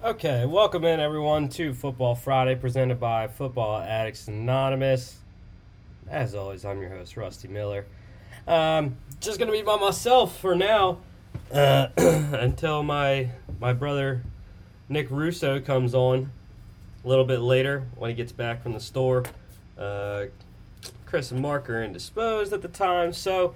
[0.00, 5.18] Okay, welcome in everyone to Football Friday presented by Football Addicts Anonymous.
[6.08, 7.84] As always, I'm your host, Rusty Miller.
[8.46, 10.98] Um, just gonna be by myself for now
[11.52, 14.22] uh, until my my brother
[14.88, 16.30] Nick Russo comes on
[17.04, 19.24] a little bit later when he gets back from the store.
[19.76, 20.26] Uh,
[21.06, 23.52] Chris and Mark are indisposed at the time, so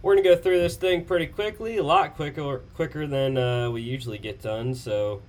[0.00, 3.82] we're gonna go through this thing pretty quickly, a lot quicker quicker than uh, we
[3.82, 4.74] usually get done.
[4.74, 5.20] So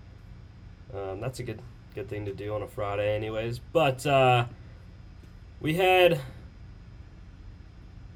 [0.95, 1.61] um, that's a good
[1.93, 3.59] good thing to do on a Friday, anyways.
[3.59, 4.45] But uh,
[5.61, 6.19] we had a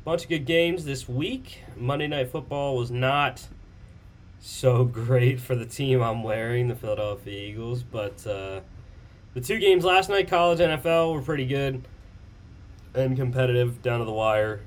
[0.03, 1.63] bunch of good games this week.
[1.77, 3.47] Monday Night Football was not
[4.39, 8.61] so great for the team I'm wearing, the Philadelphia Eagles, but uh,
[9.33, 11.83] the two games last night, college NFL, were pretty good
[12.93, 14.61] and competitive down to the wire,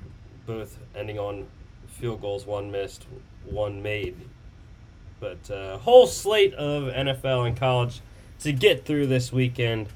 [0.45, 1.47] both ending on
[1.87, 3.05] field goals, one missed,
[3.45, 4.15] one made.
[5.23, 8.01] But uh, whole slate of NFL and college
[8.41, 9.87] to get through this weekend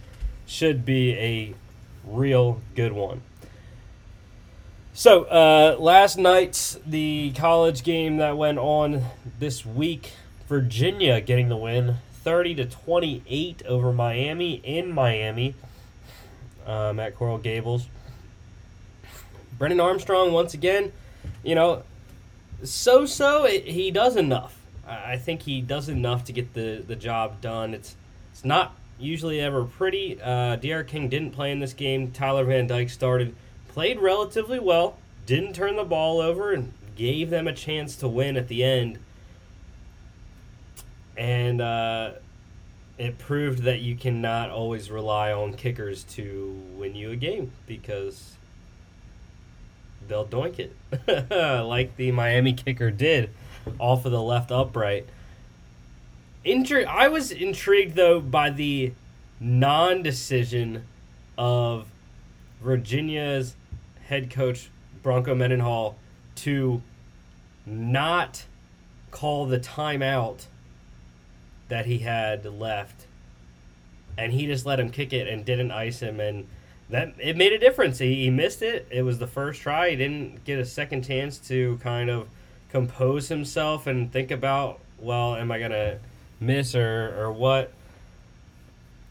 [0.46, 1.54] should be a
[2.06, 3.20] real good one.
[4.94, 9.04] So uh, last night's the college game that went on
[9.38, 10.14] this week,
[10.48, 15.56] Virginia getting the win, thirty to twenty eight over Miami in Miami
[16.66, 17.90] um, at Coral Gables.
[19.58, 20.94] Brennan Armstrong once again,
[21.44, 21.84] you know,
[22.64, 24.57] so so he does enough.
[24.88, 27.74] I think he does enough to get the, the job done.
[27.74, 27.96] It's
[28.32, 30.20] it's not usually ever pretty.
[30.22, 32.12] Uh, D'Eriq King didn't play in this game.
[32.12, 33.36] Tyler Van Dyke started,
[33.68, 38.38] played relatively well, didn't turn the ball over, and gave them a chance to win
[38.38, 39.00] at the end.
[41.18, 42.12] And uh,
[42.98, 48.36] it proved that you cannot always rely on kickers to win you a game because
[50.08, 53.32] they'll doink it, like the Miami kicker did
[53.80, 55.06] off of the left upright.
[56.46, 58.94] Intri- I was intrigued though by the
[59.40, 60.84] non-decision
[61.38, 61.88] of
[62.62, 63.56] Virginia's
[64.08, 64.70] head coach
[65.04, 65.96] Bronco Mendenhall
[66.36, 66.82] to
[67.66, 68.46] not
[69.12, 70.46] call the timeout
[71.68, 73.06] that he had left,
[74.18, 76.48] and he just let him kick it and didn't ice him, and
[76.90, 78.00] that it made a difference.
[78.00, 78.88] He, he missed it.
[78.90, 79.90] It was the first try.
[79.90, 82.28] He didn't get a second chance to kind of
[82.78, 85.98] compose himself and think about, well, am I gonna
[86.40, 87.74] miss or or what?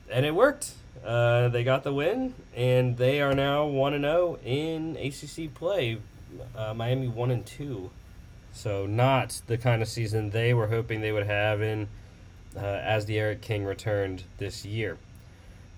[0.08, 0.72] And it worked.
[1.04, 5.98] Uh, they got the win, and they are now one and zero in ACC play.
[6.56, 7.90] Uh, Miami one and two,
[8.52, 11.88] so not the kind of season they were hoping they would have in
[12.56, 14.96] uh, as Eric King returned this year.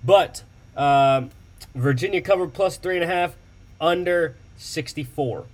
[0.04, 0.42] But
[0.76, 1.30] um,
[1.74, 3.34] Virginia covered plus three and a half,
[3.80, 5.46] under sixty four.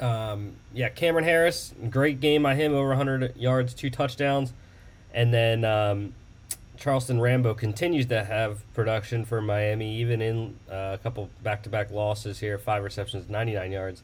[0.00, 4.52] Um, yeah, Cam'Ron Harris, great game by him, over 100 yards, two touchdowns.
[5.12, 6.14] And then um,
[6.78, 11.68] Charleston Rambo continues to have production for Miami, even in uh, a couple back to
[11.68, 14.02] back losses here five receptions, 99 yards.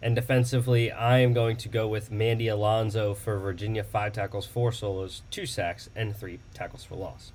[0.00, 4.72] And defensively, I am going to go with Mandy Alonso for Virginia, five tackles, four
[4.72, 7.32] solos, two sacks, and three tackles for loss.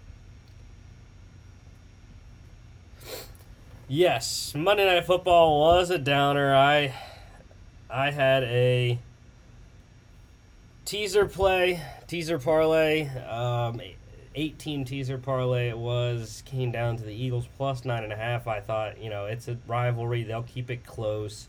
[3.89, 6.55] Yes, Monday Night Football was a downer.
[6.55, 6.93] I
[7.93, 8.97] I had a
[10.83, 13.79] teaser play, teaser parlay, um,
[14.33, 16.41] 18 teaser parlay it was.
[16.47, 18.47] Came down to the Eagles plus nine and a half.
[18.47, 20.23] I thought, you know, it's a rivalry.
[20.23, 21.47] They'll keep it close.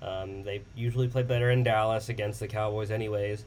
[0.00, 3.44] Um, they usually play better in Dallas against the Cowboys, anyways.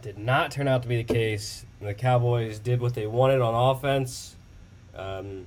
[0.00, 1.66] Did not turn out to be the case.
[1.82, 4.36] The Cowboys did what they wanted on offense.
[4.96, 5.44] Um,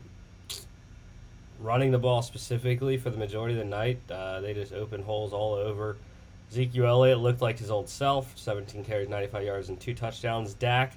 [1.59, 3.99] running the ball specifically for the majority of the night.
[4.09, 5.97] Uh, they just opened holes all over.
[6.51, 10.53] Ezekiel Elliott looked like his old self 17 carries, 95 yards, and two touchdowns.
[10.53, 10.93] Dak,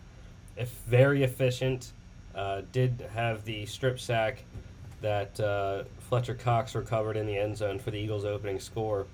[0.56, 1.92] if very efficient,
[2.34, 4.44] uh, did have the strip sack
[5.00, 9.06] that uh, Fletcher Cox recovered in the end zone for the Eagles' opening score.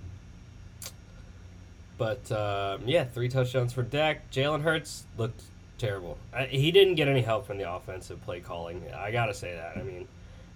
[1.99, 4.31] But uh, yeah, three touchdowns for Dak.
[4.31, 5.43] Jalen Hurts looked
[5.79, 6.19] terrible.
[6.35, 8.83] I, he didn't get any help from the offensive play calling.
[8.95, 9.79] I gotta say that.
[9.79, 10.07] I mean,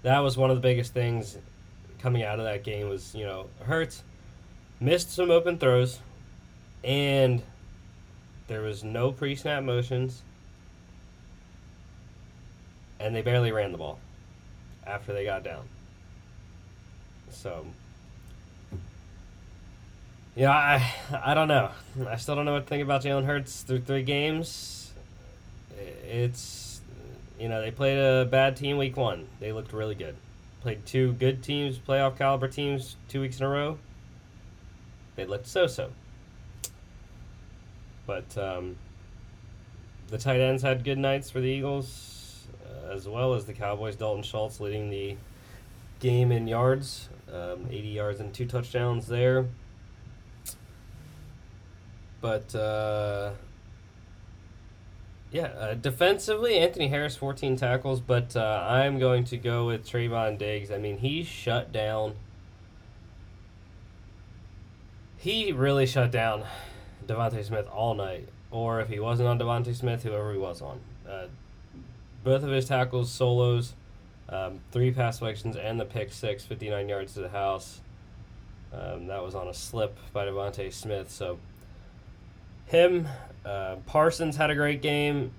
[0.02, 1.37] that was one of the biggest things
[2.00, 4.02] coming out of that game was you know Hurts
[4.81, 5.99] missed some open throws,
[6.82, 7.43] and
[8.49, 10.23] there was no pre-snap motions,
[12.99, 13.99] and they barely ran the ball
[14.87, 15.64] after they got down.
[17.31, 17.67] So.
[20.37, 21.70] Yeah, I I don't know.
[22.08, 24.93] I still don't know what to think about Jalen Hurts through three games.
[26.08, 26.59] It's
[27.40, 29.26] you know they played a bad team week one.
[29.40, 30.14] They looked really good.
[30.60, 33.78] Played two good teams, playoff caliber teams, two weeks in a row.
[35.16, 35.90] They looked so so.
[38.06, 38.76] But um,
[40.08, 43.96] the tight ends had good nights for the Eagles, uh, as well as the Cowboys.
[43.96, 45.16] Dalton Schultz leading the
[46.00, 49.46] game in yards, um, 80 yards and two touchdowns there.
[52.20, 53.32] But uh,
[55.32, 60.38] yeah, uh, defensively, Anthony Harris 14 tackles, but uh, I'm going to go with Trevon
[60.38, 60.71] Diggs.
[60.73, 62.15] I mean, he shut down.
[65.17, 66.44] He really shut down
[67.06, 70.81] DeVonta Smith all night, or if he wasn't on DeVonta Smith, whoever he was on.
[71.09, 71.27] Uh,
[72.25, 73.75] both of his tackles solos,
[74.29, 77.81] um, three pass deflections, and the pick six, 59 yards to the house.
[78.73, 81.11] Um, that was on a slip by DeVonta Smith.
[81.11, 81.38] So
[82.67, 83.09] him,
[83.44, 85.32] uh, Parsons had a great game.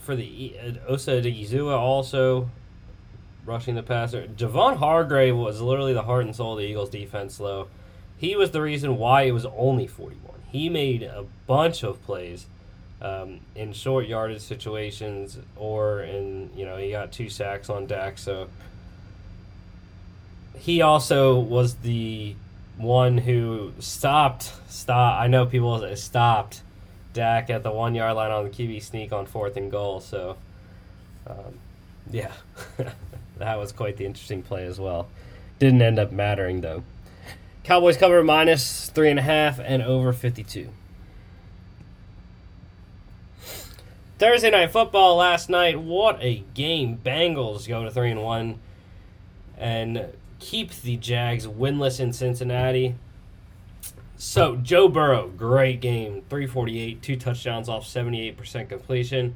[0.00, 2.50] For the uh, Osa Odighizuwa also
[3.44, 4.26] rushing the passer.
[4.36, 7.36] Javon Hargrave was literally the heart and soul of the Eagles defense.
[7.36, 7.68] Though
[8.16, 10.42] he was the reason why it was only 41.
[10.50, 12.46] He made a bunch of plays
[13.00, 18.18] um, in short yardage situations, or in you know he got two sacks on Dak.
[18.18, 18.48] So
[20.56, 22.36] he also was the
[22.76, 25.20] one who stopped stop.
[25.20, 26.62] I know people stopped
[27.12, 30.00] Dak at the one yard line on the QB sneak on fourth and goal.
[30.00, 30.36] So
[31.26, 31.58] um,
[32.10, 32.32] yeah,
[33.38, 35.08] that was quite the interesting play as well.
[35.58, 36.82] Didn't end up mattering though.
[37.64, 40.70] Cowboys cover minus three and a half and over fifty two.
[44.18, 45.80] Thursday night football last night.
[45.80, 46.98] What a game!
[47.04, 48.60] Bengals go to three and one,
[49.56, 52.94] and keep the Jags winless in Cincinnati.
[54.24, 59.34] So Joe Burrow, great game, three forty eight, two touchdowns off seventy eight percent completion.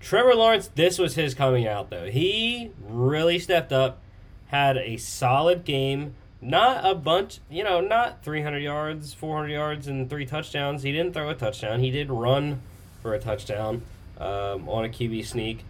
[0.00, 2.06] Trevor Lawrence, this was his coming out though.
[2.06, 4.00] He really stepped up,
[4.46, 6.16] had a solid game.
[6.40, 10.82] Not a bunch, you know, not 300 yards, 400 yards, and three touchdowns.
[10.82, 11.78] He didn't throw a touchdown.
[11.78, 12.60] He did run
[13.02, 13.82] for a touchdown
[14.18, 15.64] um, on a QB sneak.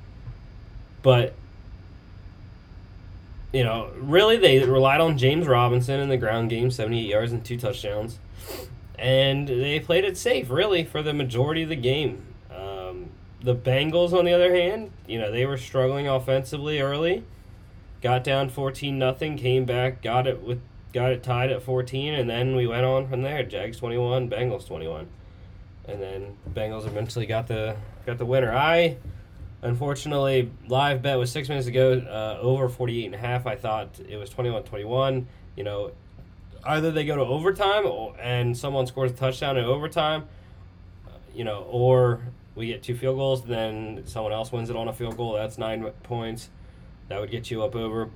[1.03, 1.35] But,
[3.53, 7.45] you know, really they relied on James Robinson in the ground game, 78 yards and
[7.45, 8.19] two touchdowns.
[8.99, 12.25] And they played it safe, really, for the majority of the game.
[12.51, 13.11] Um,
[13.43, 17.25] the Bengals, on the other hand, you know, they were struggling offensively early.
[18.01, 20.61] Got down 14 nothing, came back, got it with
[20.93, 23.43] got it tied at 14 and then we went on from there.
[23.43, 25.09] Jags 21, Bengals 21
[25.87, 27.77] and then Bengals eventually got the
[28.07, 28.53] got the winner.
[28.53, 28.97] I
[29.63, 33.47] unfortunately live bet was six minutes ago uh, over 48 and a half.
[33.47, 35.25] I thought it was 21-21.
[35.57, 35.93] You know,
[36.67, 40.25] either they go to overtime or, and someone scores a touchdown in overtime,
[41.35, 42.21] you know, or
[42.55, 45.35] we get two field goals, then someone else wins it on a field goal.
[45.35, 46.51] That's nine points.
[47.09, 48.11] That would get you up over.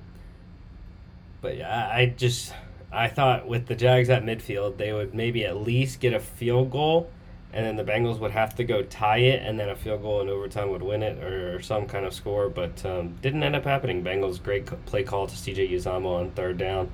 [1.41, 2.53] But yeah, I just
[2.91, 6.71] I thought with the Jags at midfield, they would maybe at least get a field
[6.71, 7.09] goal
[7.51, 10.21] and then the Bengals would have to go tie it, and then a field goal
[10.21, 12.47] in overtime would win it, or some kind of score.
[12.47, 14.03] But um, didn't end up happening.
[14.03, 15.69] Bengals great play call to C.J.
[15.69, 16.91] Uzomah on third down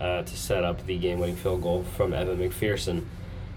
[0.00, 3.04] uh, to set up the game-winning field goal from Evan McPherson.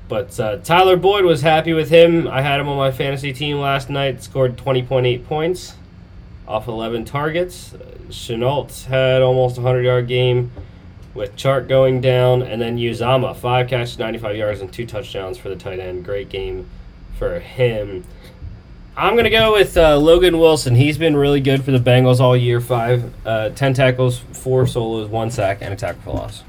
[0.07, 2.27] But uh, Tyler Boyd was happy with him.
[2.27, 4.21] I had him on my fantasy team last night.
[4.21, 5.75] Scored twenty point eight points
[6.47, 7.73] off eleven targets.
[7.73, 7.77] Uh,
[8.09, 10.51] Shenault had almost a hundred yard game
[11.13, 15.49] with Chart going down, and then Uzomah five catches, 95 yards, and two touchdowns for
[15.49, 16.03] the tight end.
[16.03, 16.69] Great game
[17.17, 18.03] for him.
[18.95, 20.75] I'm going to go with uh, Logan Wilson.
[20.75, 22.59] He's been really good for the Bengals all year.
[22.59, 26.43] Five, uh, 10 tackles, four solos, one sack, and a tackle for loss.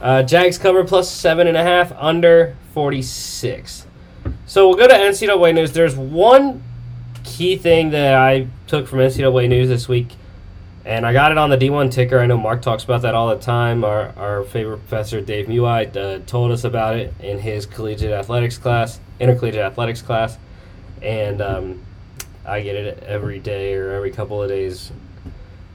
[0.00, 3.86] Uh, Jags cover plus seven and a half, under 46.
[4.46, 5.72] So we'll go to NCAA news.
[5.72, 6.62] There's one
[7.24, 10.12] key thing that I took from NCAA news this week
[10.90, 12.18] and I got it on the D1 ticker.
[12.18, 13.84] I know Mark talks about that all the time.
[13.84, 18.58] Our, our favorite professor, Dave Muai, uh, told us about it in his collegiate athletics
[18.58, 20.36] class, intercollegiate athletics class.
[21.00, 21.82] And um,
[22.44, 24.90] I get it every day or every couple of days.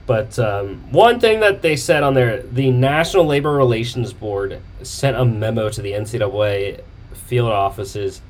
[0.04, 5.16] But um, one thing that they said on there the National Labor Relations Board sent
[5.16, 6.82] a memo to the NCAA
[7.14, 8.20] field offices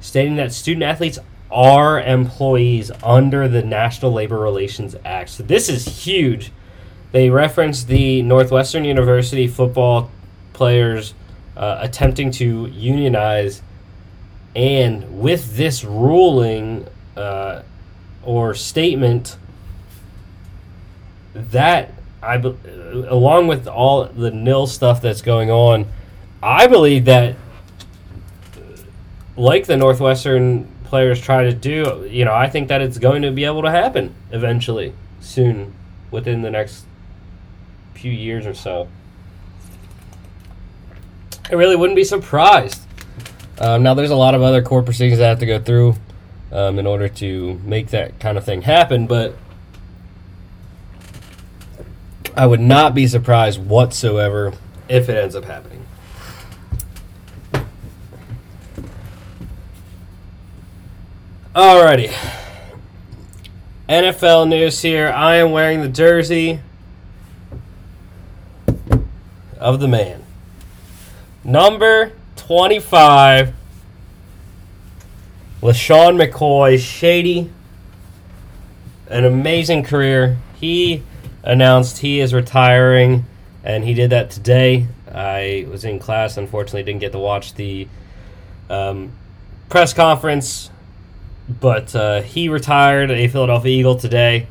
[0.00, 1.18] stating that student athletes
[1.50, 5.30] are employees under the National Labor Relations Act.
[5.30, 6.52] So this is huge.
[7.12, 10.10] They reference the Northwestern University football
[10.52, 11.14] players
[11.56, 13.62] uh, attempting to unionize,
[14.54, 17.62] and with this ruling uh,
[18.22, 19.36] or statement,
[21.34, 21.92] that
[22.22, 25.86] I, along with all the nil stuff that's going on,
[26.42, 27.36] I believe that,
[29.36, 33.30] like the Northwestern players try to do, you know, I think that it's going to
[33.30, 35.72] be able to happen eventually, soon,
[36.10, 36.84] within the next
[37.94, 38.88] few years or so.
[41.48, 42.82] I really wouldn't be surprised.
[43.60, 45.94] Um, now, there's a lot of other court proceedings that have to go through
[46.50, 49.36] um, in order to make that kind of thing happen, but
[52.36, 54.54] I would not be surprised whatsoever
[54.88, 55.86] if it ends up happening.
[61.54, 62.14] Alrighty.
[63.88, 65.08] NFL news here.
[65.08, 66.60] I am wearing the jersey
[69.58, 70.22] of the man.
[71.42, 73.52] Number 25,
[75.60, 76.78] LeSean McCoy.
[76.78, 77.50] Shady.
[79.08, 80.38] An amazing career.
[80.54, 81.02] He
[81.42, 83.26] announced he is retiring,
[83.64, 84.86] and he did that today.
[85.12, 87.88] I was in class, unfortunately, didn't get to watch the
[88.68, 89.10] um,
[89.68, 90.70] press conference,
[91.60, 94.46] but uh, he retired a Philadelphia Eagle today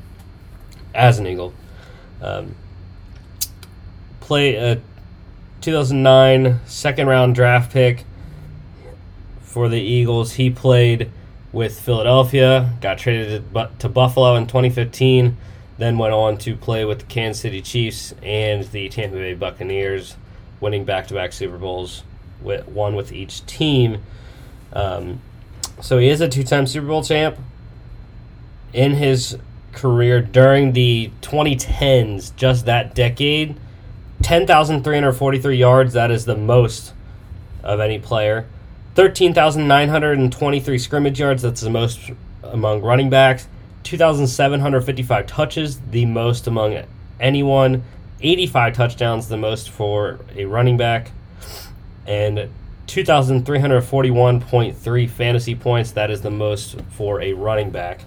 [0.93, 1.53] as an Eagle.
[2.21, 2.55] Um,
[4.19, 4.81] play a
[5.61, 8.05] 2009 second round draft pick
[9.41, 10.33] for the Eagles.
[10.33, 11.11] He played
[11.51, 13.43] with Philadelphia, got traded
[13.79, 15.37] to Buffalo in 2015
[15.79, 20.17] then went on to play with the Kansas City Chiefs and the Tampa Bay Buccaneers,
[20.59, 22.03] winning back-to-back Super Bowls,
[22.41, 24.03] with one with each team.
[24.73, 25.21] Um,
[25.81, 27.37] so he is a two-time Super Bowl champ.
[28.73, 29.37] In his
[29.71, 33.55] career during the 2010s, just that decade,
[34.21, 35.93] 10,343 yards.
[35.93, 36.93] That is the most
[37.63, 38.45] of any player.
[38.95, 41.41] 13,923 scrimmage yards.
[41.41, 42.11] That's the most
[42.43, 43.47] among running backs.
[43.83, 46.83] 2,755 touches, the most among
[47.19, 47.83] anyone.
[48.21, 51.11] 85 touchdowns, the most for a running back.
[52.05, 52.49] And
[52.89, 58.01] 2,341.3 fantasy points, that is the most for a running back.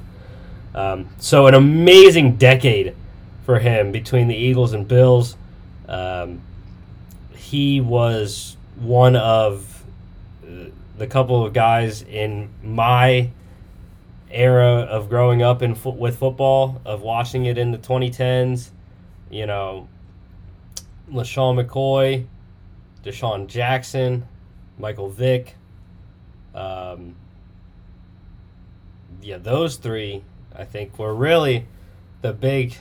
[0.74, 2.96] Um, so, an amazing decade
[3.44, 5.36] for him between the Eagles and Bills.
[5.88, 6.40] Um,
[7.34, 9.84] he was one of
[10.98, 13.30] the couple of guys in my
[14.30, 18.70] era of growing up in fo- with football, of watching it in the 2010s,
[19.30, 19.86] you know,
[21.10, 22.26] LeSean McCoy,
[23.04, 24.26] DeSean Jackson,
[24.78, 25.56] Michael Vick.
[26.54, 27.16] Um,
[29.20, 30.24] yeah, those three,
[30.54, 31.66] I think, were really
[32.22, 32.76] the big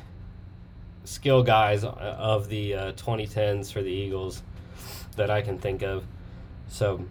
[1.03, 4.43] skill guys of the uh, 2010s for the Eagles
[5.15, 6.05] that I can think of.
[6.67, 7.05] So,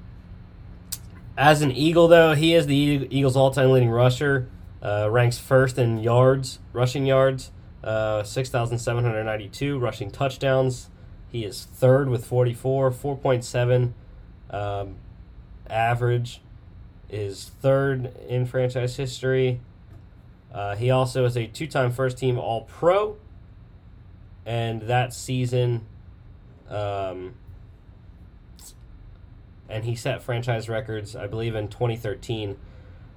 [1.36, 2.76] as an Eagle, though, he is the
[3.10, 4.48] Eagles' all-time leading rusher.
[4.82, 7.50] Uh, ranks first in yards, rushing yards,
[7.84, 10.88] uh, 6,792 rushing touchdowns.
[11.30, 13.92] He is third with 44, 4.7
[14.50, 14.96] um,
[15.68, 16.40] average.
[17.08, 19.60] Is third in franchise history.
[20.54, 23.16] Uh, he also is a two-time first-team All-Pro,
[24.46, 25.86] and that season.
[26.68, 27.34] Um,
[29.68, 32.56] and he set franchise records, I believe, in 2013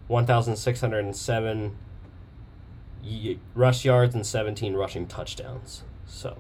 [0.08, 1.78] 1,607
[3.56, 5.84] rush yards and 17 rushing touchdowns.
[6.06, 6.38] So,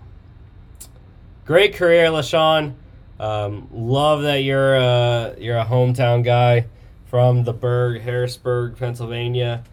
[1.45, 2.75] great career, LeSean.
[3.19, 6.65] Um, love that you're a, you're a hometown guy
[7.05, 9.63] from the Burg, Harrisburg, Pennsylvania.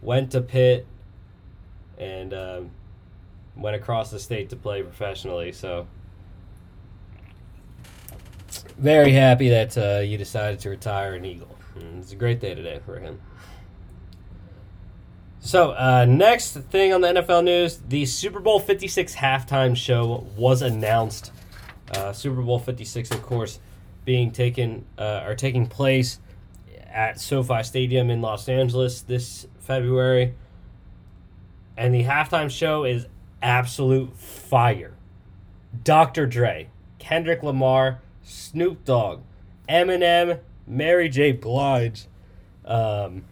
[0.00, 0.86] Went to Pitt
[1.98, 2.60] and uh,
[3.56, 5.52] went across the state to play professionally.
[5.52, 5.86] So,
[8.78, 11.56] very happy that uh, you decided to retire an Eagle.
[11.76, 13.20] Mm, it's a great day today for him.
[15.40, 20.62] So, uh, next thing on the NFL news the Super Bowl 56 halftime show was
[20.62, 21.32] announced.
[21.94, 23.60] Uh, Super Bowl 56, of course,
[24.04, 26.18] being taken uh, or taking place
[26.92, 30.34] at SoFi Stadium in Los Angeles this February.
[31.76, 33.06] And the halftime show is
[33.42, 34.94] absolute fire.
[35.82, 36.26] Dr.
[36.26, 39.22] Dre, Kendrick Lamar, Snoop Dogg,
[39.68, 41.32] Eminem, Mary J.
[41.32, 42.06] Blige.
[42.64, 43.24] Um,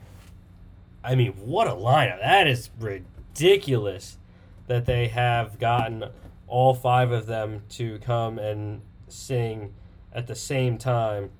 [1.04, 2.20] I mean, what a lineup!
[2.20, 4.18] That is ridiculous
[4.66, 6.04] that they have gotten
[6.52, 9.72] all five of them to come and sing
[10.12, 11.30] at the same time.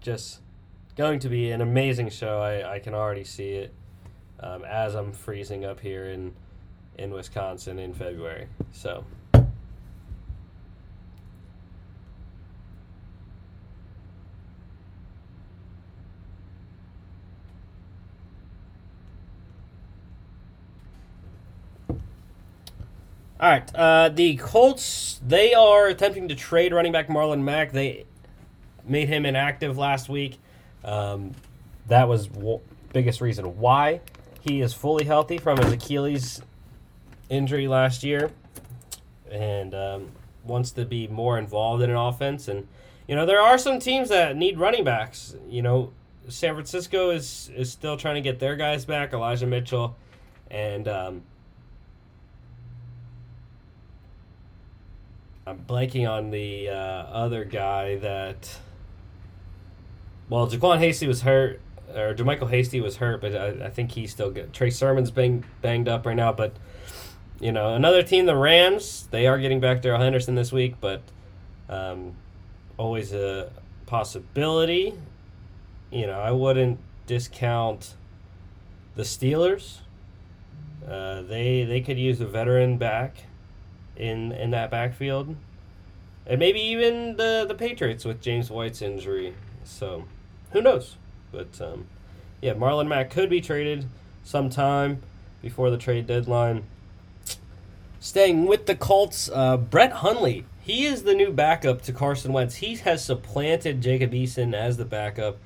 [0.00, 0.40] Just
[0.96, 2.40] going to be an amazing show.
[2.40, 3.74] I, I can already see it
[4.40, 6.34] um, as I'm freezing up here in
[6.96, 8.48] in Wisconsin in February.
[8.72, 9.04] So.
[23.40, 23.74] All right.
[23.74, 27.72] Uh, the Colts, they are attempting to trade running back Marlon Mack.
[27.72, 28.04] They
[28.84, 30.38] made him inactive last week.
[30.84, 31.32] Um,
[31.86, 32.60] that was w-
[32.92, 34.00] biggest reason why.
[34.40, 36.42] He is fully healthy from his Achilles
[37.28, 38.30] injury last year
[39.30, 40.08] and um,
[40.44, 42.66] wants to be more involved in an offense and
[43.08, 45.34] you know, there are some teams that need running backs.
[45.48, 45.92] You know,
[46.28, 49.96] San Francisco is is still trying to get their guys back, Elijah Mitchell,
[50.50, 51.22] and um,
[55.48, 58.58] I'm blanking on the uh, other guy that.
[60.28, 61.60] Well, Jaquan Hasty was hurt,
[61.94, 64.52] or JaMycal Hasty was hurt, but I, I think he's still good.
[64.52, 66.52] Trey Sermon's bang, banged up right now, but
[67.40, 71.00] you know, another team, the Rams, they are getting back Darrell Henderson this week, but
[71.70, 72.14] um,
[72.76, 73.50] always a
[73.86, 74.92] possibility.
[75.90, 77.94] You know, I wouldn't discount
[78.96, 79.78] the Steelers.
[80.86, 83.24] Uh, they they could use a veteran back
[83.98, 85.36] in in that backfield,
[86.26, 89.34] and maybe even the the Patriots with James White's injury.
[89.64, 90.04] So,
[90.52, 90.96] who knows?
[91.30, 91.86] But um,
[92.40, 93.86] yeah, Marlon Mack could be traded
[94.24, 95.02] sometime
[95.42, 96.64] before the trade deadline.
[98.00, 100.46] Staying with the Colts, uh, Brett Hundley.
[100.60, 102.56] He is the new backup to Carson Wentz.
[102.56, 105.38] He has supplanted Jacob Eason as the backup.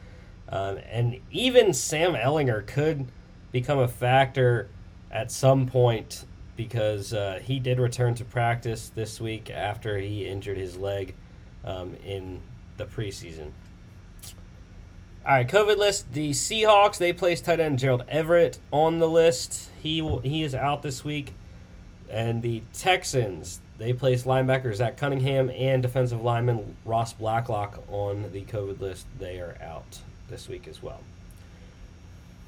[0.49, 3.07] Um, and even Sam Ehlinger could
[3.53, 4.69] become a factor
[5.11, 6.25] at some point
[6.57, 11.15] because uh, he did return to practice this week after he injured his leg
[11.65, 12.41] um, in
[12.77, 13.51] the preseason.
[15.25, 16.13] All right, COVID list.
[16.13, 19.71] The Seahawks they placed tight end Gerald Everett on the list.
[19.81, 21.35] He he is out this week,
[22.11, 28.43] and the Texans they placed linebacker Zach Cunningham and defensive lineman Ross Blacklock on the
[28.43, 29.07] COVID list.
[29.19, 31.01] They are out this week as well.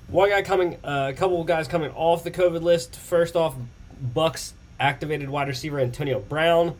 [0.09, 2.97] One guy coming, uh, a couple guys coming off the COVID list.
[2.97, 3.55] First off,
[4.13, 6.77] Bucks activated wide receiver Antonio Brown.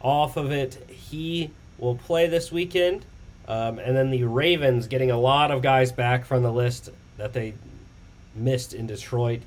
[0.00, 3.04] Off of it, he will play this weekend.
[3.48, 7.32] Um, and then the Ravens getting a lot of guys back from the list that
[7.32, 7.54] they
[8.34, 9.40] missed in Detroit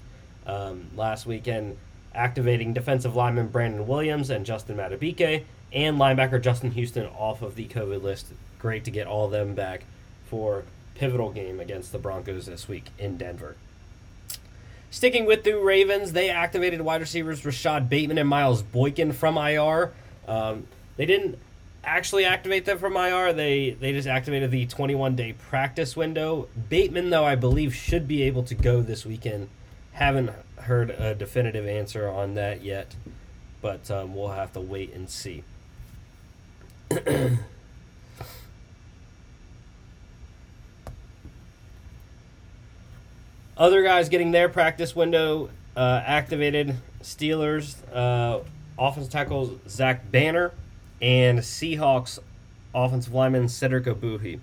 [0.46, 1.78] um, last weekend,
[2.16, 7.68] activating defensive lineman Brandon Williams and Justin Madubuike, and linebacker Justin Houston off of the
[7.68, 8.28] COVID list.
[8.58, 9.84] Great to get all of them back
[10.26, 10.64] for
[10.96, 13.56] pivotal game against the Broncos this week in Denver.
[14.92, 19.92] Sticking with the Ravens, they activated wide receivers Rashod Bateman and Miles Boykin from IR.
[20.28, 21.38] Um, they didn't
[21.84, 23.34] actually activate them from IR.
[23.34, 26.48] They they just activated the 21 day practice window.
[26.70, 29.50] Bateman, though, I believe should be able to go this weekend.
[29.94, 32.96] Haven't heard a definitive answer on that yet,
[33.62, 35.44] but um, we'll have to wait and see.
[43.60, 46.78] Other guys getting their practice window uh, activated.
[47.04, 48.40] Steelers uh,
[48.78, 50.54] offensive tackle Zach Banner
[51.02, 52.20] and Seahawks
[52.74, 54.40] offensive lineman Cedric Ogbuehi.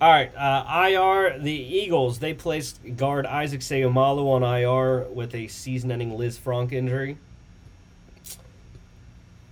[0.00, 1.38] All right, uh, IR.
[1.38, 7.16] The Eagles they placed guard Isaac Seumalo on IR with a season-ending Liz Lisfranc injury.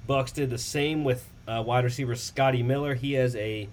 [0.07, 2.95] Bucks did the same with uh, wide receiver Scotty Miller.
[2.95, 3.69] He has a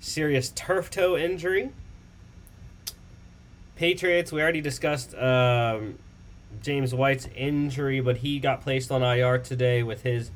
[0.00, 1.70] serious turf toe injury.
[3.76, 5.98] Patriots, we already discussed um,
[6.60, 10.30] James White's injury, but he got placed on IR today with his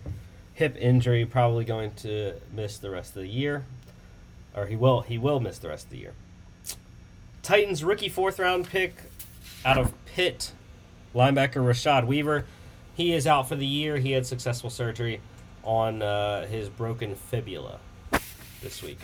[0.55, 3.64] hip injury, probably going to miss the rest of the year,
[4.55, 6.12] or he will he will miss the rest of the year.
[7.42, 8.94] Titans rookie fourth round pick
[9.64, 10.53] out of Pitt,
[11.14, 12.46] linebacker Rashad Weaver.
[12.96, 13.98] He is out for the year.
[13.98, 15.20] He had successful surgery
[15.62, 17.78] on uh, his broken fibula
[18.62, 18.98] this week.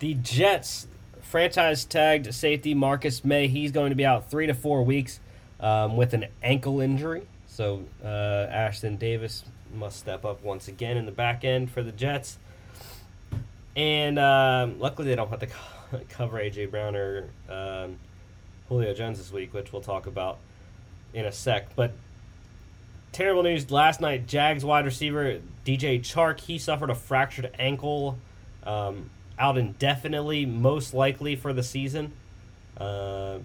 [0.00, 0.88] The Jets
[1.20, 3.46] franchise tagged safety Marcus Maye.
[3.46, 5.20] He's going to be out three to four weeks
[5.60, 7.22] um, with an ankle injury.
[7.46, 8.06] So uh,
[8.50, 12.36] Ashtyn Davis must step up once again in the back end for the Jets.
[13.76, 15.48] And um, luckily, they don't have to
[16.08, 17.96] cover AJ Brown or um,
[18.68, 20.38] Julio Jones this week, which we'll talk about
[21.14, 21.74] in a sec.
[21.76, 21.92] But
[23.12, 28.18] terrible news last night Jags wide receiver DJ Chark, he suffered a fractured ankle,
[28.64, 32.12] um, out indefinitely, most likely for the season.
[32.76, 33.38] Uh,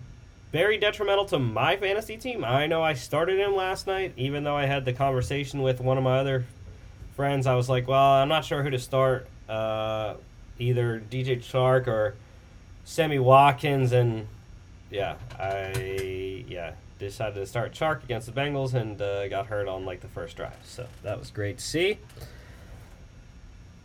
[0.51, 2.43] very detrimental to my fantasy team.
[2.43, 5.97] I know I started him last night, even though I had the conversation with one
[5.97, 6.45] of my other
[7.15, 7.45] friends.
[7.47, 9.27] I was like, well, I'm not sure who to start.
[9.49, 10.15] Uh,
[10.60, 12.15] either DJ Chark or
[12.86, 14.27] Sammy Watkins, and
[14.89, 19.86] yeah, I yeah decided to start Chark against the Bengals and uh, got hurt on
[19.86, 20.57] like the first drive.
[20.63, 21.99] So that was great to see.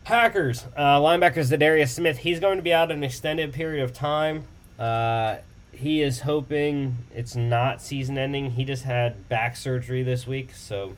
[0.04, 2.18] Packers uh, linebacker Za'Darius Smith.
[2.18, 4.44] He's going to be out an extended period of time.
[4.78, 5.36] Uh,
[5.72, 8.52] he is hoping it's not season ending.
[8.52, 10.96] He just had back surgery this week, so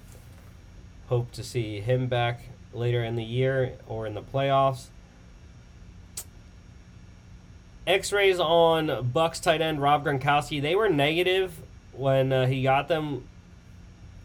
[1.08, 4.86] hope to see him back later in the year or in the playoffs.
[7.86, 10.60] X-rays on Bucks tight end Rob Gronkowski.
[10.60, 11.58] They were negative
[11.96, 13.24] when uh, he got them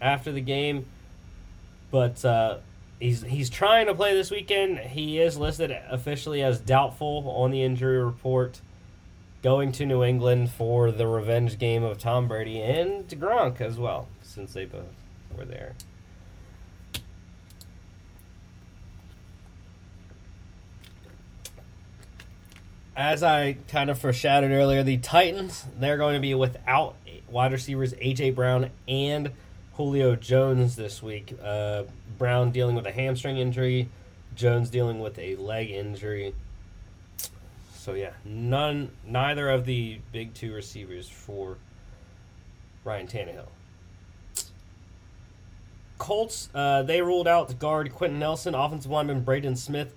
[0.02, 0.86] after the game,
[1.92, 2.58] but uh,
[3.00, 4.80] he's he's trying to play this weekend.
[4.80, 8.62] He is listed officially as doubtful on the injury report,
[9.42, 14.08] going to New England for the revenge game of Tom Brady and Gronk as well,
[14.22, 14.94] since they both
[15.36, 15.76] were there.
[22.96, 26.96] As I kind of foreshadowed earlier, the Titans, they're going to be without
[27.32, 28.32] wide receivers A.J.
[28.32, 29.32] Brown and
[29.74, 31.38] Julio Jones this week.
[31.42, 31.84] Uh,
[32.18, 33.90] Brown dealing with a hamstring injury,
[34.36, 36.34] Jones dealing with a leg injury.
[37.74, 41.58] So yeah, none, neither of the big two receivers for
[42.84, 43.48] Ryan Tannehill.
[45.98, 49.94] Colts, uh, they ruled out guard Quenton Nelson, offensive lineman Braden Smith,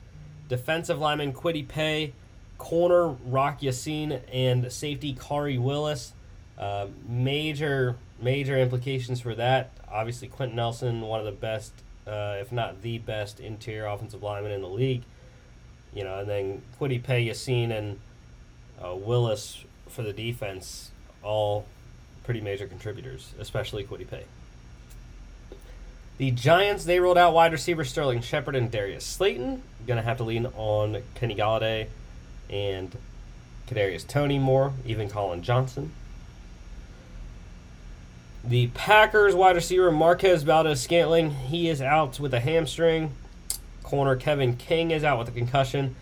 [0.49, 2.13] defensive lineman Kwity Paye,
[2.59, 6.13] corner Rock Ya-Sin, and safety Khari Willis.
[6.59, 9.71] Uh, major, major implications for that.
[9.91, 11.73] Obviously, Quenton Nelson, one of the best,
[12.07, 15.03] uh, if not the best, interior offensive lineman in the league.
[15.95, 17.99] You know, and then Kwity Paye, Ya-Sin, and
[18.83, 20.91] uh, Willis for the defense,
[21.23, 21.67] all
[22.25, 24.25] pretty major contributors, especially Kwity Paye.
[26.19, 29.63] The Giants, they rolled out wide receiver Sterling Shepard and Darius Slayton.
[29.87, 31.89] Going to have to lean on Kenny Golladay
[32.49, 32.97] and
[33.67, 35.91] Kadarius Toney more, even Collin Johnson.
[38.45, 43.15] The Packers wide receiver Marquez Valdes Scantling, he is out with a hamstring.
[43.85, 45.95] Corner Kevin King is out with a concussion.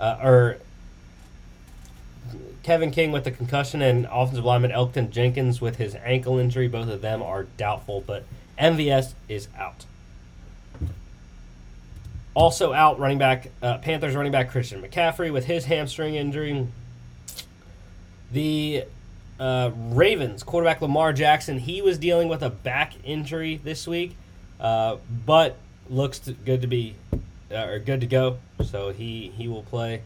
[0.00, 0.58] Uh, or
[2.62, 6.68] Kevin King with the concussion and offensive lineman Elgton Jenkins with his ankle injury.
[6.68, 8.24] Both of them are doubtful, but
[8.58, 9.84] MVS is out.
[12.32, 16.66] Also out, running back uh, Panthers running back Christian McCaffrey with his hamstring injury.
[18.32, 18.84] The
[19.38, 24.16] uh, Ravens quarterback Lamar Jackson, he was dealing with a back injury this week,
[24.60, 25.56] uh, but
[25.90, 26.94] looks to, good to be
[27.50, 28.38] uh, or good to go.
[28.64, 30.02] So he he will play.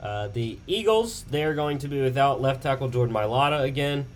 [0.00, 4.06] Uh, the Eagles, they're going to be without left tackle Jordan Mailata again.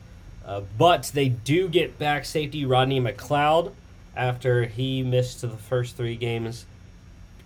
[0.44, 3.73] Uh, but they do get back safety Rodney McLeod
[4.16, 6.66] after he missed the first three games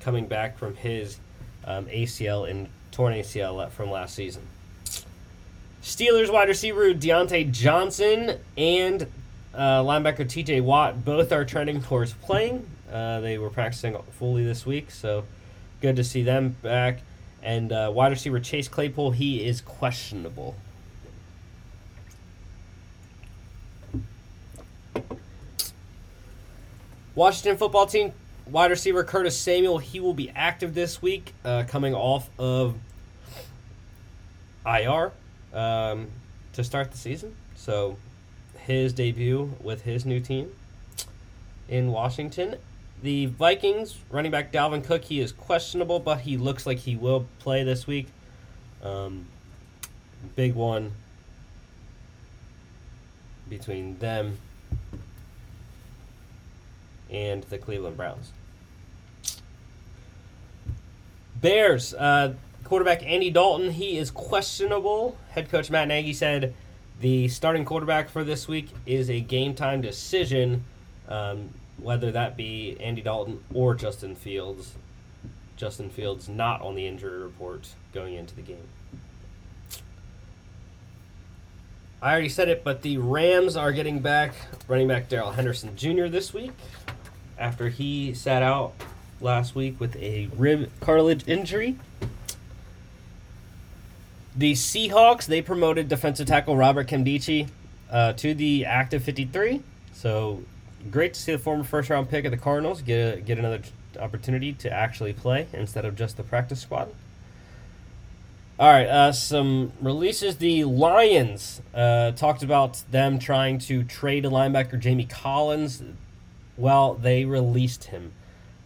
[0.01, 1.19] coming back from his
[1.65, 4.43] um, ACL and torn ACL from last season.
[5.85, 9.03] Steelers wide receiver Diontae Johnson and
[9.53, 12.67] uh, linebacker TJ Watt both are trending towards playing.
[12.91, 15.25] Uh, they were practicing fully this week, so
[15.83, 17.01] good to see them back.
[17.43, 20.57] And uh, wide receiver Chase Claypool, he is questionable.
[27.15, 28.13] Washington football team
[28.47, 32.75] wide receiver Curtis Samuel, he will be active this week, uh, coming off of
[34.65, 35.13] IR
[35.55, 36.09] um,
[36.53, 37.35] to start the season.
[37.57, 37.97] So
[38.59, 40.51] his debut with his new team
[41.69, 42.57] in Washington.
[43.03, 47.27] The Vikings running back Dalvin Cook, he is questionable, but he looks like he will
[47.39, 48.09] play this week.
[48.83, 49.27] Um,
[50.37, 50.93] big one
[53.49, 54.39] between them
[57.11, 58.33] and the Cleveland Browns.
[61.41, 65.17] Bears, uh, quarterback Andy Dalton, he is questionable.
[65.31, 66.55] Head coach Matt Nagy said
[67.01, 70.65] the starting quarterback for this week is a game time decision,
[71.09, 74.75] um, whether that be Andy Dalton or Justin Fields.
[75.57, 78.69] Justin Fields not on the injury report going into the game.
[82.03, 84.35] I already said it, but the Rams are getting back
[84.69, 86.07] running back Darrell Henderson Jr.
[86.07, 86.53] this week
[87.39, 88.75] after he sat out
[89.21, 91.77] last week with a rib cartilage injury.
[94.37, 97.49] The Seahawks they promoted defensive tackle Robert Nkemdiche
[97.91, 99.63] uh, to the active 53.
[99.93, 100.43] So
[100.91, 103.61] great to see the former first round pick of the Cardinals get a, get another
[104.01, 106.89] opportunity to actually play instead of just the practice squad.
[108.59, 110.37] All right, uh, some releases.
[110.37, 115.83] The Lions uh, talked about them trying to trade a linebacker, Jamie Collins.
[116.57, 118.13] Well, they released him.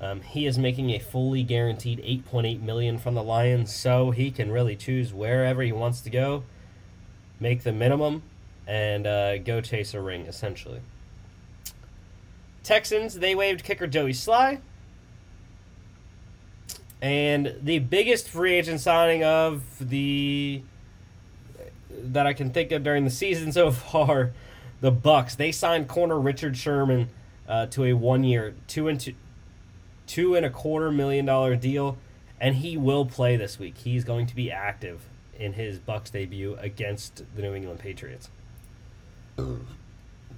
[0.01, 4.51] Um, he is making a fully guaranteed 8.8 million from the Lions, so he can
[4.53, 6.45] really choose wherever he wants to go,
[7.41, 8.23] make the minimum,
[8.67, 10.27] and uh, go chase a ring.
[10.27, 10.81] Essentially,
[12.63, 14.61] Texans they waived kicker Joey Slye,
[17.03, 20.63] and the biggest free agent signing of the
[21.91, 24.31] that I can think of during the season so far,
[24.81, 27.09] the Bucks they signed corner Richard Sherman
[27.49, 29.15] uh, to a one-year two and two
[30.09, 31.97] two and a quarter million dollar deal,
[32.41, 33.79] and he will play this week.
[33.79, 35.03] He's going to be active
[35.39, 38.29] in his Bucks debut against the New England Patriots.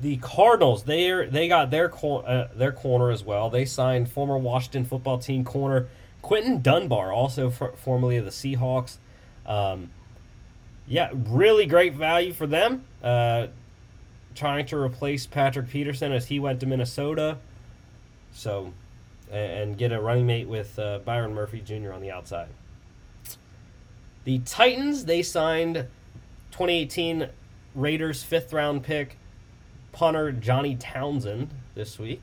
[0.02, 3.48] The Cardinals, they are, they got their cor- uh, their corner as well.
[3.48, 5.88] They signed former Washington football team corner
[6.22, 8.96] Quinton Dunbar, also for, formerly of the Seahawks.
[9.46, 9.90] Um,
[10.86, 12.84] yeah, really great value for them.
[13.02, 13.48] Uh,
[14.34, 17.38] trying to replace Patrick Peterson as he went to Minnesota.
[18.32, 18.72] So,
[19.30, 21.92] and get a running mate with uh, Byron Murphy Jr.
[21.92, 22.48] on the outside.
[24.24, 25.86] The Titans, they signed
[26.52, 27.28] 2018
[27.74, 29.16] Raiders fifth round pick
[29.92, 32.22] punter Johnny Townsend this week.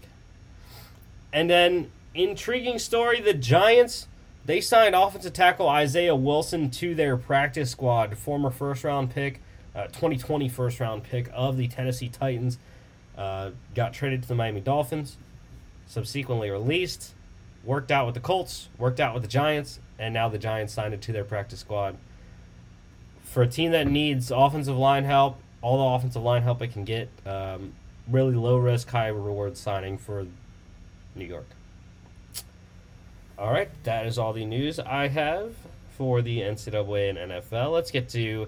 [1.34, 4.08] And then, intriguing story the Giants,
[4.46, 9.42] they signed offensive tackle Isaiah Wilson to their practice squad, former first round pick,
[9.76, 12.58] uh, 2020 first round pick of the Tennessee Titans.
[13.18, 15.18] Uh, got traded to the Miami Dolphins,
[15.88, 17.14] subsequently released,
[17.64, 20.94] worked out with the Colts, worked out with the Giants, and now the Giants signed
[20.94, 21.98] it to their practice squad.
[23.24, 26.84] For a team that needs offensive line help, all the offensive line help it can
[26.84, 27.74] get, um,
[28.08, 30.28] really low risk, high reward signing for
[31.16, 31.48] New York.
[33.38, 35.54] All right, that is all the news I have
[35.98, 37.72] for the NCAA and NFL.
[37.72, 38.48] Let's get to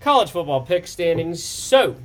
[0.00, 1.42] college football pick standings.
[1.42, 1.96] So,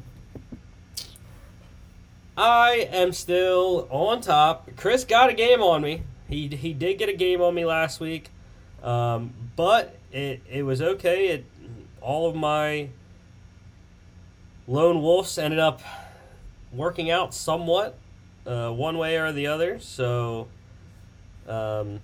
[2.36, 4.70] I am still on top.
[4.76, 6.04] Chris got a game on me.
[6.28, 8.30] He, he did get a game on me last week,
[8.82, 11.28] um, but it, it was okay.
[11.28, 11.46] It
[12.02, 12.90] all of my
[14.68, 15.82] lone wolves ended up
[16.72, 17.98] working out somewhat,
[18.48, 19.80] uh, one way or the other.
[19.80, 20.48] So,
[21.48, 22.02] um,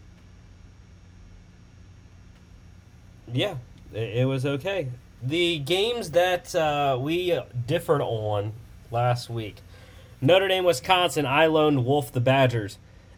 [3.31, 3.55] yeah,
[3.93, 4.89] it, it, was okay.
[5.23, 8.53] The games that uh, we differed on
[8.91, 9.57] last week
[10.21, 12.77] Notre Dame, Wisconsin, I lone wolf the Badgers.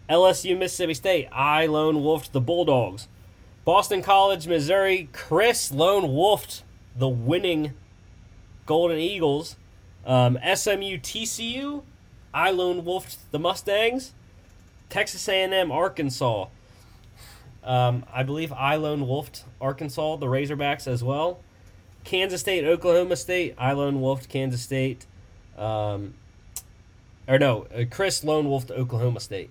[0.10, 3.08] LSU, Mississippi State, I lone wolfed the Bulldogs.
[3.64, 6.64] Boston College, Missouri, Chris lone wolfed
[6.96, 7.74] the winning
[8.66, 9.56] Golden Eagles.
[10.06, 11.84] Um, SMU, TCU,
[12.34, 14.14] I lone wolfed the Mustangs.
[14.90, 16.48] Texas A&M, Arkansas.
[17.64, 21.40] Um, I believe I lone wolfed Arkansas, the Razorbacks as well.
[22.04, 25.06] Kansas State, Oklahoma State, I lone wolfed Kansas State.
[25.58, 26.16] Um,
[27.28, 29.50] or no, uh, Chris lone wolf to Oklahoma State.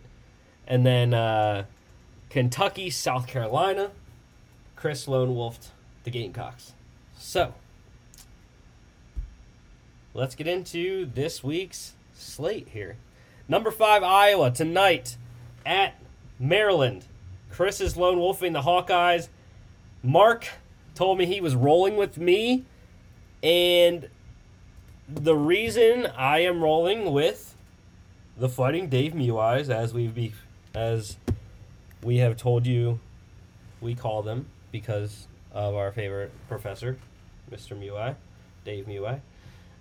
[0.67, 1.65] And then uh,
[2.29, 3.91] Kentucky, South Carolina,
[4.77, 5.71] Chris lone wolfed
[6.05, 6.73] the Gamecocks.
[7.19, 7.55] So,
[10.15, 12.97] let's get into this week's slate here.
[13.49, 15.17] Number five, Iowa, tonight
[15.67, 15.95] at
[16.39, 17.05] Maryland.
[17.51, 19.29] Chris is lone wolfing the Hawkeyes.
[20.03, 20.47] Mark
[20.95, 22.65] told me he was rolling with me,
[23.43, 24.09] and
[25.09, 27.50] the reason I am rolling with
[28.41, 30.33] the Fighting Dave Mueyes, as we be,
[30.75, 31.19] as
[32.03, 32.99] we have told you,
[33.83, 36.97] we call them because of our favorite professor,
[37.53, 37.79] Mr.
[37.79, 38.17] Muay,
[38.65, 39.21] Dave Muay.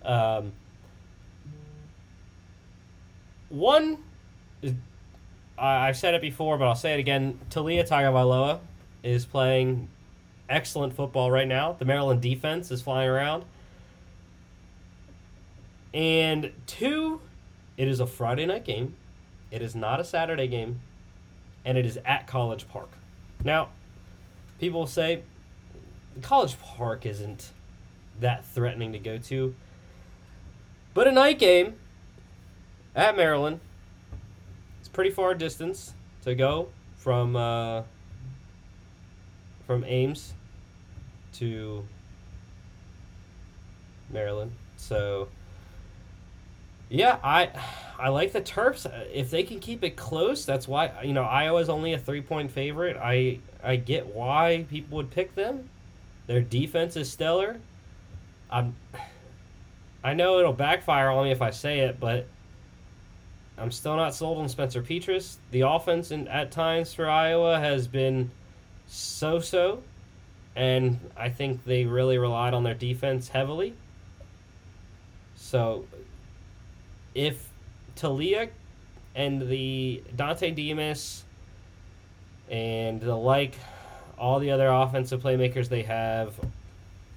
[0.04, 0.52] Um,
[3.48, 4.00] one,
[5.58, 7.40] I, have said it before, but I'll say it again.
[7.50, 8.60] Taulia Tagovailoa
[9.04, 9.88] is playing
[10.50, 11.78] excellent football right now.
[11.80, 13.46] The Maryland defense is flying around.
[15.94, 17.22] And two,
[17.80, 18.94] it is a Friday night game.
[19.52, 20.82] It is not a Saturday game.
[21.64, 22.90] And it is at College Park.
[23.46, 23.70] Now,
[24.60, 25.24] people say
[26.22, 27.52] College Park isn't
[28.20, 29.56] that threatening to go to.
[30.94, 31.76] But a night game
[32.98, 33.62] at Maryland,
[34.82, 37.84] it's pretty far distance to go from uh,
[39.66, 40.34] from Ames
[41.36, 41.86] to
[44.10, 44.52] Maryland.
[44.76, 45.30] So
[46.90, 47.50] yeah, I
[47.98, 48.90] I like the Terps.
[49.14, 52.52] If they can keep it close, that's why you know Iowa's only a three point
[52.52, 52.98] favorite.
[52.98, 55.70] I I get why people would pick them.
[56.28, 57.58] Their defense is stellar.
[58.50, 58.76] I'm.
[60.04, 62.26] I know it'll backfire on me if I say it, but
[63.58, 65.36] I'm still not sold on Spencer Petras.
[65.52, 68.32] The offense in, at times for Iowa has been
[68.88, 69.84] so so,
[70.56, 73.74] and I think they really relied on their defense heavily.
[75.36, 75.86] So
[77.20, 77.50] if
[77.98, 78.50] Taulia
[79.14, 81.26] and the Dontay Demus
[82.50, 83.56] and the like,
[84.18, 86.34] all the other offensive playmakers they have,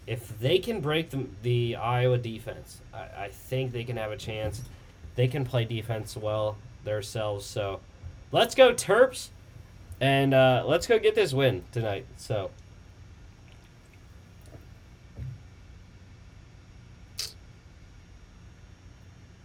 [0.08, 4.16] if they can break the, the Iowa defense, I, I think they can have a
[4.16, 4.62] chance.
[5.14, 7.46] They can play defense well themselves.
[7.46, 7.78] So
[8.32, 9.28] let's go, Terps,
[10.00, 12.06] and uh, let's go get this win tonight.
[12.16, 12.50] So.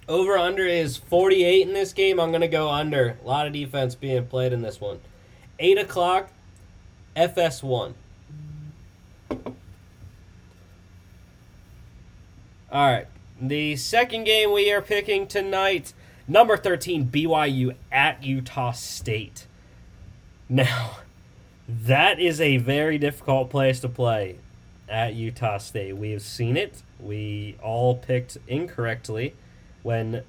[0.10, 2.20] Over under is 48 in this game.
[2.20, 3.17] I'm going to go under.
[3.22, 5.00] A lot of defense being played in this one.
[5.60, 6.32] 8 o'clock,
[7.15, 7.93] FS1.
[12.72, 13.08] All right.
[13.41, 15.93] The second game we are picking tonight,
[16.28, 19.46] number 13, BYU at Utah State.
[20.48, 21.00] Now,
[21.67, 24.38] that is a very difficult place to play
[24.88, 25.98] at Utah State.
[25.98, 26.82] We have seen it.
[27.00, 29.34] We all picked incorrectly
[29.84, 30.24] when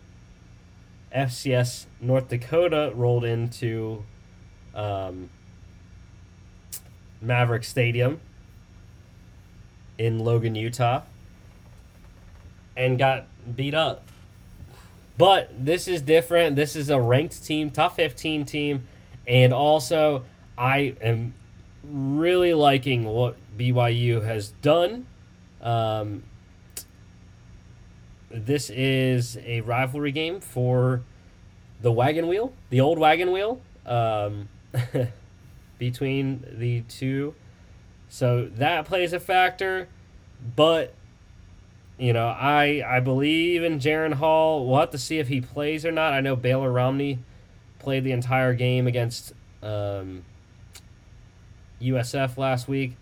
[1.14, 4.04] FCS North Dakota rolled into
[4.74, 5.30] um,
[7.24, 8.20] Maverik Stadium
[9.96, 11.02] in Logan, Utah,
[12.76, 14.04] and got beat up.
[15.16, 16.54] But this is different.
[16.54, 18.86] This is a ranked team, top 15 team,
[19.26, 20.24] and also
[20.56, 21.34] I am
[21.82, 25.06] really liking what BYU has done.
[25.60, 26.22] Um,
[28.30, 31.02] this is a rivalry game for
[31.80, 34.48] the wagon wheel, the old wagon wheel, um,
[35.78, 37.34] between the two.
[38.08, 39.88] So that plays a factor,
[40.56, 40.94] but
[41.98, 44.66] you know, I I believe in Jaren Hall.
[44.66, 46.12] We'll have to see if he plays or not.
[46.12, 47.18] I know Baylor Romney
[47.78, 50.24] played the entire game against um,
[51.80, 52.96] USF last week,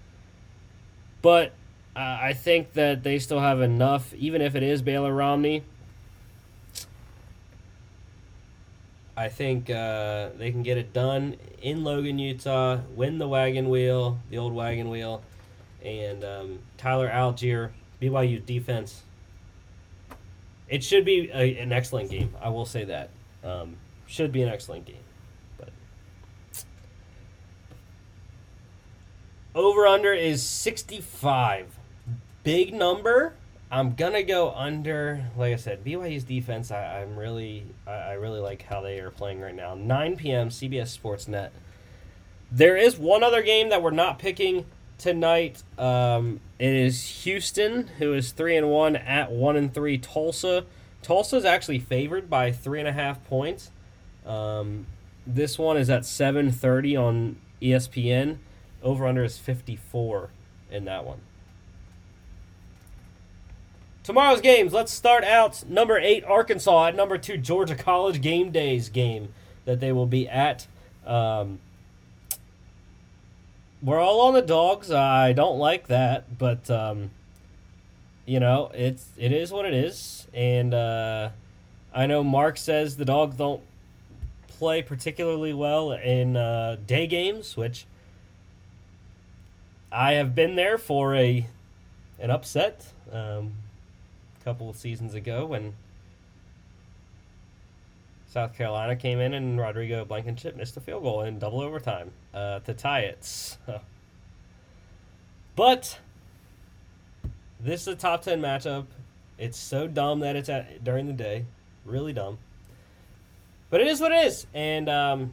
[1.23, 1.53] but
[1.97, 5.63] uh, I think that they still have enough, even if it is Baylor Romney.
[9.17, 12.81] I think uh, they can get it done in Logan, Utah.
[12.95, 15.23] Win the wagon wheel, the old wagon wheel,
[15.83, 17.71] and um, Tyler Allgeier,
[18.03, 19.03] BYU defense.
[20.69, 22.35] It should be a, an excellent game.
[22.43, 23.09] I will say that.
[23.43, 24.97] Um, should be an excellent game.
[25.57, 25.71] But
[29.55, 31.76] over under is sixty five
[32.47, 33.35] big number.
[33.73, 35.25] I'm gonna go under.
[35.37, 36.71] Like I said, BYU's defense.
[36.71, 39.75] I, I'm really, I, I really like how they are playing right now.
[39.75, 40.51] 9 p.m.
[40.51, 41.51] CBS Sportsnet.
[42.53, 44.65] There is one other game that we're not picking
[44.97, 45.65] tonight.
[45.77, 49.99] Um, it is Houston, who is three and one at one and three.
[49.99, 50.67] Tulsa.
[51.03, 53.73] Tulsa is actually favored by three and a half points.
[54.25, 54.87] Um,
[55.27, 58.39] this one is at 7:30 on ESPN.
[58.85, 60.31] Over under is 54
[60.71, 61.23] in that one.
[64.07, 64.73] Tomorrow's games.
[64.73, 69.81] Let's start out number eight Arkansas at number two Georgia College game days game that
[69.81, 70.69] they will be at.
[71.05, 71.59] Um,
[73.83, 74.92] we're all on the dogs.
[74.92, 77.11] I don't like that, but um,
[78.27, 81.31] you know it's it is what it is, and uh,
[81.92, 83.62] I know Mark says the dogs don't
[84.47, 87.87] play particularly well in uh, day games, which
[89.90, 91.49] I have been there for a
[92.21, 92.87] an upset.
[93.12, 93.55] Um,
[94.47, 95.75] couple of seasons ago when
[98.29, 102.61] South Carolina came in and Rodrigo Blankenship missed a field goal in double overtime uh,
[102.61, 103.57] to tie it.
[105.57, 105.99] but
[107.59, 108.87] this is a top 10 matchup.
[109.37, 111.45] It's so dumb that it's at during the day.
[111.85, 112.39] Really dumb.
[113.69, 114.47] But it is what it is.
[114.55, 115.33] And um,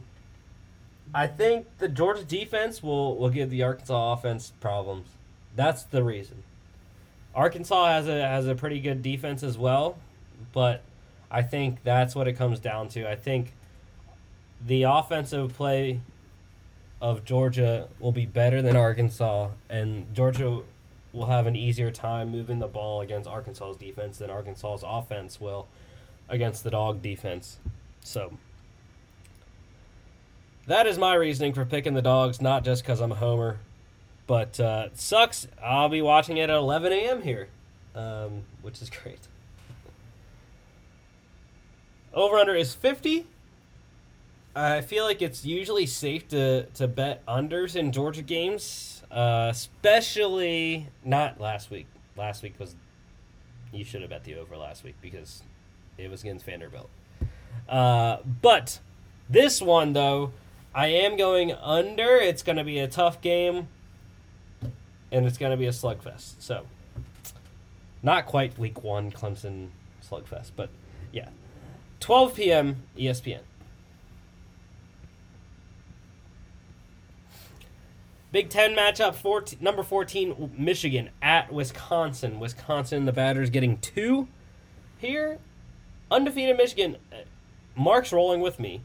[1.14, 5.06] I think the Georgia defense will, will give the Arkansas offense problems.
[5.54, 6.42] That's the reason.
[7.34, 9.98] Arkansas has a has a pretty good defense as well,
[10.52, 10.82] but
[11.30, 13.08] I think that's what it comes down to.
[13.08, 13.54] I think
[14.64, 16.00] the offensive play
[17.00, 20.62] of Georgia will be better than Arkansas, and Georgia
[21.12, 25.68] will have an easier time moving the ball against Arkansas's defense than Arkansas's offense will
[26.28, 27.58] against the dog defense.
[28.02, 28.32] So
[30.66, 33.58] that is my reasoning for picking the dogs, not just because I'm a homer.
[34.26, 35.46] But uh, sucks.
[35.62, 37.22] I'll be watching it at 11 a.m.
[37.22, 37.48] here,
[37.94, 39.20] um, which is great.
[42.12, 43.26] Over under is 50.
[44.56, 50.88] I feel like it's usually safe to, to bet unders in Georgia games, uh, especially
[51.04, 51.86] not last week.
[52.16, 52.76] Last week was
[53.72, 55.42] you should have bet the over last week because
[55.98, 56.88] it was against Vanderbilt.
[57.68, 58.78] Uh, but
[59.28, 60.32] this one though,
[60.72, 62.16] I am going under.
[62.16, 63.66] It's going to be a tough game
[65.14, 66.34] and it's going to be a slugfest.
[66.40, 66.66] So,
[68.02, 69.68] not quite week one Clemson
[70.02, 70.68] slugfest, but
[71.12, 71.28] yeah.
[72.00, 72.82] 12 p.m.
[72.98, 73.40] ESPN.
[78.32, 82.40] Big Ten matchup, 14, number 14, Michigan at Wisconsin.
[82.40, 84.26] Wisconsin, the Badgers getting two
[84.98, 85.38] here.
[86.10, 86.96] Undefeated Michigan.
[87.12, 87.18] Uh,
[87.76, 88.80] Mark's rolling with me.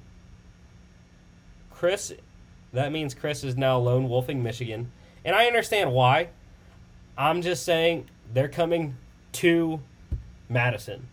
[1.72, 2.14] Chris,
[2.74, 4.92] that means Chris is now lone wolfing Michigan.
[5.24, 6.30] And I understand why.
[7.18, 8.96] I'm just saying they're coming
[9.34, 9.82] to
[10.48, 11.08] Madison.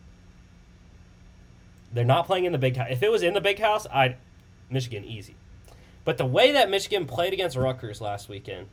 [1.92, 2.88] They're not playing in the big house.
[2.90, 4.16] If it was in the big house, I'd
[4.70, 5.34] Michigan easy.
[6.04, 8.68] But the way that Michigan played against Rutgers last weekend,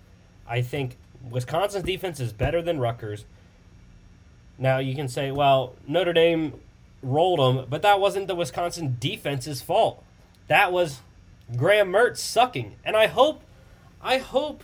[0.47, 0.97] I think
[1.29, 3.25] Wisconsin's defense is better than Rutgers.
[4.57, 6.53] Now you can say, well, Notre Dame
[7.01, 10.03] rolled them, but that wasn't the Wisconsin defense's fault.
[10.47, 11.01] That was
[11.55, 12.75] Graham Mertz sucking.
[12.83, 13.41] And I hope,
[14.01, 14.63] I hope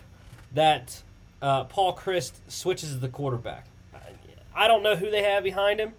[0.53, 1.03] that
[1.41, 3.67] uh, Paul Chryst switches the quarterback.
[4.55, 5.93] I don't know who they have behind him,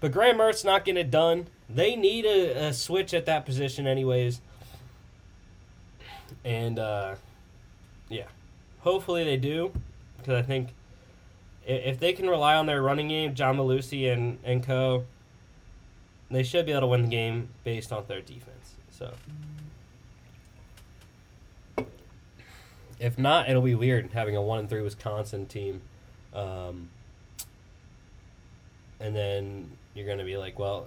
[0.00, 1.46] but Graham Mertz not getting it done.
[1.70, 4.40] They need a, a switch at that position, anyways.
[6.44, 7.14] And uh,
[8.08, 8.26] yeah,
[8.80, 9.72] hopefully they do,
[10.18, 10.74] because I think
[11.66, 15.04] if they can rely on their running game, John Mellusi and and co,
[16.30, 18.74] they should be able to win the game based on their defense.
[18.90, 19.12] So.
[22.98, 25.82] If not, it'll be weird having a one and three Wisconsin team,
[26.32, 26.88] um,
[28.98, 30.86] and then you're going to be like, well,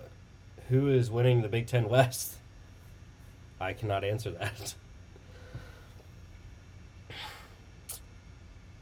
[0.69, 2.35] who is winning the Big Ten West?
[3.61, 4.73] I cannot answer that.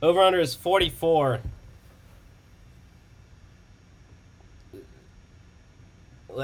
[0.02, 1.42] Over under is 44.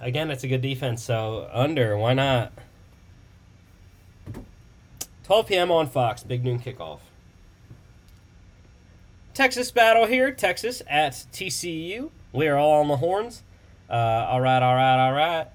[0.00, 2.52] Again, it's a good defense, so under, why not?
[5.24, 5.70] 12 p.m.
[5.70, 6.98] on Fox, big noon kickoff.
[9.34, 12.10] Texas battle here, Texas at TCU.
[12.32, 13.42] We are all on the horns.
[13.88, 15.46] Uh, all right, all right, all right.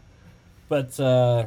[0.69, 1.45] But uh,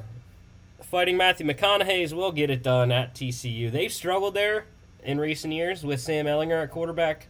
[0.82, 3.70] fighting Matthew McConaughey's will get it done at TCU.
[3.70, 4.66] They've struggled there
[5.02, 7.28] in recent years with Sam Ehlinger at quarterback.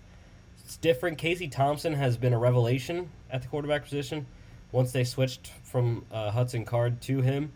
[0.64, 1.18] It's different.
[1.18, 4.26] Casey Thompson has been a revelation at the quarterback position.
[4.72, 7.52] Once they switched from uh, Hudson Card to him,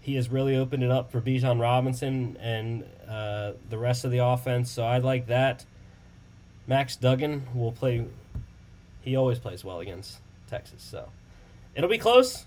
[0.00, 4.18] he has really opened it up for Bijan Robinson and uh, the rest of the
[4.18, 4.70] offense.
[4.70, 5.64] So I like that.
[6.66, 8.06] Max Duggan will play.
[9.02, 11.08] He always plays well against Texas, so
[11.74, 12.46] it'll be close.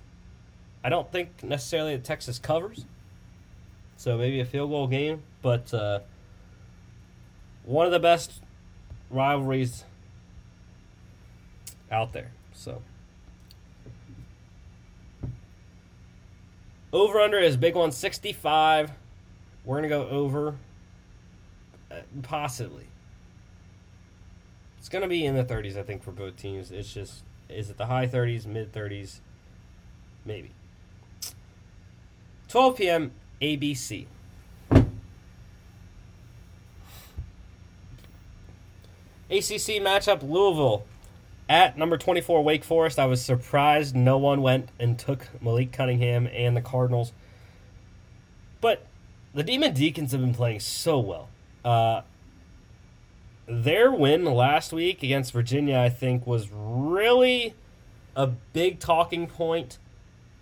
[0.84, 2.86] I don't think necessarily that Texas covers,
[3.98, 6.00] so maybe a field goal game, but uh,
[7.64, 8.42] one of the best
[9.10, 9.84] rivalries
[11.92, 12.32] out there.
[12.54, 12.82] So.
[16.94, 18.92] Over under is big one, 65.
[19.66, 20.56] We're going to go over.
[21.92, 22.86] Uh, possibly.
[24.78, 26.72] It's to be in the 30s, I think, for both teams.
[26.72, 29.20] It's just, is it the high 30s, mid 30s?
[30.24, 30.52] Maybe.
[32.50, 33.12] 12 p.m.
[33.42, 34.06] ABC.
[39.32, 40.86] ACC matchup Louisville
[41.50, 46.28] at number 24, Wake Forest, I was surprised no one went and took Malik Cunningham
[46.28, 47.12] and the Cardinals.
[48.62, 48.86] But
[49.34, 51.30] the Demon Deacons have been playing so well.
[51.66, 52.02] Uh,
[53.46, 57.56] their win last week against Virginia, I think, was really
[58.16, 59.80] a big talking point,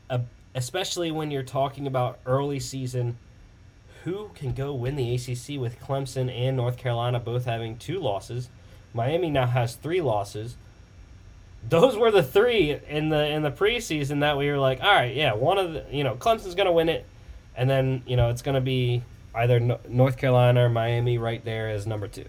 [0.10, 0.20] uh,
[0.54, 3.18] especially when you're talking about early season.
[4.04, 8.50] Who can go win the ACC with Clemson and North Carolina both having two losses?
[8.94, 10.58] Miami now has three losses
[11.68, 15.16] those were the three in the in the preseason that we were like, all right,
[15.16, 17.06] yeah, one of the you know Clemson's gonna win it,
[17.56, 19.04] and then you know it's gonna be
[19.36, 22.26] either North Carolina or Miami right there as number two.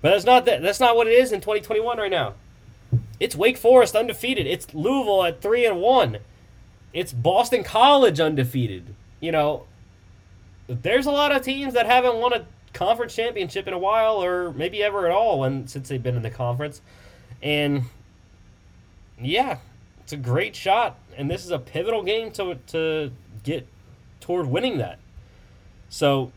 [0.00, 0.62] But that's not that.
[0.62, 2.34] That's not what it is in 2021 right now.
[3.18, 4.46] It's Wake Forest undefeated.
[4.46, 6.18] It's Louisville at three and one.
[6.92, 8.94] It's Boston College undefeated.
[9.20, 9.64] You know,
[10.68, 14.52] there's a lot of teams that haven't won a conference championship in a while, or
[14.52, 16.82] maybe ever at all, when since they've been in the conference,
[17.42, 17.84] and
[19.20, 19.58] yeah,
[20.02, 23.12] it's a great shot, and this is a pivotal game to to
[23.42, 23.66] get
[24.20, 24.98] toward winning that.
[25.88, 26.32] So,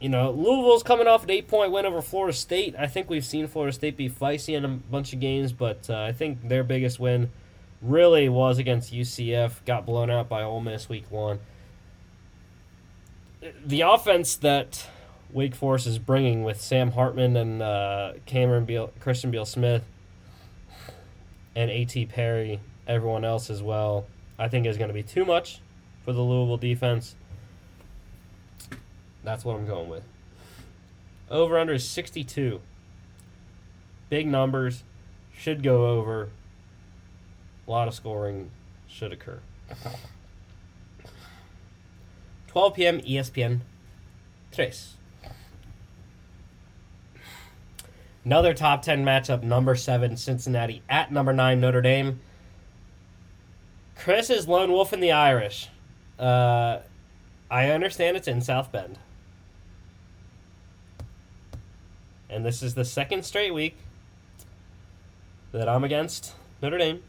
[0.00, 2.74] you know, Louisville's coming off an eight point win over Florida State.
[2.78, 6.02] I think we've seen Florida State be feisty in a bunch of games, but uh,
[6.02, 7.30] I think their biggest win
[7.80, 9.64] really was against UCF.
[9.64, 11.40] Got blown out by Ole Miss week one.
[13.64, 14.86] The offense that
[15.32, 19.82] Wake Forest is bringing with Sam Hartman and uh, Cameron Beal, Christian Beal Smith
[21.54, 22.06] and A.T.
[22.06, 24.06] Perry, everyone else as well,
[24.38, 25.60] I think is going to be too much
[26.04, 27.14] for the Louisville defense.
[29.24, 30.04] That's what I'm going with.
[31.30, 32.60] Over under is 62.
[34.10, 34.82] Big numbers
[35.36, 36.28] should go over.
[37.66, 38.50] A lot of scoring
[38.88, 39.40] should occur.
[42.48, 43.00] 12 p.m.
[43.00, 43.60] ESPN
[44.50, 44.70] 3.
[48.24, 52.20] Another top 10 matchup, number 7 Cincinnati at number 9 Notre Dame.
[53.96, 55.68] Chris is lone wolf in the Irish.
[56.18, 56.78] Uh,
[57.50, 58.98] I understand it's in South Bend.
[62.30, 63.76] And this is the second straight week
[65.50, 67.02] that I'm against Notre Dame.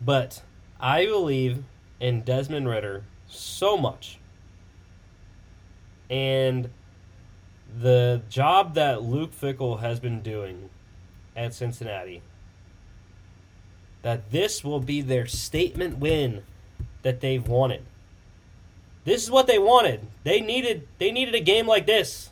[0.00, 0.42] But
[0.80, 1.64] I believe
[2.00, 4.18] in Desmond Ridder so much.
[6.08, 6.70] And
[7.78, 10.70] the job that Luke Fickell has been doing
[11.36, 12.22] at Cincinnati,
[14.02, 16.42] that this will be their statement win
[17.02, 17.82] that they've wanted.
[19.04, 20.06] This is what they wanted.
[20.24, 22.30] They needed they needed a game like this.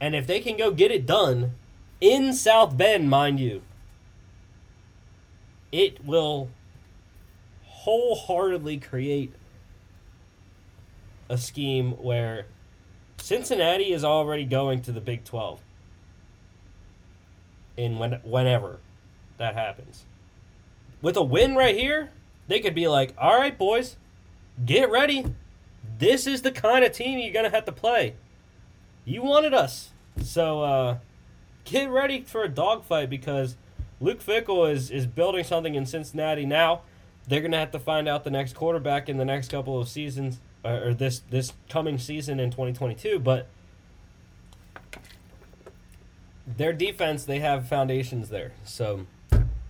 [0.00, 1.54] And if they can go get it done
[2.00, 3.62] in South Bend, mind you,
[5.72, 6.50] it will
[7.64, 9.32] wholeheartedly create
[11.28, 12.46] a scheme where
[13.28, 15.60] Cincinnati is already going to the Big 12
[17.76, 18.78] in when, whenever
[19.36, 20.06] that happens.
[21.02, 22.08] With a win right here,
[22.46, 23.96] they could be like, all right, boys,
[24.64, 25.26] get ready.
[25.98, 28.14] This is the kind of team you're going to have to play.
[29.04, 29.90] You wanted us.
[30.22, 30.98] So uh,
[31.66, 33.58] get ready for a dogfight because
[34.00, 36.80] Luke Fickell is, is building something in Cincinnati now.
[37.26, 39.86] They're going to have to find out the next quarterback in the next couple of
[39.86, 43.48] seasons or, this this coming season in 2022, but
[46.46, 48.52] their defense they have foundations there.
[48.64, 49.06] So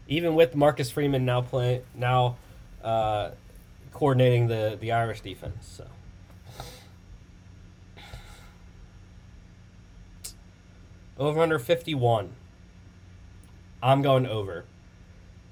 [0.06, 2.36] even with Marcus Freeman now play now
[2.82, 3.30] uh,
[3.92, 5.86] coordinating the the Irish defense, so.
[11.18, 12.30] Over under 51.
[13.82, 14.64] I'm going over.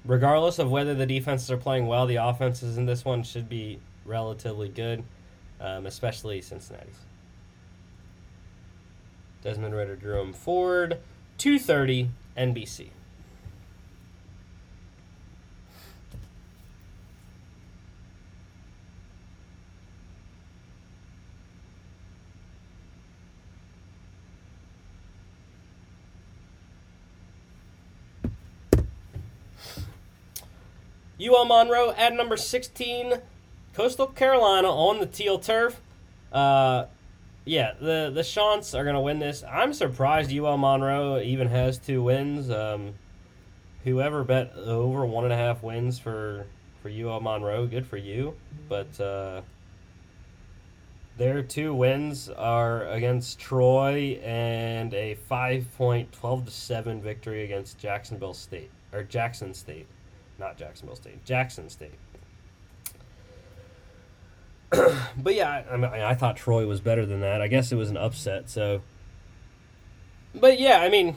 [0.05, 3.81] Regardless of whether the defenses are playing well, the offenses in this one should be
[4.05, 5.03] relatively good
[5.59, 6.99] um, especially Cincinnati's.
[9.41, 10.99] Desmond Ridder, Jerome Ford,
[11.37, 12.89] 230 NBC.
[31.19, 33.21] UL Monroe at number 16
[33.77, 35.79] Coastal Carolina on the teal turf.
[36.33, 36.85] Uh,
[37.45, 39.43] yeah, the the Chants are gonna win this.
[39.47, 42.49] I'm surprised UL Monroe even has two wins.
[42.49, 42.95] Um,
[43.83, 46.47] whoever bet over one and a half wins for
[46.81, 48.33] for UL Monroe, good for you.
[48.67, 49.43] But uh,
[51.17, 57.77] their two wins are against Troy and a five point twelve to seven victory against
[57.77, 59.85] Jacksonville State or Jackson State,
[60.39, 61.93] not Jacksonville State, Jackson State.
[65.17, 67.41] but yeah, I, mean, I thought Troy was better than that.
[67.41, 68.49] I guess it was an upset.
[68.49, 68.81] So,
[70.35, 71.15] but yeah, I mean,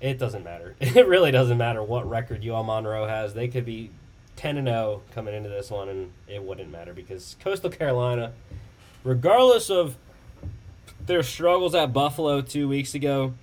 [0.00, 0.74] it doesn't matter.
[0.80, 3.34] It really doesn't matter what record UL Monroe has.
[3.34, 3.90] They could be
[4.36, 8.32] ten and zero oh coming into this one, and it wouldn't matter because Coastal Carolina,
[9.04, 9.96] regardless of
[11.04, 13.34] their struggles at Buffalo two weeks ago,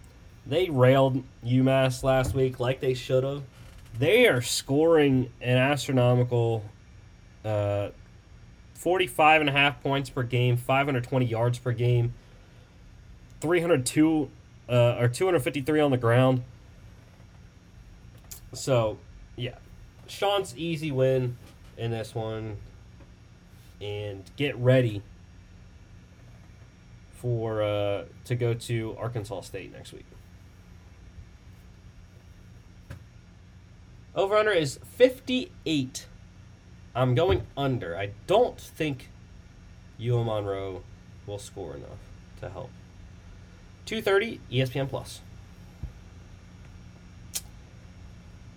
[0.46, 3.44] they railed UMass last week like they should have.
[3.98, 6.64] They are scoring an astronomical.
[7.44, 7.90] Uh,
[8.76, 12.14] 45 and a half points per game, 520 yards per game,
[13.42, 14.30] 302
[14.70, 16.44] uh, or 253 on the ground.
[18.54, 19.00] So,
[19.36, 19.56] yeah.
[20.08, 21.38] Chants easy win
[21.78, 22.58] in this one.
[23.82, 25.02] And get ready
[27.12, 30.06] for uh, to go to Arkansas State next week.
[34.16, 36.06] Over under is 58
[36.96, 37.98] I'm going under.
[37.98, 39.10] I don't think
[40.02, 40.82] UL Monroe
[41.28, 42.00] will score enough
[42.40, 42.70] to help.
[43.86, 45.20] 230 ESPN Plus.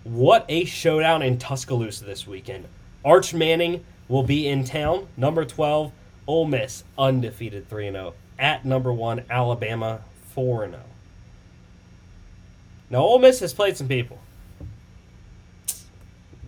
[0.03, 2.65] What a showdown in Tuscaloosa this weekend.
[3.03, 5.07] Arch Manning will be in town.
[5.17, 5.91] Number 12,
[6.25, 8.13] Ole Miss, undefeated 3 0.
[8.39, 10.01] At number 1, Alabama,
[10.33, 10.79] 4 0.
[12.89, 14.19] Now, Ole Miss has played some people.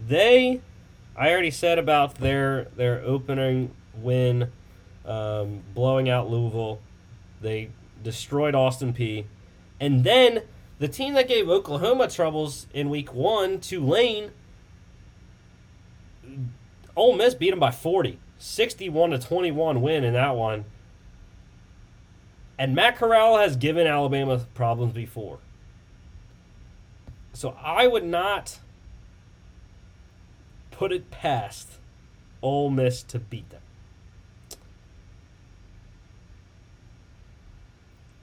[0.08, 0.62] They
[1.22, 4.52] I already said about their their opening win,
[5.06, 6.80] um, blowing out Louisville.
[7.40, 7.70] They
[8.04, 9.26] destroyed Austin Peay,
[9.80, 10.42] and then
[10.80, 14.32] the team that gave Oklahoma troubles in Week One, Tulane.
[16.96, 20.66] Ole Miss beat them by 40, 61 to 21 win in that one.
[22.58, 25.38] And Matt Corral has given Alabama problems before.
[27.34, 28.58] So I would not
[30.82, 31.74] put it past
[32.42, 33.62] Ole Miss to beat them.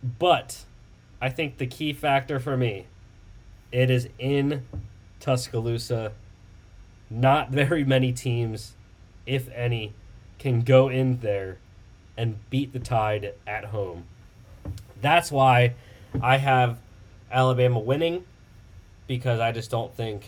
[0.03, 0.65] But
[1.21, 2.87] I think the key factor for me,
[3.71, 4.67] it is in
[5.21, 6.11] Tuscaloosa.
[7.09, 8.75] Not very many teams,
[9.25, 9.95] if any,
[10.41, 11.59] can go in there
[12.17, 14.07] and beat the Tide at home.
[15.01, 15.75] That's why
[16.21, 16.81] I have
[17.31, 18.25] Alabama winning
[19.07, 20.25] because I just don't think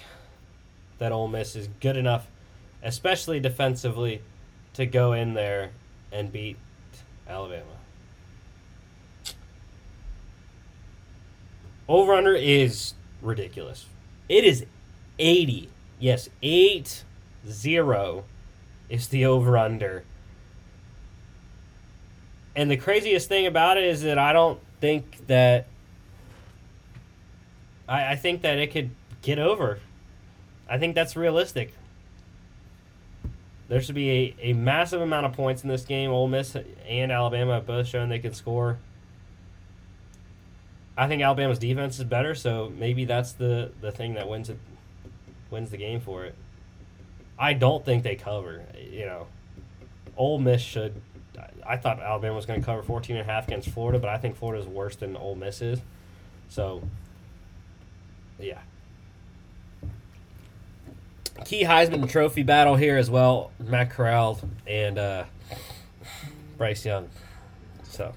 [1.00, 2.28] that Ole Miss is good enough,
[2.82, 4.22] especially defensively,
[4.74, 5.70] to go in there
[6.12, 6.56] and beat
[7.28, 7.64] Alabama.
[11.88, 13.86] Over under is ridiculous.
[14.28, 14.64] It is
[15.18, 15.70] 80.
[15.98, 17.04] Yes, 8
[17.48, 18.24] 0
[18.88, 20.04] is the over under.
[22.54, 25.66] And the craziest thing about it is that I don't think that.
[27.88, 28.90] I, I think that it could
[29.22, 29.80] get over.
[30.70, 31.74] I think that's realistic.
[33.68, 36.10] There should be a, a massive amount of points in this game.
[36.10, 36.56] Ole Miss
[36.88, 38.78] and Alabama have both shown they can score.
[40.96, 44.58] I think Alabama's defense is better, so maybe that's the, the thing that wins it
[45.50, 46.34] wins the game for it.
[47.38, 48.62] I don't think they cover.
[48.78, 49.26] You know,
[50.16, 51.00] Ole Miss should.
[51.66, 54.18] I thought Alabama was going to cover 14 and a half against Florida, but I
[54.18, 55.80] think Florida is worse than Ole Miss is.
[56.48, 56.82] So,
[58.38, 58.58] yeah.
[61.44, 63.50] Key Heisman Trophy battle here as well.
[63.58, 65.24] Matt Corral and uh,
[66.58, 67.08] Bryce Young.
[67.84, 68.12] So.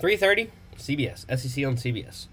[0.00, 2.26] Three thirty, CBS, SEC on CBS.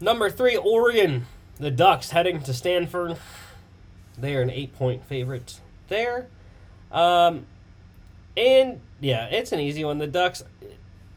[0.00, 1.26] Number three, Oregon.
[1.58, 3.18] The Ducks heading to Stanford.
[4.20, 6.28] They are an eight point favorite there.
[6.90, 7.46] Um,
[8.36, 9.98] and yeah, it's an easy one.
[9.98, 10.42] The Ducks,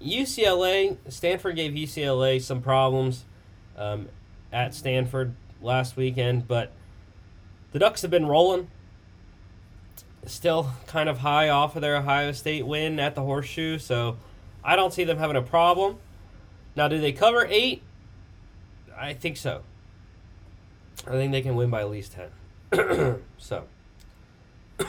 [0.01, 3.25] UCLA, Stanford gave UCLA some problems
[3.77, 4.09] um,
[4.51, 6.71] at Stanford last weekend, but
[7.71, 8.69] the Ducks have been rolling.
[10.25, 14.17] Still kind of high off of their Ohio State win at the Horseshoe, so
[14.63, 15.97] I don't see them having a problem.
[16.75, 17.81] Now, do they cover eight?
[18.97, 19.63] I think so.
[21.05, 22.29] I think they can win by at least 10.
[23.37, 23.63] so,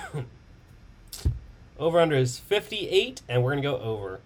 [1.79, 4.21] over under is 58, and we're going to go over.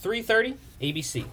[0.00, 1.24] 330 ABC.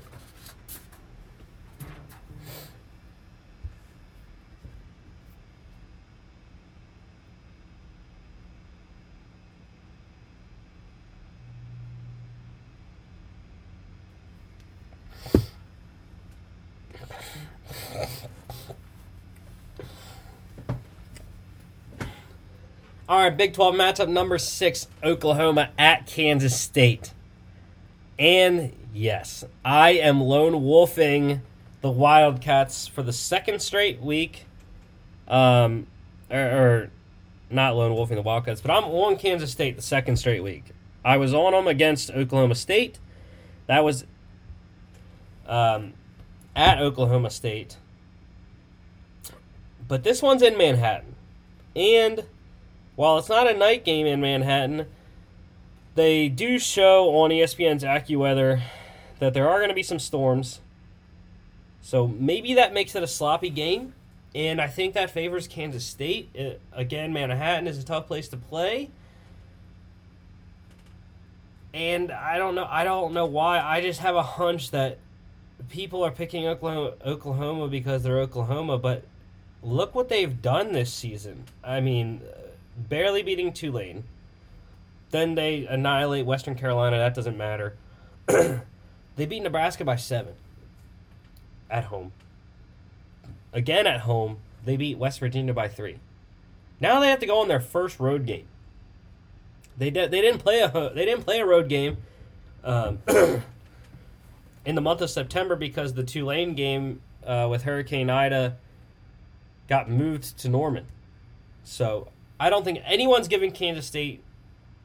[23.23, 27.13] Right, Big 12 matchup number six Oklahoma at Kansas State.
[28.19, 31.41] And yes, I am lone wolfing
[31.79, 34.45] the Wildcats for the second straight week.
[35.29, 35.87] Um,
[36.29, 36.91] or, or
[37.49, 40.65] not lone wolfing the Wildcats, but I'm on Kansas State the second straight week.
[41.05, 42.99] I was on them against Oklahoma State.
[43.67, 44.03] That was
[45.47, 45.93] um,
[46.57, 47.77] at Oklahoma State.
[49.87, 51.15] But this one's in Manhattan.
[51.73, 52.25] And
[52.95, 54.85] while it's not a night game in Manhattan,
[55.95, 58.61] they do show on ESPN's AccuWeather
[59.19, 60.59] that there are going to be some storms.
[61.81, 63.93] So maybe that makes it a sloppy game.
[64.35, 66.29] And I think that favors Kansas State.
[66.33, 68.89] It, again, Manhattan is a tough place to play.
[71.73, 72.67] And I don't know.
[72.69, 73.59] I don't know why.
[73.59, 74.97] I just have a hunch that
[75.69, 78.77] people are picking Oklahoma, Oklahoma because they're Oklahoma.
[78.77, 79.03] But
[79.61, 81.45] look what they've done this season.
[81.63, 82.21] I mean,
[82.77, 84.03] barely beating Tulane.
[85.11, 86.97] Then they annihilate Western Carolina.
[86.97, 87.75] That doesn't matter.
[88.27, 90.33] they beat Nebraska by seven
[91.69, 92.11] at home.
[93.51, 95.99] Again at home, they beat West Virginia by three.
[96.79, 98.47] Now they have to go on their first road game.
[99.77, 100.11] They did.
[100.11, 100.91] They didn't play a.
[100.93, 101.97] They didn't play a road game.
[102.63, 102.99] Um,
[104.65, 108.57] in the month of September because the Tulane game uh, with Hurricane Ida
[109.67, 110.85] got moved to Norman.
[111.63, 112.09] So
[112.43, 114.21] I don't think anyone's giving Kansas State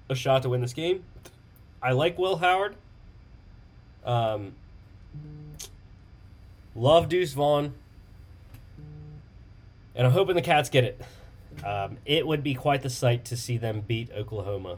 [0.08, 1.02] a shot to win this game.
[1.82, 2.76] I like Will Howard.
[4.04, 4.54] Um,
[6.76, 7.74] love Deuce Vaughn.
[9.96, 11.02] And I'm hoping the Cats get it.
[11.66, 14.76] Um, it would be quite the sight to see them beat Oklahoma.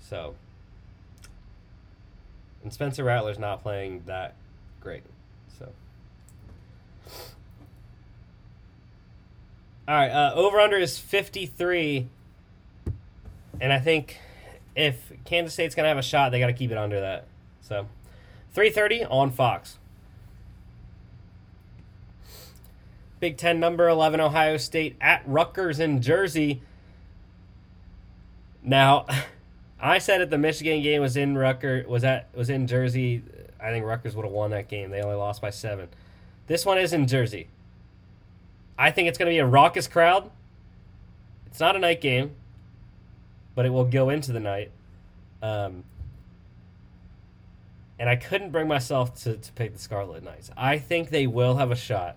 [0.00, 0.36] So.
[2.62, 4.36] And Spencer Rattler's not playing that
[4.80, 5.02] great.
[5.58, 5.68] So.
[9.88, 12.08] All right, uh, over under is 53.
[13.60, 14.18] And I think
[14.76, 17.26] if Kansas State's going to have a shot, they got to keep it under that.
[17.60, 17.86] So,
[18.54, 19.78] 3:30 on Fox.
[23.18, 26.60] Big 10 number 11 Ohio State at Rutgers in Jersey.
[28.62, 29.06] Now,
[29.80, 33.22] I said if the Michigan game was in Rutgers was at was in Jersey,
[33.60, 34.90] I think Rutgers would have won that game.
[34.90, 35.88] They only lost by 7.
[36.46, 37.48] This one is in Jersey.
[38.78, 40.30] I think it's going to be a raucous crowd.
[41.46, 42.32] It's not a night game,
[43.54, 44.70] but it will go into the night.
[45.42, 45.84] Um,
[47.98, 50.50] and I couldn't bring myself to, to pick the Scarlet Knights.
[50.56, 52.16] I think they will have a shot.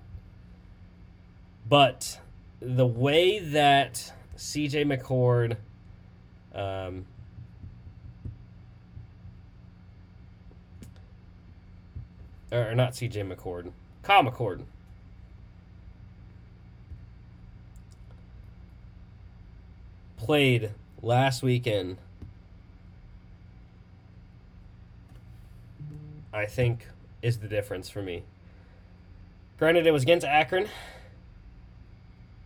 [1.67, 2.19] But
[2.59, 5.57] the way that CJ McCord
[6.53, 7.05] um,
[12.51, 13.71] or not CJ McCord,
[14.03, 14.63] Kyle McCord.
[20.17, 21.97] Played last weekend.
[26.33, 26.87] I think
[27.21, 28.23] is the difference for me.
[29.57, 30.67] Granted, it was against Akron,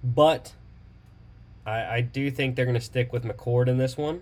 [0.04, 0.54] but
[1.66, 4.22] I, I do think they're going to stick with McCord in this one.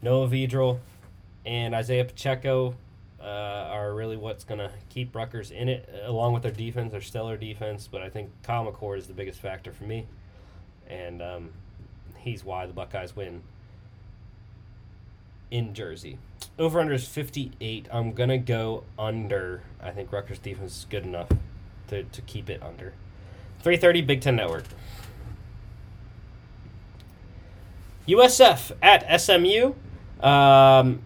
[0.00, 0.78] Noah Vedral
[1.44, 2.74] and Isaiah Pacheco
[3.20, 7.00] uh, are really what's going to keep Rutgers in it, along with their defense, their
[7.00, 7.88] stellar defense.
[7.90, 10.06] But I think Kyle McCord is the biggest factor for me,
[10.88, 11.50] and um,
[12.20, 13.42] he's why the Buckeyes win
[15.50, 16.18] in Jersey.
[16.58, 17.88] Over under is 58.
[17.90, 19.62] I'm going to go under.
[19.82, 21.28] I think Rutgers defense is good enough
[21.88, 22.92] to, to keep it under.
[23.60, 24.64] 330 Big Ten Network.
[28.06, 29.74] USF at SMU.
[30.26, 31.02] Um,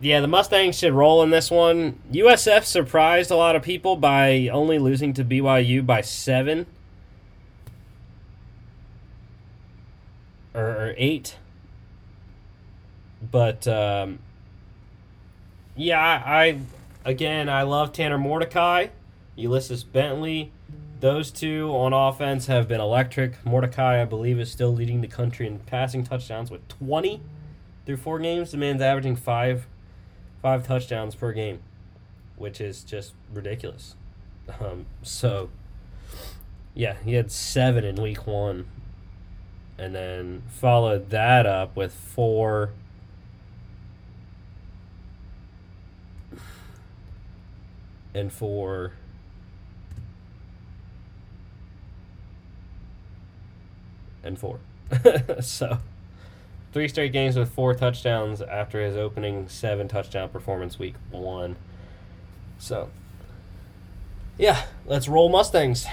[0.00, 1.98] yeah, the Mustangs should roll in this one.
[2.12, 6.66] USF surprised a lot of people by only losing to BYU by seven
[10.60, 11.36] or, or eight.
[13.30, 14.18] But um,
[15.76, 16.60] yeah, I,
[17.04, 18.88] again I love Tanner Mordecai,
[19.36, 20.52] Ulysses Bentley.
[21.00, 23.44] Those two on offense have been electric.
[23.44, 27.22] Mordecai, I believe, is still leading the country in passing touchdowns with 20
[27.86, 28.50] through four games.
[28.50, 29.66] The man's averaging five,
[30.42, 31.60] five touchdowns per game,
[32.36, 33.94] which is just ridiculous.
[34.60, 35.48] Um, so,
[36.74, 38.66] yeah, he had seven in week one,
[39.80, 42.70] and then followed that up with four.
[48.12, 48.92] And four
[54.22, 54.58] and four.
[55.40, 55.78] so,
[56.72, 61.56] three straight games with four touchdowns after his opening seven touchdown performance week one.
[62.58, 62.90] So,
[64.36, 65.86] yeah, let's roll Mustangs.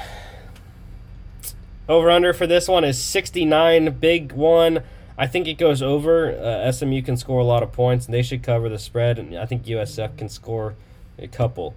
[1.89, 4.83] Over under for this one is 69, big one.
[5.17, 6.31] I think it goes over.
[6.31, 9.17] Uh, SMU can score a lot of points, and they should cover the spread.
[9.17, 10.75] And I think USF can score
[11.17, 11.73] a couple,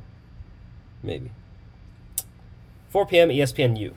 [1.03, 1.31] maybe.
[2.91, 3.29] 4 p.m.
[3.29, 3.95] ESPNU.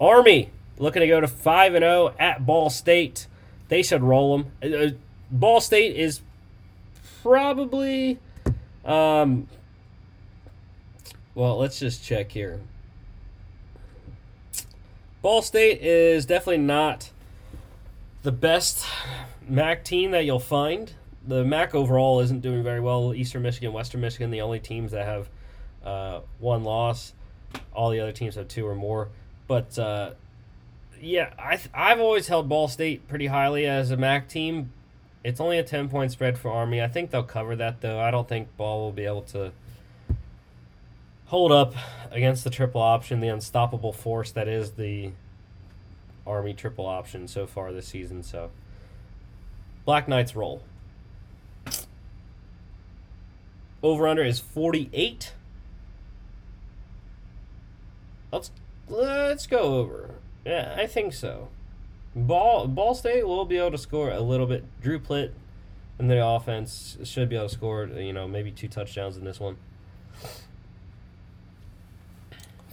[0.00, 3.26] Army looking to go to 5 and 0 at Ball State.
[3.68, 4.52] They should roll them.
[4.62, 4.90] Uh,
[5.30, 6.20] Ball State is
[7.22, 8.18] probably
[8.84, 9.48] um
[11.34, 12.60] well, let's just check here.
[15.26, 17.10] Ball State is definitely not
[18.22, 18.86] the best
[19.48, 20.92] MAC team that you'll find.
[21.26, 23.12] The MAC overall isn't doing very well.
[23.12, 25.28] Eastern Michigan, Western Michigan, the only teams that have
[25.84, 27.12] uh, one loss.
[27.74, 29.08] All the other teams have two or more.
[29.48, 30.12] But uh,
[31.00, 34.70] yeah, I I've always held Ball State pretty highly as a MAC team.
[35.24, 36.80] It's only a ten point spread for Army.
[36.80, 37.98] I think they'll cover that though.
[37.98, 39.50] I don't think Ball will be able to
[41.26, 41.74] hold up
[42.10, 45.12] against the triple option, the unstoppable force that is the
[46.26, 48.22] Army triple option so far this season.
[48.22, 48.50] So
[49.84, 50.62] Black Knights roll.
[53.82, 55.32] Over under is 48.
[58.32, 58.50] Let's
[58.88, 60.16] let's go over.
[60.44, 61.48] Yeah, I think so.
[62.14, 64.64] Ball Ball State will be able to score a little bit.
[64.80, 65.32] Drew Plitt
[65.98, 69.38] and the offense should be able to score, you know, maybe two touchdowns in this
[69.38, 69.56] one.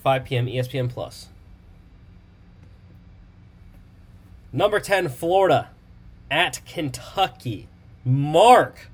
[0.04, 0.48] 5 p.m.
[0.48, 1.28] ESPN Plus.
[4.52, 5.70] Number 10, Florida
[6.30, 7.68] at Kentucky.
[8.06, 8.90] Mark,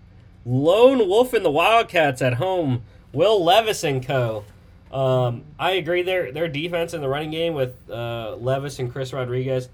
[0.46, 2.84] lone wolf in the Wildcats at home.
[3.12, 4.46] Will Levis and co.
[4.92, 6.04] Um, I agree.
[6.04, 9.70] Their their defense in the running game with uh, Levis and Chris Rodriguez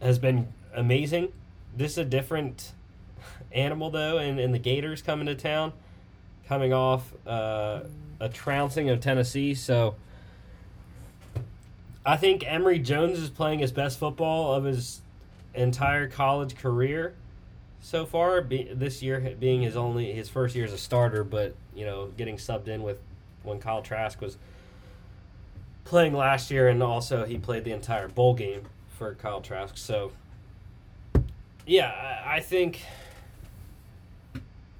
[0.00, 1.32] has been amazing.
[1.76, 2.72] This is a different
[3.52, 5.72] animal though, and, and the Gators coming to town,
[6.48, 7.80] coming off uh,
[8.20, 9.54] a trouncing of Tennessee.
[9.54, 9.96] So
[12.06, 15.00] I think Emory Jones is playing his best football of his
[15.54, 17.14] entire college career
[17.80, 18.42] so far.
[18.42, 22.08] Be, this year being his only his first year as a starter, but you know
[22.16, 22.98] getting subbed in with
[23.42, 24.36] when Kyle Trask was
[25.84, 29.76] playing last year, and also he played the entire bowl game for Kyle Trask.
[29.76, 30.12] So,
[31.66, 32.82] yeah, I, I think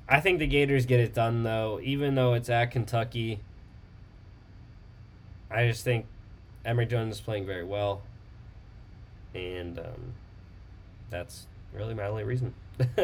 [0.09, 3.41] I think the Gators get it done though, even though it's at Kentucky.
[5.51, 6.07] I just think
[6.65, 8.03] Emory Jones is playing very well,
[9.35, 10.15] and um,
[11.11, 12.55] that's really my only reason.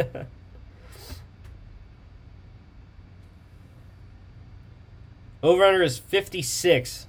[5.42, 7.06] Over under is 56.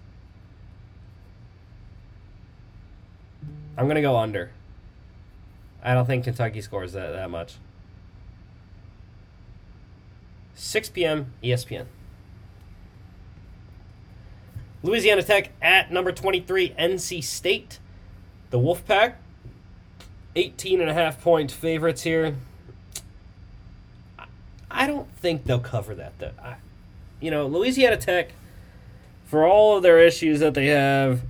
[3.77, 4.51] I'm going to go under.
[5.83, 7.55] I don't think Kentucky scores that, that much.
[10.55, 11.33] 6 p.m.
[11.43, 11.85] ESPN.
[14.83, 17.79] Louisiana Tech at number 23, NC State.
[18.49, 19.15] The Wolfpack,
[20.35, 22.35] 18 and a half point favorites here.
[24.69, 26.31] I don't think they'll cover that, though.
[26.41, 26.55] I,
[27.19, 28.31] you know, Louisiana Tech,
[29.25, 31.21] for all of their issues that they have,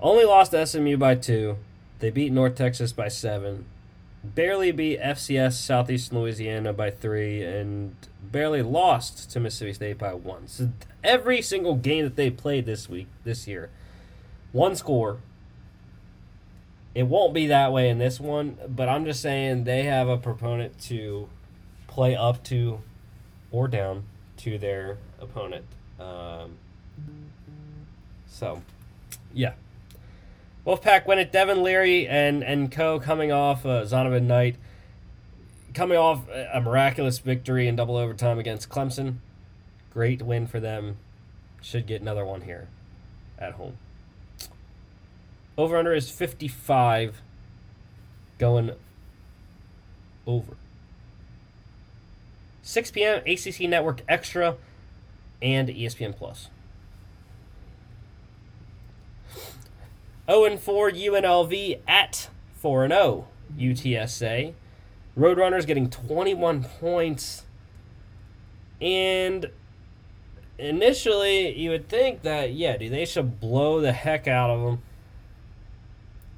[0.00, 1.56] only lost SMU by two.
[2.00, 3.66] They beat North Texas by seven.
[4.24, 10.48] Barely beat FCS Southeastern Louisiana by three, and barely lost to Mississippi State by one.
[10.48, 10.70] So
[11.04, 13.70] every single game that they played this week, this year,
[14.52, 15.18] one score.
[16.94, 20.16] It won't be that way in this one, but I'm just saying they have a
[20.16, 21.28] proponent to
[21.86, 22.80] play up to
[23.50, 24.04] or down
[24.38, 25.64] to their opponent.
[26.00, 26.56] Um,
[28.26, 28.62] so,
[29.32, 29.52] yeah.
[30.68, 34.56] Wolfpack win at Devin Leary and, and co coming off uh, Zonovan Knight,
[35.72, 39.14] coming off a miraculous victory in double overtime against Clemson.
[39.94, 40.98] Great win for them.
[41.62, 42.68] Should get another one here
[43.38, 43.78] at home.
[45.56, 47.22] Over under is 55
[48.38, 48.72] going
[50.26, 50.52] over.
[52.60, 53.22] 6 p.m.
[53.26, 54.56] ACC Network Extra
[55.40, 56.48] and ESPN Plus.
[60.30, 64.54] 0 and 4 UNLV at 4 and 0 UTSA.
[65.16, 67.44] Roadrunners getting 21 points.
[68.80, 69.50] And
[70.58, 74.82] initially, you would think that, yeah, dude, they should blow the heck out of them.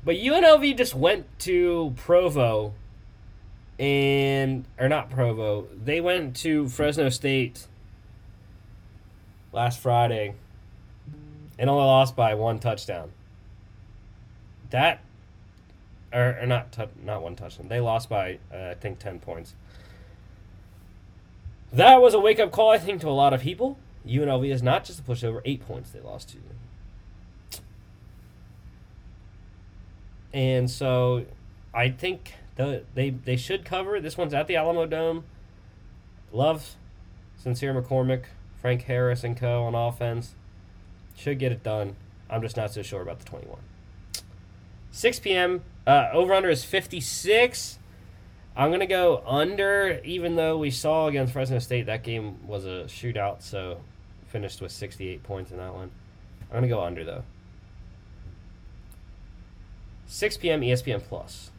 [0.04, 2.72] But UNLV just went to Provo
[3.78, 7.66] and, or not Provo, they went to Fresno State
[9.52, 10.34] last Friday
[11.58, 13.10] and only lost by one touchdown.
[14.70, 15.00] That,
[16.12, 17.68] or, or not, t- not one touchdown.
[17.68, 19.54] They lost by, uh, I think, 10 points.
[21.72, 23.78] That was a wake up call, I think, to a lot of people.
[24.06, 26.38] UNLV is not just a pushover, eight points they lost to.
[30.32, 31.26] And so
[31.74, 34.00] I think the, they they should cover.
[34.00, 35.24] This one's at the Alamo Dome.
[36.32, 36.76] Love
[37.36, 38.24] Sincere McCormick,
[38.60, 39.64] Frank Harris, and co.
[39.64, 40.34] on offense.
[41.16, 41.96] Should get it done.
[42.28, 43.58] I'm just not so sure about the 21.
[44.90, 45.62] 6 p.m.
[45.86, 47.78] Uh, over under is 56.
[48.56, 52.84] I'm gonna go under, even though we saw against Fresno State that game was a
[52.84, 53.80] shootout, so
[54.26, 55.90] finished with 68 points in that one.
[56.50, 57.24] I'm gonna go under though.
[60.06, 60.60] 6 p.m.
[60.62, 61.50] ESPN Plus.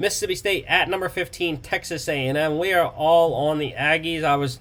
[0.00, 2.58] Mississippi State at number 15, Texas A&M.
[2.58, 4.24] We are all on the Aggies.
[4.24, 4.58] I was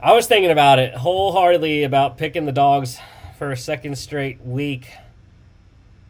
[0.00, 2.98] I was thinking about it wholeheartedly about picking the dogs
[3.38, 4.90] for a second straight week.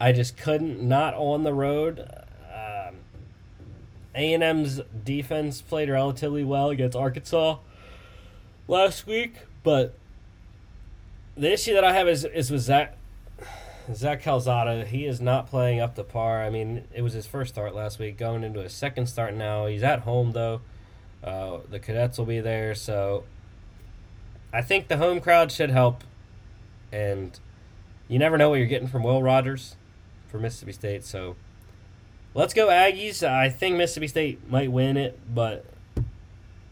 [0.00, 2.00] I just couldn't not on the road.
[2.50, 2.96] Um,
[4.14, 7.58] A&M's defense played relatively well against Arkansas
[8.68, 9.94] last week, but
[11.36, 12.97] the issue that I have is is with Zach
[13.94, 16.42] Zach Calzada, he is not playing up to par.
[16.42, 19.66] I mean, it was his first start last week, going into his second start now.
[19.66, 20.60] He's at home though.
[21.24, 23.24] Uh, the cadets will be there, so
[24.52, 26.04] I think the home crowd should help.
[26.92, 27.38] And
[28.08, 29.76] you never know what you're getting from Will Rogers
[30.28, 31.04] for Mississippi State.
[31.04, 31.36] So
[32.34, 33.26] let's go Aggies.
[33.26, 35.64] I think Mississippi State might win it, but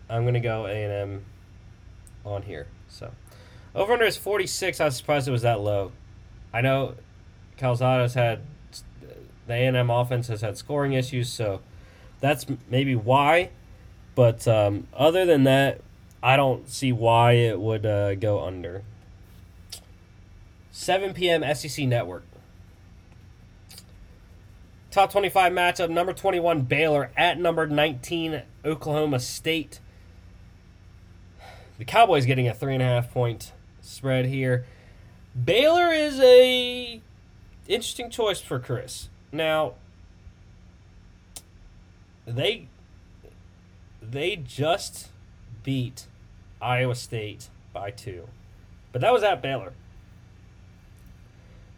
[0.08, 1.24] I'm gonna go A and M
[2.24, 2.66] on here.
[2.88, 3.12] So
[3.74, 4.80] over under is 46.
[4.80, 5.92] I was surprised it was that low.
[6.52, 6.94] I know
[7.56, 8.40] Calzada's had
[9.46, 11.60] the A&M offense has had scoring issues, so
[12.20, 13.50] that's maybe why.
[14.14, 15.80] But um, other than that,
[16.22, 18.82] I don't see why it would uh, go under.
[20.72, 21.54] 7 p.m.
[21.54, 22.24] SEC Network.
[24.90, 29.80] Top 25 matchup number 21 Baylor at number 19 Oklahoma State.
[31.78, 33.52] The Cowboys getting a three and a half point
[33.82, 34.64] spread here.
[35.44, 37.02] Baylor is a
[37.68, 39.08] interesting choice for Chris.
[39.32, 39.74] Now,
[42.26, 42.68] they
[44.02, 45.08] they just
[45.62, 46.06] beat
[46.60, 48.28] Iowa State by two,
[48.92, 49.72] but that was at Baylor.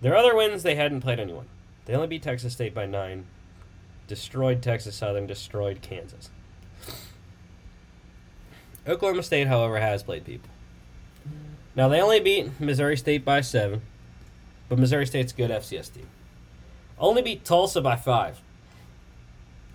[0.01, 1.47] Their other wins, they hadn't played anyone.
[1.86, 3.26] They only beat Texas State by nine,
[4.07, 6.30] destroyed Texas Southern, destroyed Kansas.
[8.86, 10.51] Oklahoma State, however, has played people.
[11.74, 13.82] Now they only beat Missouri State by seven,
[14.68, 16.06] but Missouri State's good FCS team.
[16.98, 18.40] Only beat Tulsa by five.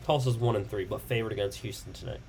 [0.06, 2.20] Tulsa's one and three, but favored against Houston tonight.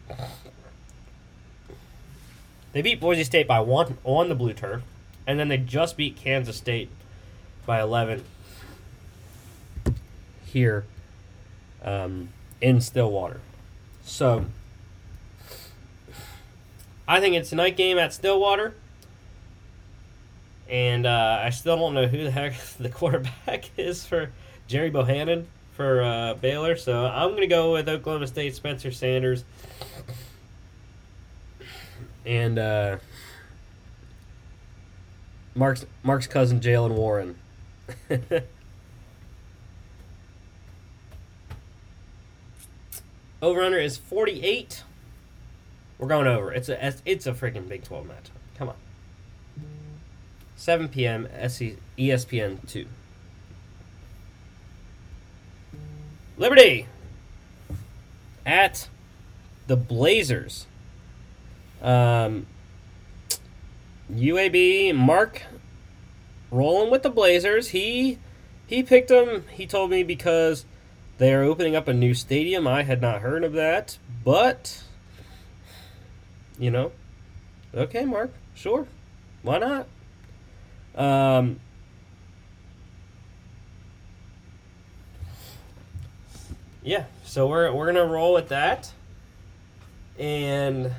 [2.73, 4.83] They beat Boise State by one on the blue turf,
[5.27, 6.91] and then they just beat Kansas State
[7.67, 8.25] by eleven
[10.45, 10.85] here
[11.85, 12.29] um,
[12.61, 13.41] in Stillwater.
[14.05, 14.47] So
[17.07, 18.75] I think it's a night game at Stillwater.
[20.69, 24.31] And uh, I still don't know who the heck the quarterback is for
[24.67, 26.77] Gerry Bohanon for uh, Baylor.
[26.77, 29.45] So I'm going to go with Oklahoma State Spencer Sanders.
[32.25, 32.97] And uh,
[35.55, 37.37] Mark's Mark's cousin Jaylen Warren.
[43.43, 44.83] over under is 48.
[45.99, 46.51] We're going over.
[46.53, 48.31] It's a it's a freaking Big 12 match.
[48.57, 48.75] Come on.
[50.65, 51.29] 7 p.m.
[51.99, 52.87] ESPN 2.
[56.39, 56.87] Liberty
[58.47, 58.89] at
[59.67, 60.65] the Blazers.
[61.83, 62.47] Um,
[64.11, 65.43] UAB Mark
[66.51, 67.69] rolling with the Blazers.
[67.69, 68.19] He
[68.67, 69.45] he picked them.
[69.51, 70.65] He told me because
[71.19, 72.67] they are opening up a new stadium.
[72.67, 74.83] I had not heard of that, but
[76.59, 76.93] you know,
[77.75, 78.87] okay, Mark, sure,
[79.43, 79.89] why not?
[80.97, 81.61] Um,
[86.83, 88.93] yeah, so we're we're gonna roll with that,
[90.19, 90.93] and.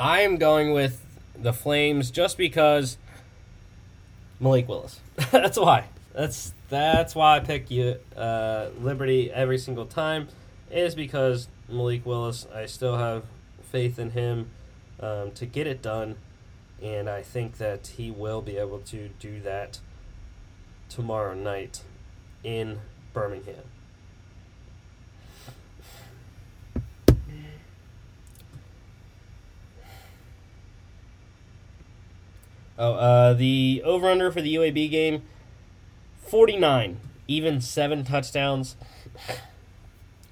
[0.00, 1.04] I am going with
[1.36, 2.98] the Flames just because
[4.38, 5.00] Malik Willis.
[5.32, 5.86] That's why.
[6.14, 10.28] That's that's why I pick you uh, Liberty every single time.
[10.70, 12.46] Is because Malik Willis.
[12.54, 13.24] I still have
[13.62, 14.50] faith in him
[15.00, 16.16] um, to get it done,
[16.82, 19.80] and I think that he will be able to do that
[20.88, 21.82] tomorrow night
[22.42, 22.78] in
[23.12, 23.64] Birmingham.
[32.80, 35.22] Oh, uh, the over under for the UAB game
[36.28, 38.76] 49, even seven touchdowns.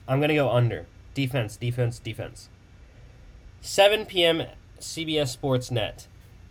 [0.06, 0.86] I'm going to go under.
[1.16, 2.50] Defense, defense, defense.
[3.62, 4.42] 7 p.m.
[4.78, 6.08] CBS Sports Net.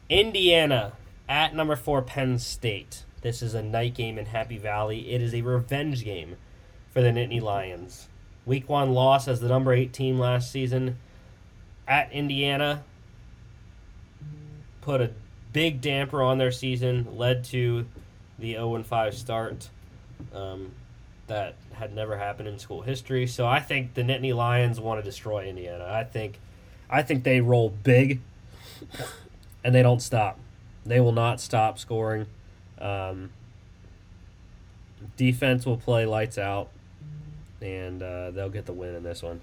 [0.09, 0.93] Indiana
[1.30, 3.03] at number four Penn State.
[3.22, 5.11] This is a night game in Happy Valley.
[5.11, 6.38] It is a revenge game
[6.91, 8.09] for the Nittany Lions.
[8.43, 10.97] Week one loss as the number eight team last season
[11.88, 12.84] at Indiana
[14.82, 15.11] put a
[15.53, 17.86] big damper on their season, led to
[18.39, 19.70] the 0 5 start
[20.34, 20.72] um,
[21.28, 23.28] that had never happened in school history.
[23.28, 25.86] So I think the Nittany Lions want to destroy Indiana.
[25.86, 26.40] I think,
[26.90, 28.22] I think they roll big,
[29.64, 30.40] and they don't stop.
[30.86, 32.28] They will not stop scoring.
[32.80, 33.32] Um,
[35.18, 36.70] defense will play lights out,
[37.62, 39.42] and uh, they'll get the win in this one.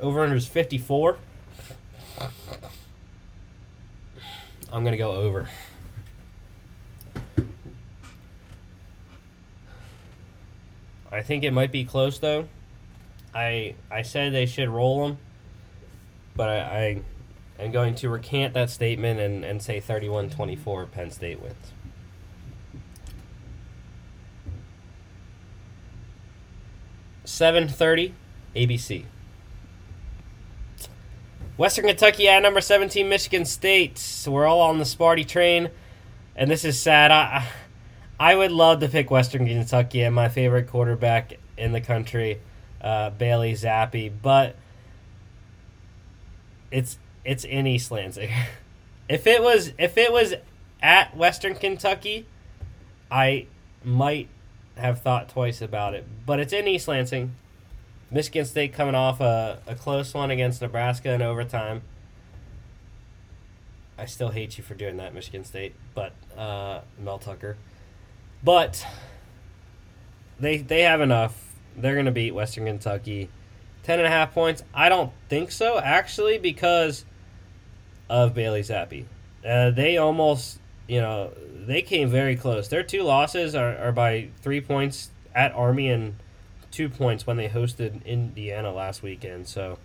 [0.00, 1.18] Over under is 54.
[4.72, 5.48] I'm going to go over.
[11.12, 12.48] I think it might be close though.
[13.34, 15.18] I I said they should roll them,
[16.36, 17.02] but I,
[17.58, 21.72] I am going to recant that statement and, and say 31-24 Penn State wins.
[27.24, 28.14] Seven thirty,
[28.56, 29.04] ABC.
[31.56, 33.98] Western Kentucky at number 17, Michigan State.
[33.98, 35.68] So we're all on the Sparty train,
[36.34, 37.10] and this is sad.
[37.10, 37.48] I, I
[38.34, 42.38] would love to pick Western Kentucky and my favorite quarterback in the country,
[42.82, 44.56] uh, Bailey Zappe, but
[46.70, 48.30] it's it's in East Lansing.
[49.08, 50.34] if it was if it was
[50.82, 52.26] at Western Kentucky,
[53.10, 53.46] I
[53.82, 54.28] might
[54.76, 56.06] have thought twice about it.
[56.26, 57.34] But it's in East Lansing.
[58.10, 61.82] Michigan State coming off a, a close one against Nebraska in overtime.
[63.96, 67.56] I still hate you for doing that, Michigan State, but uh, Mel Tucker.
[68.42, 68.86] But
[70.38, 71.54] they they have enough.
[71.76, 73.28] They're going to beat Western Kentucky.
[73.82, 74.62] Ten and a half points.
[74.74, 77.04] I don't think so, actually, because
[78.08, 79.04] of Bailey Zappe.
[79.46, 81.32] Uh, they almost, you know,
[81.66, 82.68] they came very close.
[82.68, 86.16] Their two losses are, are by three points at Army and–
[86.70, 89.46] two points when they hosted Indiana last weekend.
[89.46, 89.78] So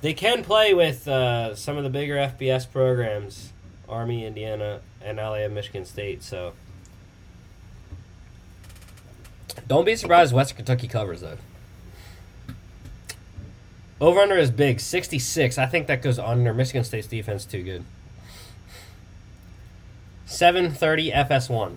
[0.00, 3.52] they can play with uh, some of the bigger FBS programs,
[3.88, 6.22] Army, Indiana, and LA Michigan State.
[6.22, 6.52] So
[9.66, 11.38] Don't be surprised if Western Kentucky covers though.
[14.00, 15.56] Over under is big, 66.
[15.56, 16.52] I think that goes under.
[16.52, 17.84] Michigan State's defense too good.
[20.26, 21.76] 7:30 FS1.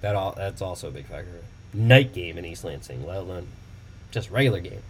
[0.00, 1.42] That all that's also a big factor.
[1.74, 3.48] Night game in East Lansing, let alone
[4.10, 4.82] just regular game.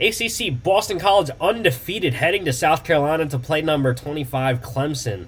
[0.00, 5.26] ACC Boston College undefeated heading to South Carolina to play number 25 Clemson.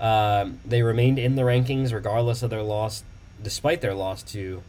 [0.00, 3.02] Um, they remained in the rankings regardless of their loss,
[3.42, 4.62] despite their loss to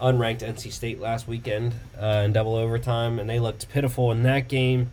[0.00, 4.48] unranked NC State last weekend uh, in double overtime, and they looked pitiful in that
[4.48, 4.90] game.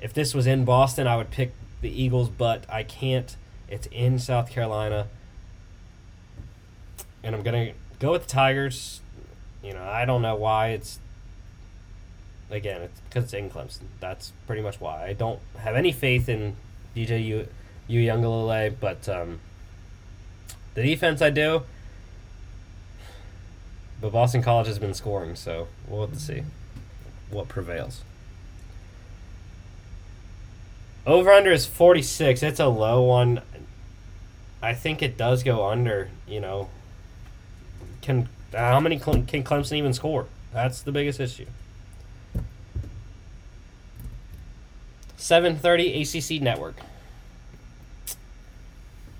[0.00, 3.34] If this was in Boston, I would pick the Eagles, but I can't.
[3.68, 5.06] It's in South Carolina,
[7.22, 9.00] and I'm gonna go with the Tigers.
[9.62, 10.98] You know, I don't know why it's.
[12.50, 13.84] Again, it's because it's in Clemson.
[14.00, 15.06] That's pretty much why.
[15.06, 16.56] I don't have any faith in
[16.94, 17.48] DJ U,
[17.88, 19.40] Uiagalelei, but um,
[20.74, 21.62] the defense I do.
[24.02, 26.42] But Boston College has been scoring, so we'll have to see
[27.30, 28.02] what prevails.
[31.06, 32.42] Over under is 46.
[32.42, 33.42] It's a low one.
[34.60, 36.68] I think it does go under, you know.
[38.00, 40.26] Can how many can Clemson even score?
[40.52, 41.46] That's the biggest issue.
[45.16, 46.74] 7:30 ACC network.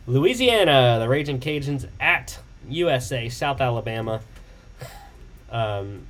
[0.08, 4.22] Louisiana, the Raging Cajuns at USA, South Alabama.
[5.52, 6.06] Um,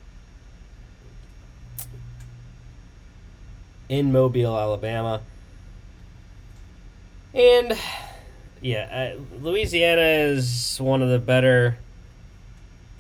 [3.89, 5.21] in Mobile, Alabama.
[7.35, 7.79] And
[8.63, 11.77] yeah, uh, Louisiana is one of the better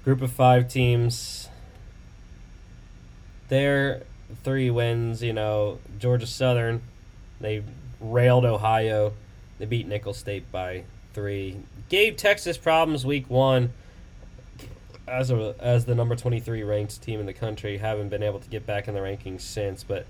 [0.04, 1.48] group of five teams.
[3.48, 4.02] Their
[4.42, 6.82] three wins, you know, Georgia Southern,
[7.40, 7.62] they
[8.00, 9.12] railed Ohio.
[9.58, 10.84] They beat Nicholls State by
[11.14, 11.56] three.
[11.88, 13.72] Gave Texas problems week one
[15.06, 18.48] as a as the number 23 ranked team in the country haven't been able to
[18.48, 20.06] get back in the rankings since but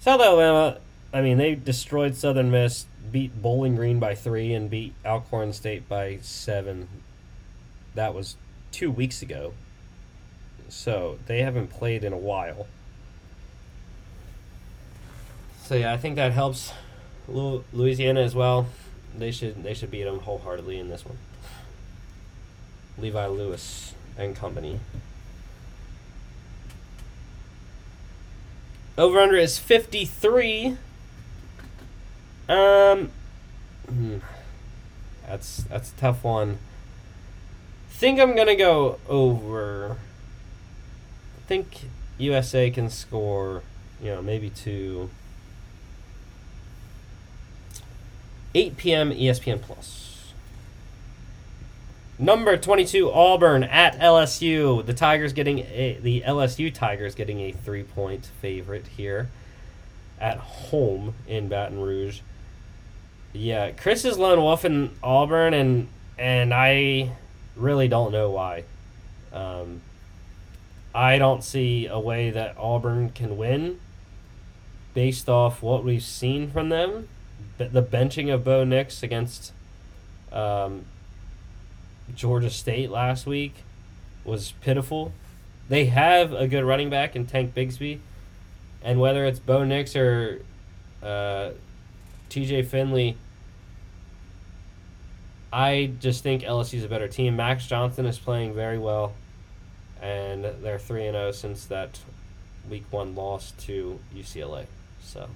[0.00, 0.78] South Alabama
[1.12, 5.88] I mean they destroyed Southern Miss beat Bowling Green by 3 and beat Alcorn State
[5.88, 6.88] by 7
[7.94, 8.36] that was
[8.72, 9.52] 2 weeks ago.
[10.68, 12.66] So they haven't played in a while.
[15.64, 16.72] So yeah I think that helps
[17.28, 18.66] Louisiana as well.
[19.16, 21.18] They should they should beat them wholeheartedly in this one.
[22.98, 24.80] Levi Lewis and Company.
[28.98, 30.76] Over under is 53.
[32.48, 33.10] Um
[33.88, 34.18] hmm,
[35.26, 36.58] that's that's a tough one.
[37.88, 39.98] Think I'm going to go over.
[41.36, 43.62] I think USA can score,
[44.02, 45.10] you know, maybe two
[48.54, 49.10] 8 p.m.
[49.12, 50.09] ESPN Plus.
[52.20, 54.84] Number 22 Auburn at LSU.
[54.84, 59.30] The Tigers getting a, the LSU Tigers getting a 3-point favorite here
[60.20, 62.20] at home in Baton Rouge.
[63.32, 67.12] Yeah, Chris is lone wolf in Auburn and and I
[67.56, 68.64] really don't know why.
[69.32, 69.80] Um,
[70.94, 73.80] I don't see a way that Auburn can win
[74.92, 77.08] based off what we've seen from them.
[77.56, 79.52] The benching of Bo Nix against
[80.30, 80.84] um,
[82.14, 83.64] Georgia State last week
[84.24, 85.12] was pitiful.
[85.68, 88.00] They have a good running back in Tank Bigsby,
[88.82, 90.42] and whether it's Bo Nix or
[91.02, 91.50] uh,
[92.28, 92.62] T.J.
[92.62, 93.16] Finley,
[95.52, 97.36] I just think LSU's a better team.
[97.36, 99.14] Max Johnson is playing very well,
[100.00, 102.00] and they're three and zero oh since that
[102.68, 104.66] week one loss to UCLA.
[105.02, 105.28] So.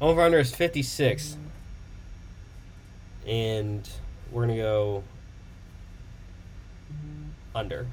[0.00, 1.36] Over under is 56.
[3.26, 3.88] And
[4.30, 5.04] we're going to go
[7.54, 7.86] under.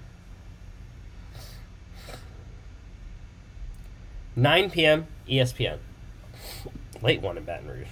[4.35, 5.07] 9 p.m.
[5.27, 5.77] ESPN.
[7.01, 7.87] Late one in Baton Rouge.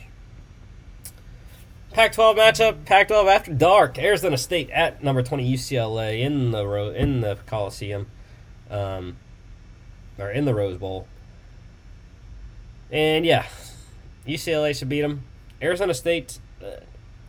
[1.91, 3.99] Pac 12 matchup, Pac 12 after dark.
[3.99, 8.07] Arizona State at number 20 UCLA in the ro- in the Coliseum.
[8.69, 9.17] Um,
[10.17, 11.07] or in the Rose Bowl.
[12.91, 13.45] And yeah,
[14.27, 15.23] UCLA should beat them.
[15.61, 16.81] Arizona State, uh,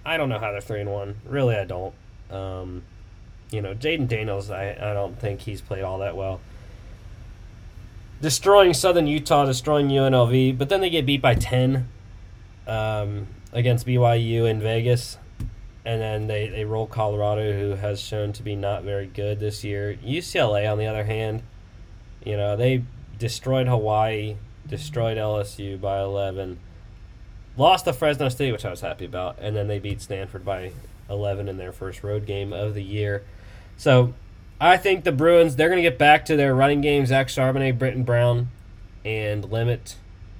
[0.04, 1.16] I don't know how they're three and one.
[1.24, 1.94] Really, I don't.
[2.30, 2.82] Um,
[3.50, 6.40] you know, Jayden Daniels, I, I don't think he's played all that well.
[8.20, 11.88] Destroying Southern Utah, destroying UNLV, but then they get beat by ten
[12.66, 15.18] um, against BYU in Vegas,
[15.84, 19.62] and then they, they roll Colorado, who has shown to be not very good this
[19.62, 19.98] year.
[20.04, 21.42] UCLA, on the other hand,
[22.24, 22.84] you know they
[23.18, 26.58] destroyed Hawaii, destroyed LSU by eleven
[27.56, 30.72] lost to Fresno State, which I was happy about, and then they beat Stanford by
[31.08, 33.22] 11 in their first road game of the year.
[33.76, 34.14] So
[34.60, 37.78] I think the Bruins they're going to get back to their running game, Zach Charbonnet,
[37.78, 38.48] Brittain Brown,
[39.04, 39.96] and limit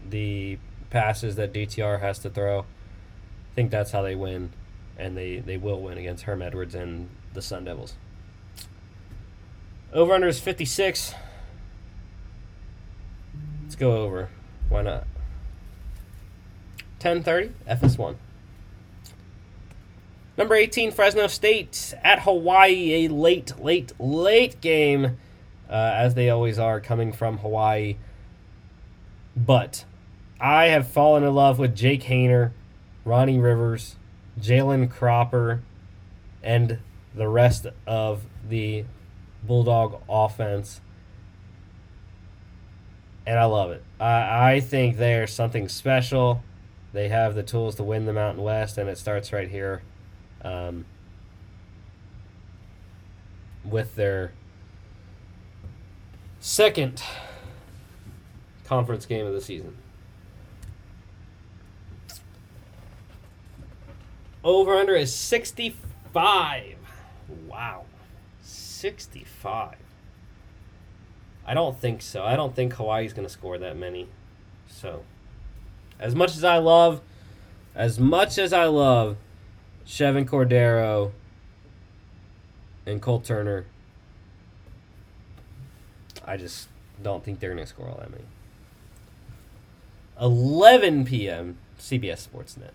[0.09, 0.59] the
[0.91, 2.61] passes that DTR has to throw.
[2.61, 4.53] I think that's how they win,
[4.97, 7.95] and they, they will win against Herm Edwards and the Sun Devils.
[9.93, 11.15] Over under is 56.
[13.63, 14.29] Let's go over.
[14.69, 15.07] Why not?
[17.05, 18.17] 10:30 FS1.
[20.39, 25.19] Number 18 Fresno State at Hawaii, a late, late, late game,
[25.69, 27.97] uh, as they always are, coming from Hawaii.
[29.37, 29.85] But
[30.41, 32.53] I have fallen in love with Jake Haener,
[33.05, 33.97] Ronnie Rivers,
[34.41, 35.61] Jalen Cropper,
[36.43, 36.79] and
[37.15, 38.87] the rest of the
[39.43, 40.81] Bulldog offense.
[43.27, 43.83] And I love it.
[44.01, 46.43] I, I think they're something special.
[46.95, 49.83] They have the tools to win the Mountain West, and it starts right here
[50.43, 50.85] um,
[53.65, 54.33] with their
[56.39, 57.03] second
[58.65, 59.77] conference game of the season.
[64.45, 66.77] Over under is 65.
[67.49, 67.87] Wow.
[68.41, 69.79] 65.
[71.45, 72.23] I don't think so.
[72.23, 74.07] I don't think Hawaii's going to score that many.
[74.69, 75.03] So,
[75.99, 77.01] as much as I love,
[77.75, 79.17] as much as I love
[79.87, 81.13] Chevan Cordero
[82.87, 83.67] and Cole Turner,
[86.25, 86.69] I just
[87.03, 88.25] don't think they're going to score all that many.
[90.21, 91.59] 11 p.m.
[91.79, 92.71] CBS Sportsnet.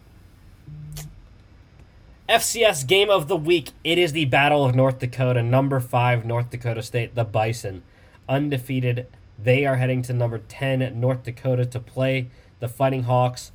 [2.28, 3.72] FCS game of the week.
[3.84, 5.42] It is the Battle of North Dakota.
[5.42, 7.82] Number five, North Dakota State, the Bison,
[8.28, 9.08] undefeated.
[9.42, 12.30] They are heading to number 10, North Dakota, to play
[12.60, 13.52] the Fighting Hawks.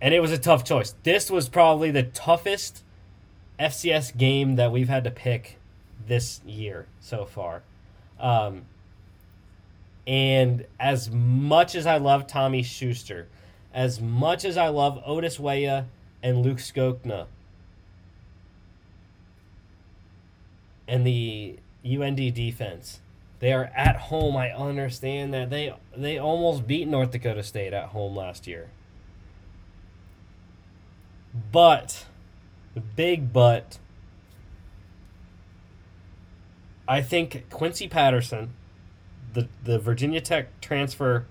[0.00, 0.94] And it was a tough choice.
[1.02, 2.82] This was probably the toughest
[3.58, 5.58] FCS game that we've had to pick
[6.06, 7.62] this year so far.
[8.20, 8.62] Um,
[10.06, 13.28] and as much as I love Tommy Schuster,
[13.72, 15.86] as much as I love Otis Weah
[16.22, 17.26] and Luke Skokna.
[20.86, 23.00] And the UND defense.
[23.44, 24.38] They are at home.
[24.38, 28.70] I understand that they they almost beat North Dakota State at home last year.
[31.52, 32.06] But
[32.72, 33.76] the big but
[36.88, 38.54] I think Quincy Patterson,
[39.34, 41.26] the the Virginia Tech transfer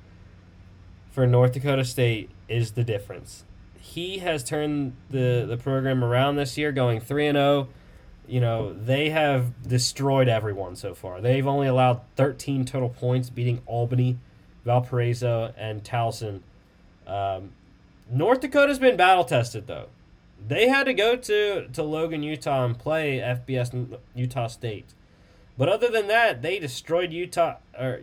[1.09, 3.43] for North Dakota State is the difference.
[3.79, 7.69] He has turned the the program around this year going 3 and 0
[8.27, 11.21] you know they have destroyed everyone so far.
[11.21, 14.17] They've only allowed 13 total points, beating Albany,
[14.65, 16.41] Valparaiso, and Towson.
[17.05, 17.51] Um,
[18.09, 19.87] North Dakota's been battle tested though.
[20.45, 24.93] They had to go to, to Logan, Utah, and play FBS Utah State.
[25.57, 28.01] But other than that, they destroyed Utah or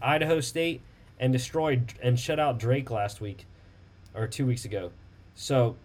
[0.00, 0.80] Idaho State
[1.18, 3.46] and destroyed and shut out Drake last week
[4.14, 4.90] or two weeks ago.
[5.34, 5.76] So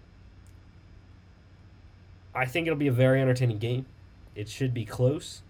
[2.37, 3.87] I think it'll be a very entertaining game.
[4.35, 5.41] It should be close.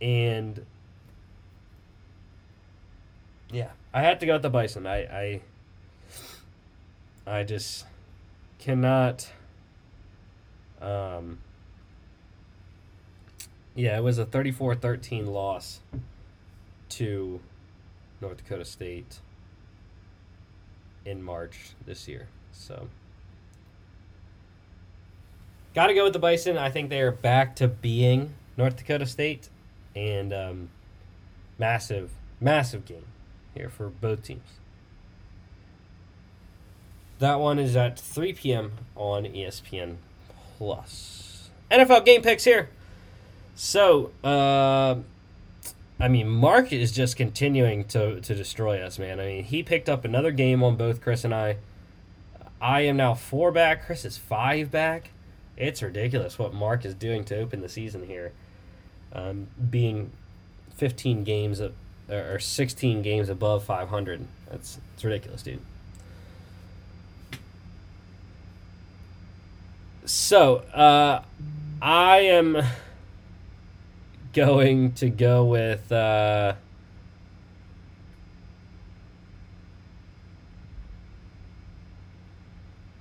[0.00, 0.64] And
[3.50, 4.86] yeah, I had to go with the Bison.
[4.86, 5.40] I I
[7.26, 7.86] I just
[8.60, 9.28] cannot
[10.80, 11.38] um
[13.74, 15.80] yeah, it was a 34-13 loss
[16.90, 17.40] to
[18.20, 19.18] North Dakota State
[21.04, 22.28] in March this year.
[22.52, 22.88] So,
[25.74, 26.58] got to go with the Bison.
[26.58, 29.48] I think they are back to being North Dakota State,
[29.94, 30.68] and um,
[31.58, 33.06] massive, massive game
[33.54, 34.42] here for both teams.
[37.18, 38.72] That one is at 3 p.m.
[38.96, 39.96] on ESPN
[40.58, 41.50] Plus.
[41.70, 42.68] NFL game picks here.
[43.54, 44.96] So, uh,
[46.00, 49.20] I mean, Mark is just continuing to, to destroy us, man.
[49.20, 51.58] I mean, he picked up another game on both Chris and I.
[52.60, 53.86] I am now four back.
[53.86, 55.10] Chris is five back.
[55.56, 58.32] It's ridiculous what Mark is doing to open the season here.
[59.12, 60.10] Um, being
[60.76, 61.74] 15 games of,
[62.08, 64.26] or 16 games above 500.
[64.50, 65.60] That's it's ridiculous, dude.
[70.04, 71.22] So, uh,
[71.80, 72.62] I am
[74.32, 75.92] going to go with.
[75.92, 76.54] Uh,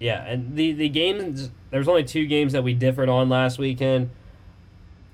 [0.01, 1.51] yeah, and the the games.
[1.69, 4.09] There's only two games that we differed on last weekend.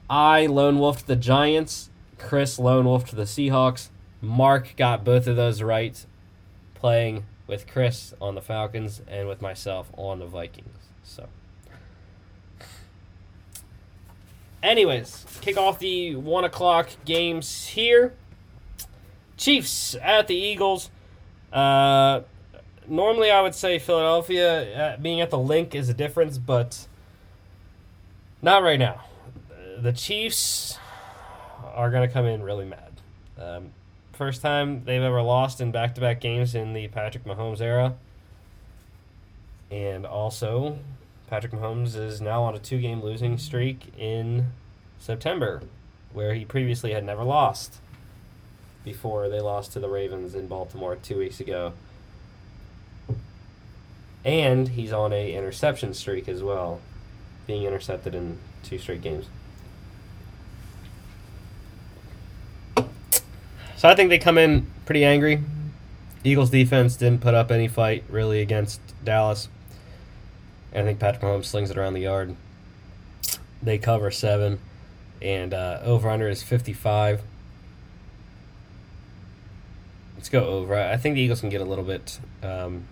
[0.10, 1.90] I lone wolfed the Giants.
[2.18, 3.90] Chris lone wolfed the Seahawks.
[4.22, 6.06] Mark got both of those right.
[6.74, 10.78] playing with Chris on the Falcons and with myself on the Vikings.
[11.04, 11.28] So,
[14.64, 18.14] anyways, kick off the one o'clock games here.
[19.36, 20.90] Chiefs at the Eagles.
[21.52, 22.22] Uh,
[22.88, 26.88] normally, I would say Philadelphia uh, being at the Linc is a difference, but
[28.42, 29.06] not right now.
[29.80, 30.78] The Chiefs
[31.74, 33.02] are going to come in really mad.
[33.40, 33.72] Um,
[34.14, 37.96] first time they've ever lost in back to back games in the Patrick Mahomes era.
[39.70, 40.80] And also,
[41.28, 44.48] Patrick Mahomes is now on a two game losing streak in
[44.98, 45.62] September,
[46.14, 47.78] where he previously had never lost
[48.84, 51.74] before they lost to the Ravens in Baltimore two weeks ago.
[54.28, 56.82] And he's on a interception streak as well,
[57.48, 59.28] being intercepted in two straight games.
[63.78, 65.42] So I think they come in pretty angry.
[66.26, 69.48] Eagles defense didn't put up any fight really against Dallas.
[70.74, 72.36] And I think Patrick Mahomes slings it around the yard.
[73.64, 74.60] They cover seven,
[75.22, 77.22] and uh, over under is 55.
[80.18, 80.76] Let's go over.
[80.76, 82.84] I think the Eagles can get a little bit um,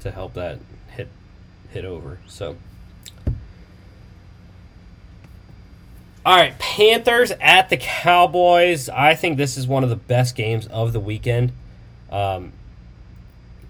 [0.00, 0.58] to help that
[0.88, 1.08] hit
[1.70, 2.18] hit over.
[2.26, 2.56] So.
[6.24, 8.90] All right, Panthers at the Cowboys.
[8.90, 11.52] I think this is one of the best games of the weekend.
[12.10, 12.52] Um,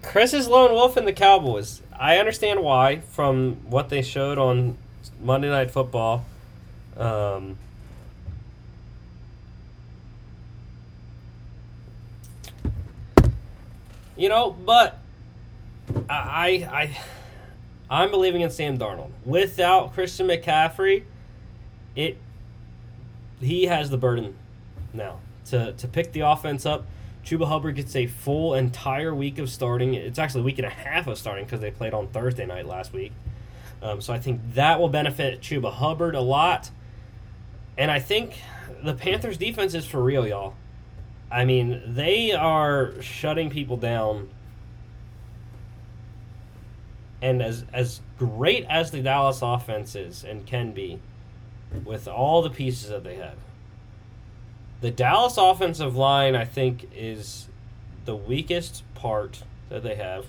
[0.01, 1.81] Chris is lone wolf in the Cowboys.
[1.97, 4.77] I understand why from what they showed on
[5.21, 6.25] Monday Night Football.
[6.97, 7.57] Um,
[14.17, 14.97] you know, but
[16.09, 16.97] I, I,
[17.89, 19.11] I'm believing in Sam Darnold.
[19.25, 21.03] Without Christian McCaffrey,
[21.95, 22.17] it
[23.39, 24.35] he has the burden
[24.93, 26.85] now to to pick the offense up.
[27.25, 29.93] Chuba Hubbard gets a full entire week of starting.
[29.93, 32.65] It's actually a week and a half of starting because they played on Thursday night
[32.65, 33.11] last week.
[33.81, 36.71] Um, so I think that will benefit Chuba Hubbard a lot.
[37.77, 38.39] And I think
[38.83, 40.55] the Panthers defense is for real, y'all.
[41.31, 44.29] I mean, they are shutting people down.
[47.21, 50.99] And as as great as the Dallas offense is and can be,
[51.85, 53.37] with all the pieces that they have,
[54.81, 57.47] the Dallas offensive line, I think, is
[58.05, 60.25] the weakest part that they have.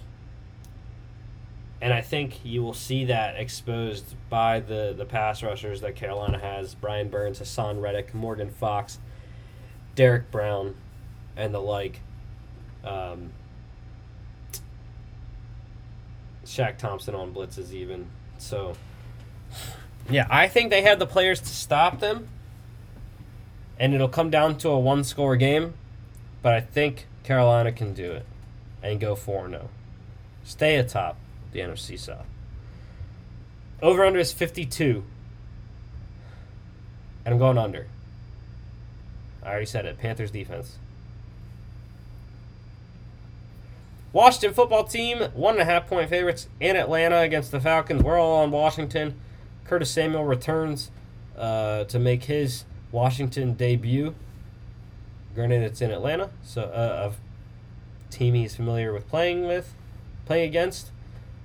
[1.81, 6.39] And I think you will see that exposed by the, the pass rushers that Carolina
[6.39, 9.01] has Brian Burns, Haason Reddick, Morgan Fox,
[9.97, 10.77] Derrick Brown,
[11.36, 12.01] and the like.
[12.85, 13.32] Um,
[16.53, 18.07] Shaq Thompson on blitzes, even.
[18.39, 18.74] So,
[20.11, 22.29] yeah, I think they have the players to stop them
[23.79, 25.74] and it'll come down to a one score game,
[26.43, 28.24] but I think Carolina can do it
[28.83, 29.69] and go 4 0.
[30.45, 31.16] Stay atop
[31.53, 32.27] the NFC South.
[33.81, 35.03] Over under is 52.
[37.24, 37.87] And I'm going under.
[39.43, 39.99] I already said it.
[39.99, 40.79] Panthers defense.
[44.12, 48.02] Washington football team, one and a half point favorites in Atlanta against the Falcons.
[48.02, 49.18] We're all on Washington.
[49.64, 50.90] Curtis Samuel returns
[51.36, 54.14] uh, to make his Washington debut.
[55.34, 59.74] Granted, it's in Atlanta, so uh, a team he's familiar with playing with,
[60.26, 60.90] playing against,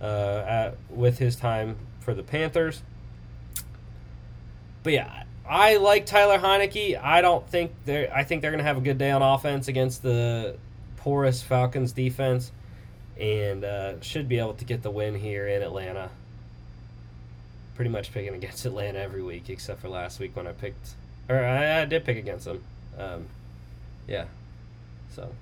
[0.02, 2.84] uh, at, with his time for the Panthers.
[4.84, 7.02] But yeah, I like Tyler Heinicke.
[7.02, 8.14] I don't think they're.
[8.14, 10.58] I think they're going to have a good day on offense against the
[10.98, 12.52] porous Falcons defense,
[13.20, 16.10] and uh, should be able to get the win here in Atlanta.
[17.76, 20.96] Pretty much picking against Atlanta every week, except for last week when I picked
[21.30, 22.64] or I, I did pick against them.
[22.98, 23.26] Um,
[24.08, 24.26] yeah.
[25.14, 25.34] So.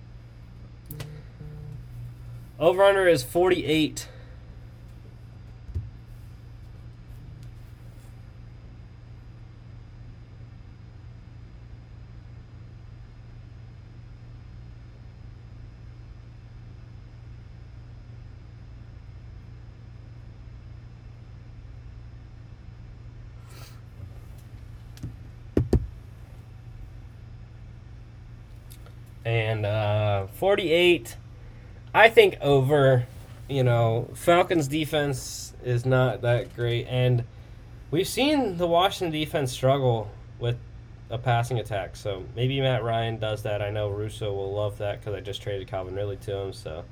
[2.60, 4.08] Over under is 48.
[29.26, 31.18] And uh, 48
[31.94, 33.06] i think over
[33.50, 36.86] you know falcons defense is not that great.
[36.88, 37.26] And
[37.92, 40.58] we've seen the washington defense struggle with
[41.10, 41.96] a passing attack.
[41.96, 43.62] So maybe matt ryan does that.
[43.62, 46.54] I know russo will love that because i just traded calvin ridley to him.
[46.54, 46.86] So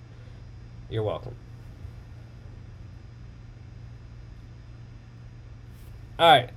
[0.89, 1.35] you're welcome.
[6.19, 6.49] All right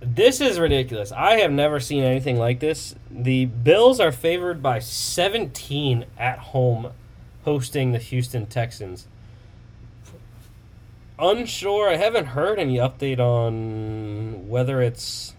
[0.00, 1.12] this is ridiculous.
[1.12, 2.94] I have never seen anything like this.
[3.10, 6.92] The Bills are favored by 17 at home
[7.44, 9.06] hosting the Houston Texans.
[11.18, 11.88] Unsure.
[11.88, 15.34] I haven't heard any update on whether it's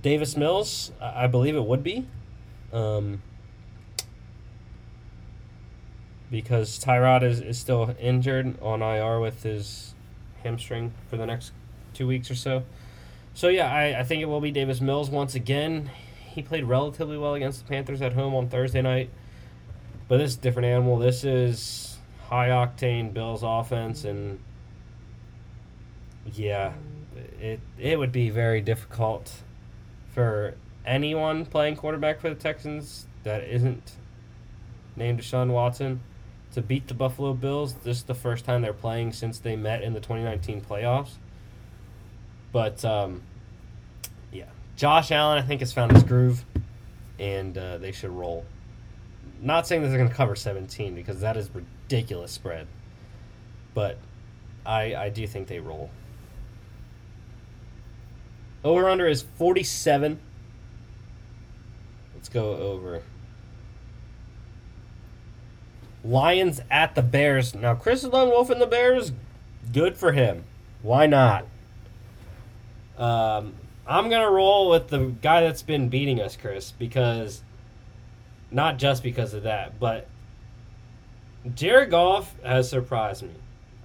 [0.00, 0.92] Davis Mills.
[1.00, 2.06] I believe it would be.
[2.72, 3.22] Um,
[6.30, 9.94] because Tyrod is, is still injured on IR with his
[10.42, 11.52] hamstring for the next
[11.98, 12.62] two weeks or so.
[13.34, 15.90] So, yeah, I, I think it will be Davis Mills once again.
[16.30, 19.10] He played relatively well against the Panthers at home on Thursday night.
[20.06, 20.96] But this is different animal.
[20.98, 21.98] This is
[22.28, 24.38] high octane Bills offense, and
[26.32, 26.72] yeah,
[27.40, 29.42] it it would be very difficult
[30.14, 30.54] for
[30.86, 33.92] anyone playing quarterback for the Texans that isn't
[34.96, 36.00] named Deshaun Watson
[36.52, 37.74] to beat the Buffalo Bills.
[37.74, 41.16] This is the first time they're playing since they met in the 2019 playoffs.
[42.52, 43.22] But um,
[44.32, 44.46] yeah,
[44.76, 46.44] Josh Allen I think has found his groove,
[47.18, 48.44] and uh, they should roll.
[49.40, 52.66] Not saying that they're going to cover 17 because that is ridiculous spread,
[53.74, 53.98] but
[54.66, 55.90] I I do think they roll.
[58.64, 60.18] Over under is 47.
[62.14, 63.02] Let's go over.
[66.04, 67.54] Lions at the Bears.
[67.54, 69.12] Now, Chris Lone Wolf and the Bears,
[69.72, 70.44] good for him.
[70.82, 71.46] Why not?
[72.98, 73.54] Um,
[73.86, 77.42] I'm to roll with the guy that's been beating us, Chris, because
[78.50, 80.08] not just because of that, but
[81.54, 83.30] Jared Goff has surprised me.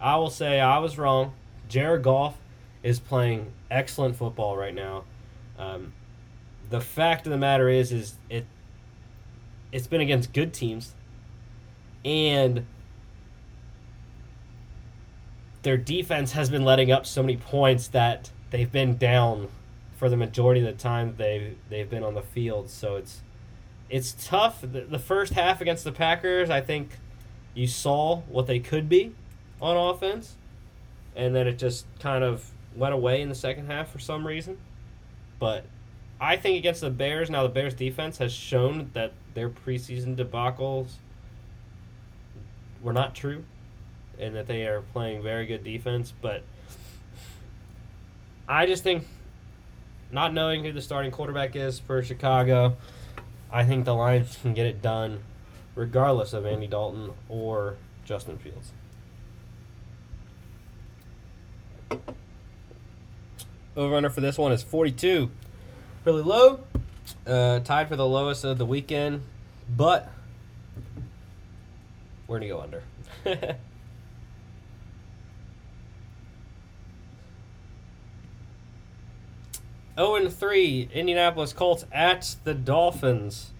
[0.01, 1.33] I will say I was wrong.
[1.69, 2.35] Jared Goff
[2.81, 5.03] is playing excellent football right now.
[5.57, 5.93] Um,
[6.69, 8.45] the fact of the matter is, is it
[9.71, 10.93] it's been against good teams,
[12.03, 12.65] and
[15.63, 19.49] their defense has been letting up so many points that they've been down
[19.97, 22.69] for the majority of the time they they've been on the field.
[22.69, 23.21] So it's
[23.89, 24.61] it's tough.
[24.61, 26.91] The, the first half against the Packers, I think
[27.53, 29.13] you saw what they could be
[29.59, 30.35] on offense,
[31.15, 34.57] and then it just kind of went away in the second half for some reason.
[35.39, 35.65] But
[36.21, 40.93] I think against the Bears, now the Bears defense has shown that their preseason debacles
[42.81, 43.43] were not true
[44.19, 46.13] and that they are playing very good defense.
[46.21, 46.43] But
[48.47, 49.05] I just think,
[50.11, 52.75] not knowing who the starting quarterback is for Chicago,
[53.51, 55.19] I think the Lions can get it done
[55.75, 58.71] regardless of Andy Dalton or Justin Fields.
[63.75, 65.31] Over under for this one is 42.
[66.05, 66.59] Really low.
[67.25, 69.23] Uh, tied for the lowest of the weekend,
[69.75, 70.11] but
[72.27, 73.57] we're going to go under.
[79.97, 83.51] Oh and three, Indianapolis Colts at the Dolphins.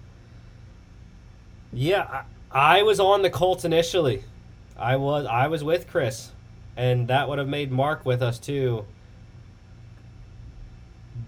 [1.72, 4.24] Yeah, I, I was on the Colts initially.
[4.78, 6.32] I was I was with Chris,
[6.76, 8.86] and that would have made Mark with us too.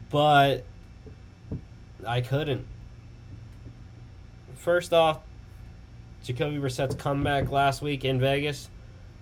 [0.09, 0.63] But
[2.05, 2.65] I couldn't.
[4.55, 5.19] First off,
[6.23, 8.69] Jacoby Brissett's comeback last week in Vegas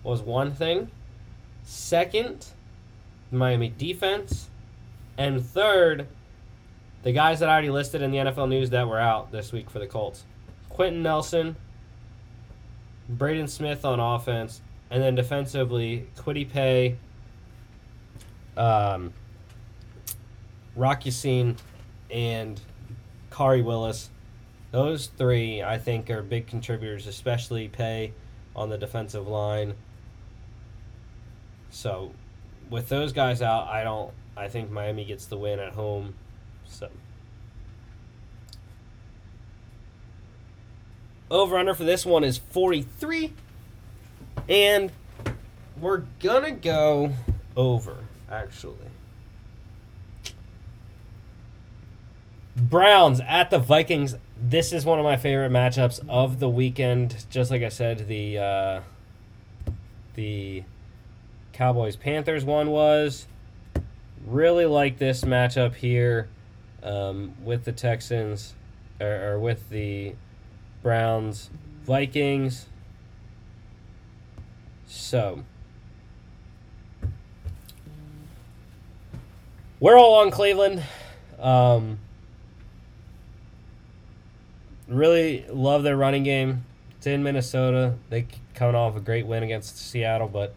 [0.04, 0.90] was one thing.
[1.64, 2.46] Second,
[3.32, 4.50] Miami defense.
[5.18, 6.08] And third,
[7.04, 9.70] the guys that I already listed in the NFL news that were out this week
[9.70, 10.24] for the Colts
[10.70, 11.56] Quenton Nelson,
[13.08, 16.98] Braden Smith on offense, and then defensively, Kwity Paye,
[18.58, 19.14] um,
[20.76, 21.58] Rock Ya-Sin,
[22.10, 22.60] and
[23.32, 24.10] Khari Willis.
[24.72, 28.14] Those three, I think, are big contributors, especially Paye
[28.56, 29.76] on the defensive line.
[31.70, 32.12] So,
[32.70, 36.16] with those guys out, I don't I think Miami gets the win at home.
[36.66, 36.90] So.
[41.30, 43.34] Over under for this one is 43
[44.50, 44.92] and
[45.80, 47.14] we're gonna go
[47.56, 47.98] over
[48.30, 48.78] actually.
[52.56, 54.16] Browns at the vikings.
[54.38, 57.26] This is one of my favorite matchups of the weekend.
[57.32, 58.82] Just like i said the uh,
[60.14, 60.64] the
[61.52, 63.28] cowboys panthers one was
[64.26, 66.30] Really like this matchup here
[66.82, 68.54] um, with the Texans
[69.00, 70.16] or, or with the
[70.82, 71.50] Browns,
[71.84, 72.68] Vikings.
[74.88, 75.44] So,
[79.80, 80.84] we're all on Cleveland.
[81.40, 82.00] Um,
[84.88, 86.64] really love their running game.
[86.98, 87.96] It's in Minnesota.
[88.10, 90.54] They coming off a great win against Seattle, but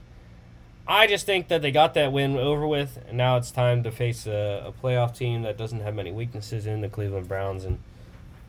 [0.89, 3.91] I just think that they got that win over with, and now it's time to
[3.91, 7.79] face a, a playoff team that doesn't have many weaknesses in the Cleveland Browns and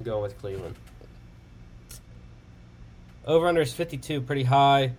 [0.04, 0.76] go with Cleveland.
[3.26, 4.94] Over under is 52, pretty high.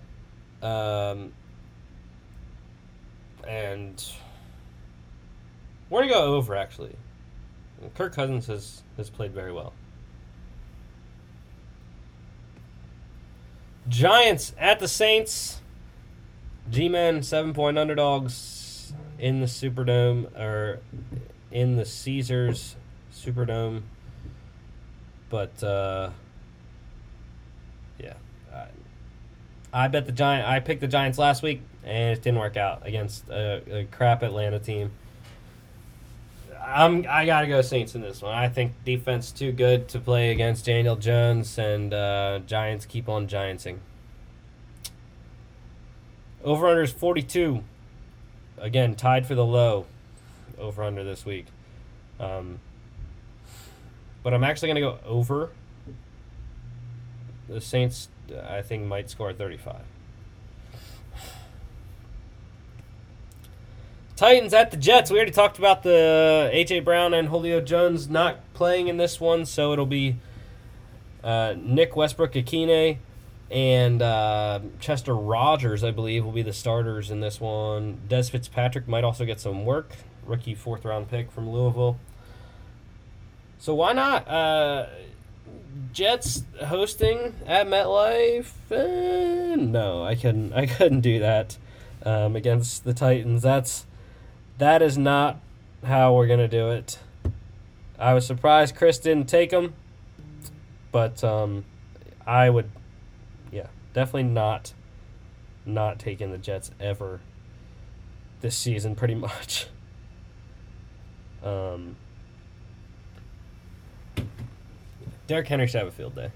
[0.62, 1.32] Um,
[3.46, 4.04] and
[5.88, 6.96] we're going to go over, actually.
[7.94, 9.72] Kirk Cousins has, has played very well.
[13.88, 15.60] Giants at the Saints.
[16.70, 20.80] G Men, seven point underdogs in the Superdome, or
[21.50, 22.76] in the Caesars
[23.12, 23.82] Superdome.
[25.30, 26.10] But, uh,
[27.98, 28.14] yeah.
[28.54, 28.66] I,
[29.72, 30.46] I bet the Giant.
[30.46, 34.22] I picked the Giants last week, and it didn't work out against a, a crap
[34.22, 34.90] Atlanta team.
[36.60, 38.34] I'm I gotta go Saints in this one.
[38.34, 43.26] I think defense too good to play against Daniel Jones, and uh, Giants keep on
[43.26, 43.78] giantsing.
[46.44, 47.62] Over under is 42.
[48.58, 49.86] Again, tied for the low.
[50.58, 51.46] Over under this week.
[52.18, 52.58] Um,
[54.22, 55.50] but I'm actually gonna go over.
[57.48, 58.08] The Saints,
[58.48, 59.76] I think, might score 35.
[64.16, 65.12] Titans at the Jets.
[65.12, 69.46] We already talked about the AJ Brown and Julio Jones not playing in this one,
[69.46, 70.16] so it'll be
[71.22, 72.98] uh, Nick Westbrook-Ikhine
[73.50, 78.00] and uh, Chester Rogers, I believe, will be the starters in this one.
[78.08, 79.92] Dez Fitzpatrick might also get some work,
[80.26, 81.98] rookie fourth round pick from Louisville.
[83.58, 84.28] So why not?
[84.28, 84.86] Uh,
[85.92, 88.52] Jets hosting at MetLife?
[88.70, 90.52] Uh, no, I couldn't.
[90.52, 91.56] I couldn't do that
[92.04, 93.42] um, against the Titans.
[93.42, 93.86] That's
[94.58, 95.40] that is not
[95.84, 96.98] how we're gonna do it.
[97.98, 99.74] I was surprised Chris didn't take him,
[100.92, 101.64] but um,
[102.26, 102.70] I would,
[103.98, 104.72] definitely not,
[105.66, 107.18] not taking the Jets ever
[108.40, 109.66] this season, pretty much.
[111.42, 111.96] Um,
[115.26, 116.30] Derrick Henry should have a field day.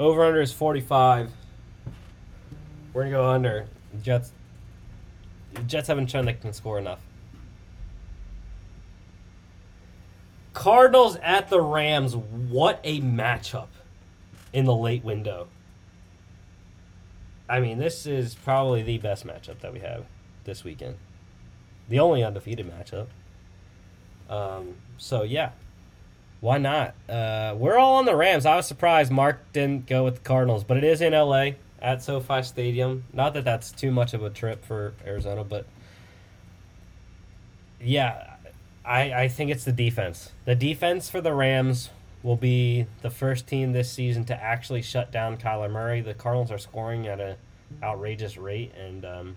[0.00, 1.30] Over under is 45.
[2.92, 3.68] We're going to go under.
[4.02, 4.32] Jets
[5.68, 7.00] Jets haven't shown they can score enough.
[10.58, 12.16] Cardinals at the Rams.
[12.16, 13.68] What a matchup
[14.52, 15.46] in the late window.
[17.48, 20.06] I mean, this is probably the best matchup that we have
[20.42, 20.96] this weekend.
[21.88, 23.06] The only undefeated matchup.
[24.28, 25.50] Um, so yeah,
[26.40, 26.96] why not?
[27.08, 28.44] Uh, we're all on the Rams.
[28.44, 32.02] I was surprised Mark didn't go with the Cardinals, but it is in LA at
[32.02, 33.04] SoFi Stadium.
[33.12, 35.66] Not that that's too much of a trip for Arizona, but
[37.80, 38.34] yeah,
[38.88, 40.32] I I think it's the defense.
[40.46, 41.90] The defense for the Rams
[42.22, 46.00] will be the first team this season to actually shut down Kyler Murray.
[46.00, 47.36] The Cardinals are scoring at an
[47.82, 49.36] outrageous rate, and um,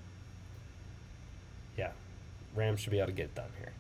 [1.78, 1.92] yeah,
[2.56, 3.74] Rams should be able to get done here.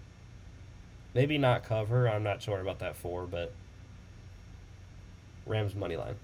[1.13, 2.07] Maybe not cover.
[2.07, 3.53] I'm not sure about that four, but
[5.45, 6.15] Rams money line.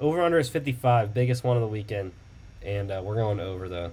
[0.00, 2.12] Over under is 55, biggest one of the weekend.
[2.62, 3.90] And uh, we're going over the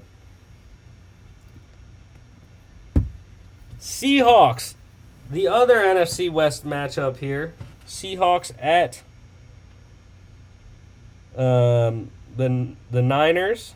[3.86, 4.74] Seahawks.
[5.30, 7.54] The other NFC West matchup here.
[7.88, 9.04] Seahawks at
[11.38, 13.76] um, the the Niners.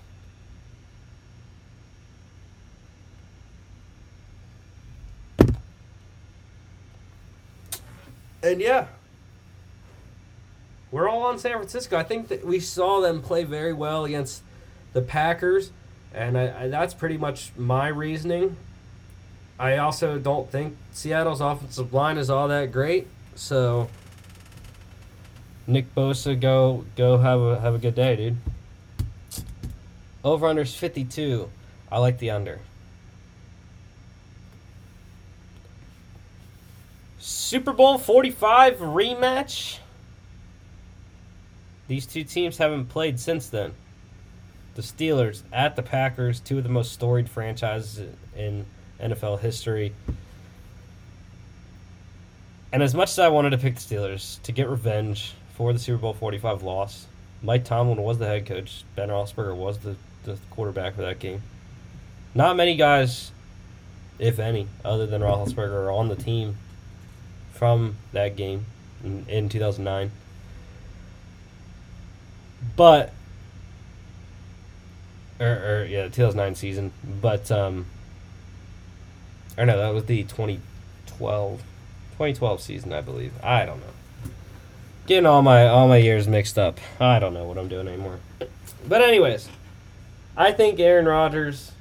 [8.41, 8.87] And yeah,
[10.91, 11.95] we're all on San Francisco.
[11.97, 14.41] I think that we saw them play very well against
[14.93, 15.69] the Packers,
[16.15, 18.57] and I, I, that's pretty much my reasoning.
[19.59, 23.89] I also don't think Seattle's offensive line is all that great, so
[25.67, 28.37] Nick Bosa, go go have a have a good day, dude.
[30.23, 31.49] Over under is fifty two.
[31.91, 32.59] I like the under.
[37.19, 39.79] Super Bowl forty five rematch.
[41.89, 43.73] These two teams haven't played since then.
[44.75, 48.07] The Steelers at the Packers, two of the most storied franchises
[48.37, 48.65] in
[49.01, 49.93] NFL history.
[52.71, 55.79] And as much as I wanted to pick the Steelers to get revenge for the
[55.79, 57.07] Super Bowl 45 loss,
[57.41, 58.83] Mike Tomlin was the head coach.
[58.95, 61.41] Ben Roethlisberger was the, the quarterback for that game.
[62.35, 63.31] Not many guys,
[64.19, 66.57] if any, other than Roethlisberger, are on the team
[67.53, 68.65] from that game
[69.03, 70.11] in, in 2009.
[72.75, 73.13] But
[75.39, 76.91] or, or yeah, 2009 season.
[77.21, 77.85] But um,
[79.59, 81.59] or no, that was the 2012
[82.13, 83.31] 2012 season, I believe.
[83.43, 84.31] I don't know.
[85.07, 86.79] Getting all my all my years mixed up.
[86.99, 88.19] I don't know what I'm doing anymore.
[88.87, 89.49] But anyways,
[90.37, 91.71] I think Aaron Rodgers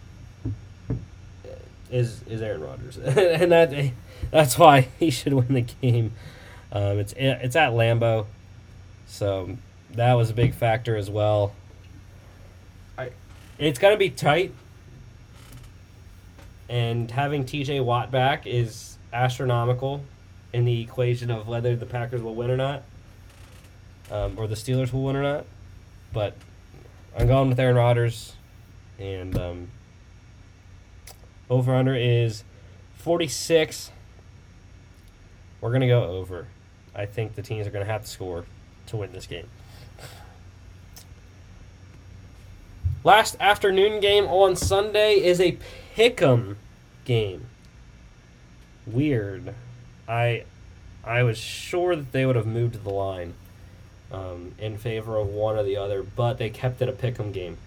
[1.90, 3.92] is is Aaron Rodgers, and that
[4.30, 6.12] That's why he should win the game.
[6.70, 8.26] Um, it's it's at Lambeau,
[9.06, 9.56] so
[9.92, 11.54] that was a big factor as well.
[12.98, 13.10] I,
[13.58, 14.52] it's gonna be tight,
[16.68, 17.80] and having T.J.
[17.80, 20.02] Watt back is astronomical
[20.52, 22.82] in the equation of whether the Packers will win or not,
[24.10, 25.46] um, or the Steelers will win or not.
[26.12, 26.34] But
[27.16, 28.34] I'm going with Aaron Rodgers,
[28.98, 29.68] and um,
[31.50, 32.44] over under is
[32.96, 33.90] 46.
[35.60, 36.48] We're going to go over.
[36.94, 38.44] I think the teams are going to have to score
[38.86, 39.46] to win this game.
[43.04, 45.56] Last afternoon game on Sunday is a
[45.98, 46.54] pick'em
[47.04, 47.46] game.
[48.86, 49.52] Weird.
[50.08, 50.44] I
[51.02, 53.34] I was sure that they would have moved the line
[54.12, 57.58] um, in favor of one or the other, but they kept it a pick'em game,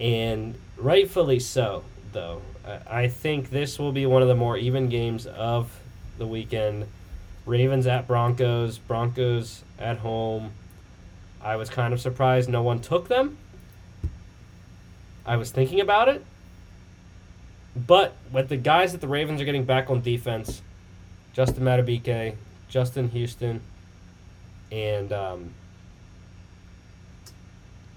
[0.00, 1.84] and rightfully so.
[2.12, 2.42] Though
[2.90, 5.78] I think this will be one of the more even games of
[6.18, 6.86] the weekend.
[7.46, 10.52] Ravens at Broncos, Broncos at home.
[11.40, 13.38] I was kind of surprised no one took them.
[15.24, 16.24] I was thinking about it.
[17.86, 20.62] But with the guys that the Ravens are getting back on defense,
[21.32, 22.34] Justin Madubuike,
[22.68, 23.60] Justin Houston,
[24.72, 25.50] and um,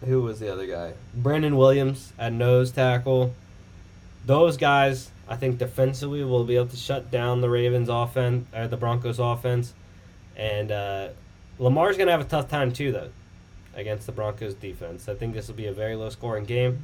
[0.06, 0.94] who was the other guy?
[1.16, 3.34] Brandon Williams at nose tackle.
[4.26, 8.68] Those guys, I think defensively will be able to shut down the Ravens offense or
[8.68, 9.74] the Broncos offense,
[10.36, 11.10] and uh,
[11.58, 13.10] Lamar's gonna have a tough time too though
[13.74, 15.08] against the Broncos defense.
[15.08, 16.80] I think this will be a very low scoring game,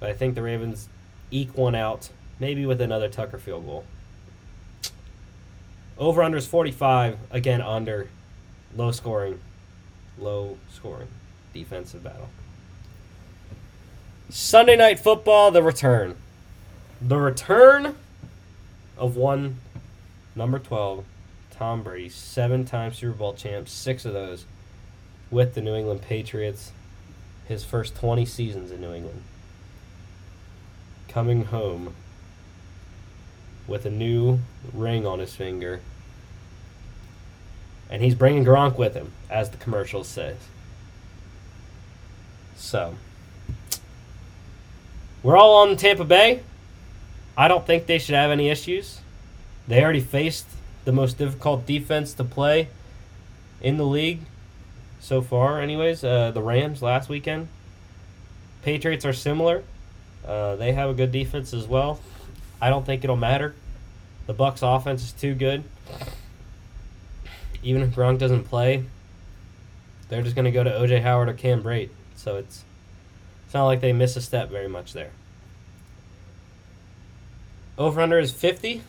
[0.00, 0.88] but I think the Ravens
[1.30, 3.84] eke one out, maybe with another Tucker field goal.
[5.96, 7.18] Over under is 45.
[7.30, 8.08] Again, under.
[8.76, 9.40] Low scoring.
[10.18, 11.08] Low scoring.
[11.52, 12.28] Defensive battle.
[14.28, 16.16] Sunday night football, the return.
[17.00, 17.94] The return
[18.96, 19.58] of one
[20.34, 21.04] number 12,
[21.50, 24.46] Tom Brady, seven time Super Bowl champ, six of those
[25.30, 26.72] with the New England Patriots,
[27.46, 29.22] his first 20 seasons in New England.
[31.08, 31.94] Coming home
[33.66, 34.40] with a new
[34.72, 35.80] ring on his finger.
[37.90, 40.36] And he's bringing Gronk with him, as the commercial says.
[42.56, 42.94] So,
[45.22, 46.42] we're all on Tampa Bay.
[47.36, 49.00] I don't think they should have any issues.
[49.66, 50.46] They already faced
[50.84, 52.68] the most difficult defense to play
[53.60, 54.20] in the league
[55.00, 56.04] so far, anyways.
[56.04, 57.48] Uh, the Rams last weekend.
[58.62, 59.62] Patriots are similar.
[60.26, 62.00] Uh, they have a good defense as well.
[62.60, 63.54] I don't think it'll matter.
[64.26, 65.64] The Bucs offense is too good.
[67.62, 68.84] Even if Gronk doesn't play,
[70.08, 71.90] they're just going to go to OJ Howard or Cam Brate.
[72.16, 72.64] So it's
[73.44, 75.10] it's not like they miss a step very much there.
[77.76, 78.82] Over under is 50.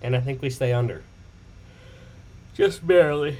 [0.00, 1.02] And I think we stay under.
[2.54, 3.38] Just barely.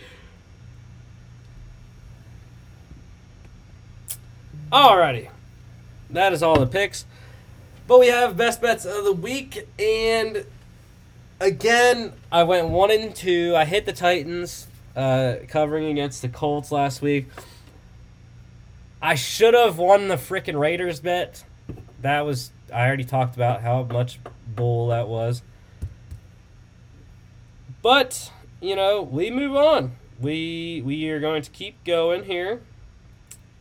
[4.73, 5.29] Alrighty.
[6.11, 7.05] That is all the picks.
[7.87, 10.45] But we have best bets of the week, and
[11.41, 13.55] again, I went one and two.
[13.57, 17.29] I hit the Titans, uh, covering against the Colts last week.
[19.01, 21.45] I should have won the freaking Raiders bet.
[22.03, 24.19] That was I already talked about how much
[24.55, 25.43] bull that was.
[27.81, 29.93] But you know, we move on.
[30.21, 32.61] We we are going to keep going here,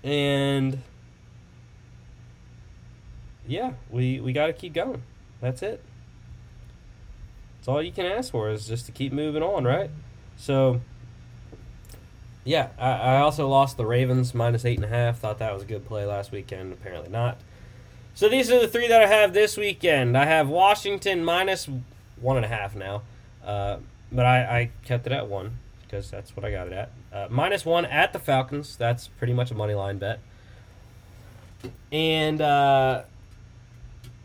[0.04, 0.82] and
[3.48, 5.04] yeah, we we got to keep going.
[5.42, 5.82] That's it.
[7.60, 9.90] That's all you can ask for is just to keep moving on, right?
[10.38, 10.82] So,
[12.44, 15.20] yeah, I, I also lost the Ravens minus eight and a half.
[15.20, 16.74] Thought that was a good play last weekend.
[16.74, 17.38] Apparently not.
[18.16, 20.18] So these are the three that I have this weekend.
[20.18, 21.70] I have Washington minus
[22.20, 23.04] one and a half now,
[23.46, 23.78] uh,
[24.12, 26.92] but I, I kept it at one because that's what I got it at.
[27.14, 28.76] Uh, minus one at the Falcons.
[28.76, 30.20] That's pretty much a money line bet.
[31.92, 33.04] And uh,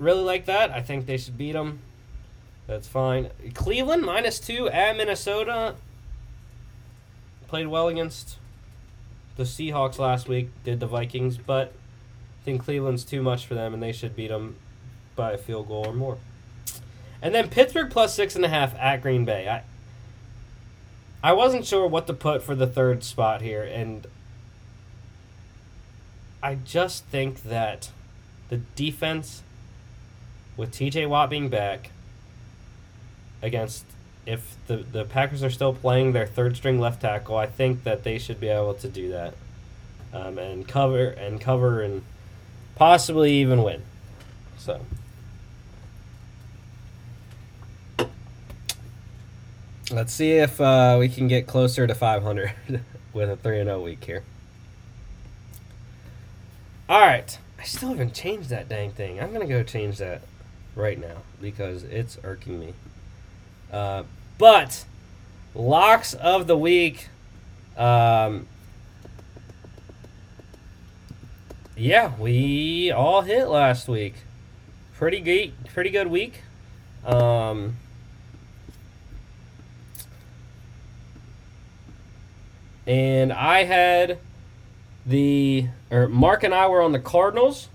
[0.02, 0.70] really like that.
[0.70, 1.80] I think they should beat them.
[2.66, 3.30] That's fine.
[3.54, 5.74] Cleveland minus two at Minnesota.
[7.48, 8.38] Played well against
[9.36, 10.50] the Seahawks last week.
[10.64, 14.28] Did the Vikings, but I think Cleveland's too much for them, and they should beat
[14.28, 14.56] them
[15.16, 16.18] by a field goal or more.
[17.20, 19.48] And then Pittsburgh plus six and a half at Green Bay.
[19.48, 19.62] I
[21.24, 24.06] I wasn't sure what to put for the third spot here, and
[26.42, 27.90] I just think that
[28.48, 29.42] the defense
[30.56, 31.90] with TJ Watt being back
[33.40, 33.84] against
[34.24, 38.04] if the the Packers are still playing their third string left tackle, I think that
[38.04, 39.34] they should be able to do that
[40.12, 42.02] um, and cover and cover and
[42.76, 43.82] possibly even win.
[44.58, 44.80] So.
[49.90, 52.52] Let's see if uh, we can get closer to 500
[53.12, 54.22] with a 3 0 week here.
[56.88, 57.36] All right.
[57.58, 59.20] I still haven't changed that dang thing.
[59.20, 60.22] I'm going to go change that
[60.74, 62.74] right now because it's irking me.
[63.72, 64.04] Uh,
[64.38, 64.84] but
[65.54, 67.08] locks of the week.
[67.76, 68.46] Um,
[71.76, 74.14] yeah, we all hit last week.
[74.94, 76.42] Pretty good, pretty good week.
[77.04, 77.76] Um,
[82.86, 84.18] and I had
[85.04, 87.68] the or Mark and I were on the Cardinals.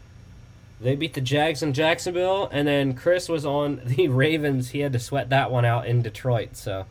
[0.80, 4.70] They beat the Jags in Jacksonville, and then Chris was on the Ravens.
[4.70, 6.56] He had to sweat that one out in Detroit.
[6.56, 6.86] So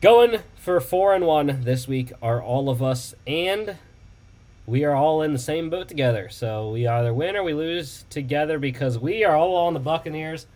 [0.00, 3.76] going for four and one this week are all of us, and
[4.66, 6.28] we are all in the same boat together.
[6.28, 10.46] So we either win or we lose together because we are all on the Buccaneers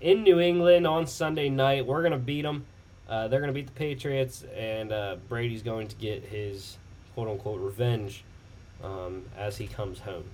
[0.00, 1.86] in New England on Sunday night.
[1.86, 2.66] We're gonna beat them.
[3.08, 6.76] Uh, they're gonna beat the Patriots, and uh, Brady's going to get his
[7.14, 8.22] quote unquote revenge
[8.84, 10.24] um, as he comes home.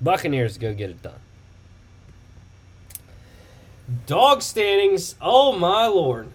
[0.00, 1.20] Buccaneers go get it done.
[4.06, 5.14] Dog standings.
[5.20, 6.28] Oh my lord!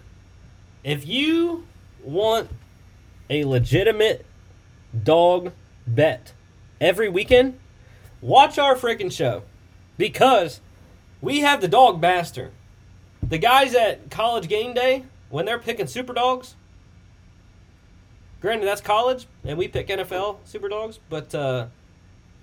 [0.82, 1.66] If you
[2.02, 2.48] want
[3.28, 4.24] a legitimate
[5.04, 5.52] dog
[5.86, 6.32] bet
[6.80, 7.58] every weekend,
[8.20, 9.42] watch our freaking show
[9.98, 10.60] because
[11.20, 12.50] we have the dog master.
[13.22, 16.56] The guys at college game day when they're picking super dogs
[18.42, 21.66] Granted, that's college, and we pick NFL super dogs, but uh,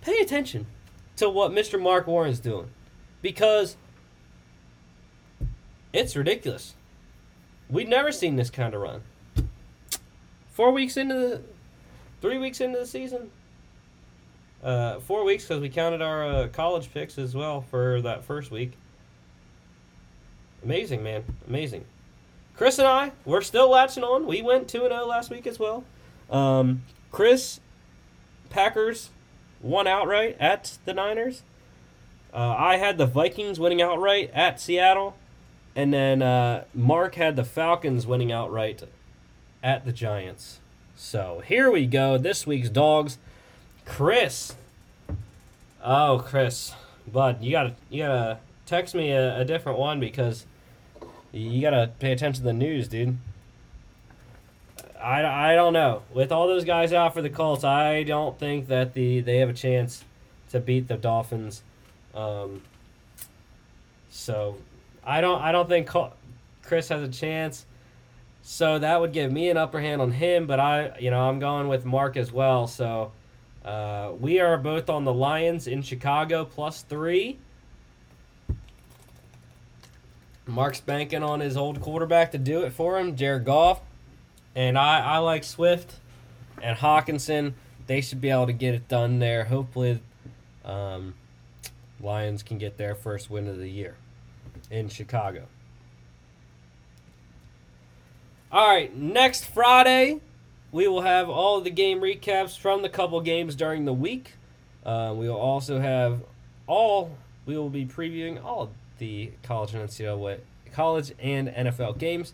[0.01, 0.65] pay attention
[1.19, 1.81] to what Mr.
[1.81, 2.69] Mark Warren's doing
[3.21, 3.77] because
[5.93, 6.75] it's ridiculous.
[7.69, 9.01] We've never seen this kind of run.
[10.49, 11.41] Four weeks into the,
[12.21, 13.31] three weeks into the season.
[14.63, 18.51] Uh, four weeks because we counted our uh, college picks as well for that first
[18.51, 18.73] week.
[20.63, 21.85] Amazing, man, amazing.
[22.55, 24.25] Chris and I, we're still latching on.
[24.25, 25.85] We went 2 0 last week as well.
[26.29, 27.61] Um, Chris,
[28.49, 29.11] Packers
[29.61, 31.43] won outright at the Niners.
[32.33, 35.15] Uh, I had the Vikings winning outright at Seattle.
[35.75, 38.83] And then uh, Mark had the Falcons winning outright
[39.63, 40.59] at the Giants.
[40.95, 42.17] So here we go.
[42.17, 43.17] This week's dogs.
[43.85, 44.55] Chris.
[45.83, 46.73] Oh, Chris.
[47.07, 50.45] Bud, you gotta you gotta text me a, a different one because
[51.31, 53.17] you gotta pay attention to the news, dude.
[55.01, 56.03] I, I don't know.
[56.13, 59.49] With all those guys out for the Colts, I don't think that the they have
[59.49, 60.03] a chance
[60.51, 61.63] to beat the Dolphins.
[62.13, 62.61] Um,
[64.09, 64.57] so
[65.03, 65.89] I don't I don't think
[66.63, 67.65] Chris has a chance.
[68.41, 71.39] So that would give me an upper hand on him, but I you know I'm
[71.39, 72.67] going with Mark as well.
[72.67, 73.11] So
[73.63, 77.37] uh, we are both on the Lions in Chicago plus three.
[80.45, 83.81] Mark's banking on his old quarterback to do it for him, Jared Goff.
[84.55, 85.95] And I, I like Swift
[86.61, 87.53] and Hockenson.
[87.87, 89.45] They should be able to get it done there.
[89.45, 90.01] Hopefully,
[90.65, 91.15] um,
[92.01, 93.95] Lions can get their first win of the year
[94.69, 95.45] in Chicago.
[98.51, 100.21] All right, next Friday,
[100.71, 104.33] we will have all the game recaps from the couple games during the week.
[104.85, 106.21] Uh, we will also have
[106.67, 107.15] all.
[107.45, 110.39] We will be previewing all the college and NCAA,
[110.71, 112.33] college and NFL games.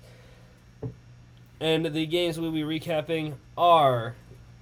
[1.60, 4.16] And the games we'll be recapping are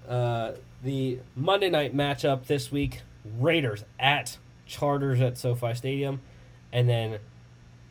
[0.07, 0.53] uh,
[0.83, 3.01] the Monday night matchup this week
[3.39, 6.21] Raiders at Chargers at SoFi Stadium,
[6.71, 7.19] and then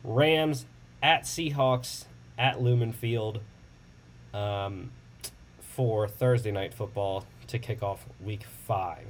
[0.03, 0.65] Rams
[1.01, 2.05] at Seahawks
[2.37, 3.41] at Lumen Field
[4.33, 4.91] um,
[5.59, 9.07] for Thursday night football to kick off week five.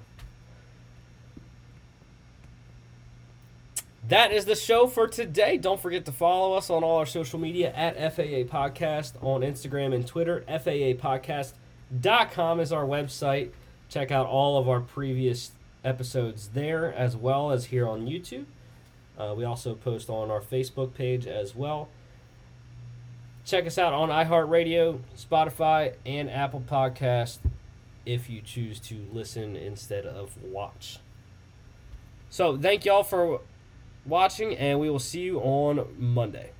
[4.09, 5.57] That is the show for today.
[5.57, 9.95] Don't forget to follow us on all our social media at FAA Podcast on Instagram
[9.95, 10.43] and Twitter.
[10.49, 13.51] FAApodcast.com is our website.
[13.87, 15.53] Check out all of our previous
[15.85, 18.43] episodes there as well as here on YouTube.
[19.17, 21.87] Uh, we also post on our Facebook page as well.
[23.45, 27.37] Check us out on iHeartRadio, Spotify, and Apple Podcast
[28.05, 30.99] if you choose to listen instead of watch.
[32.29, 33.39] So, thank y'all for
[34.05, 36.51] watching, and we will see you on Monday.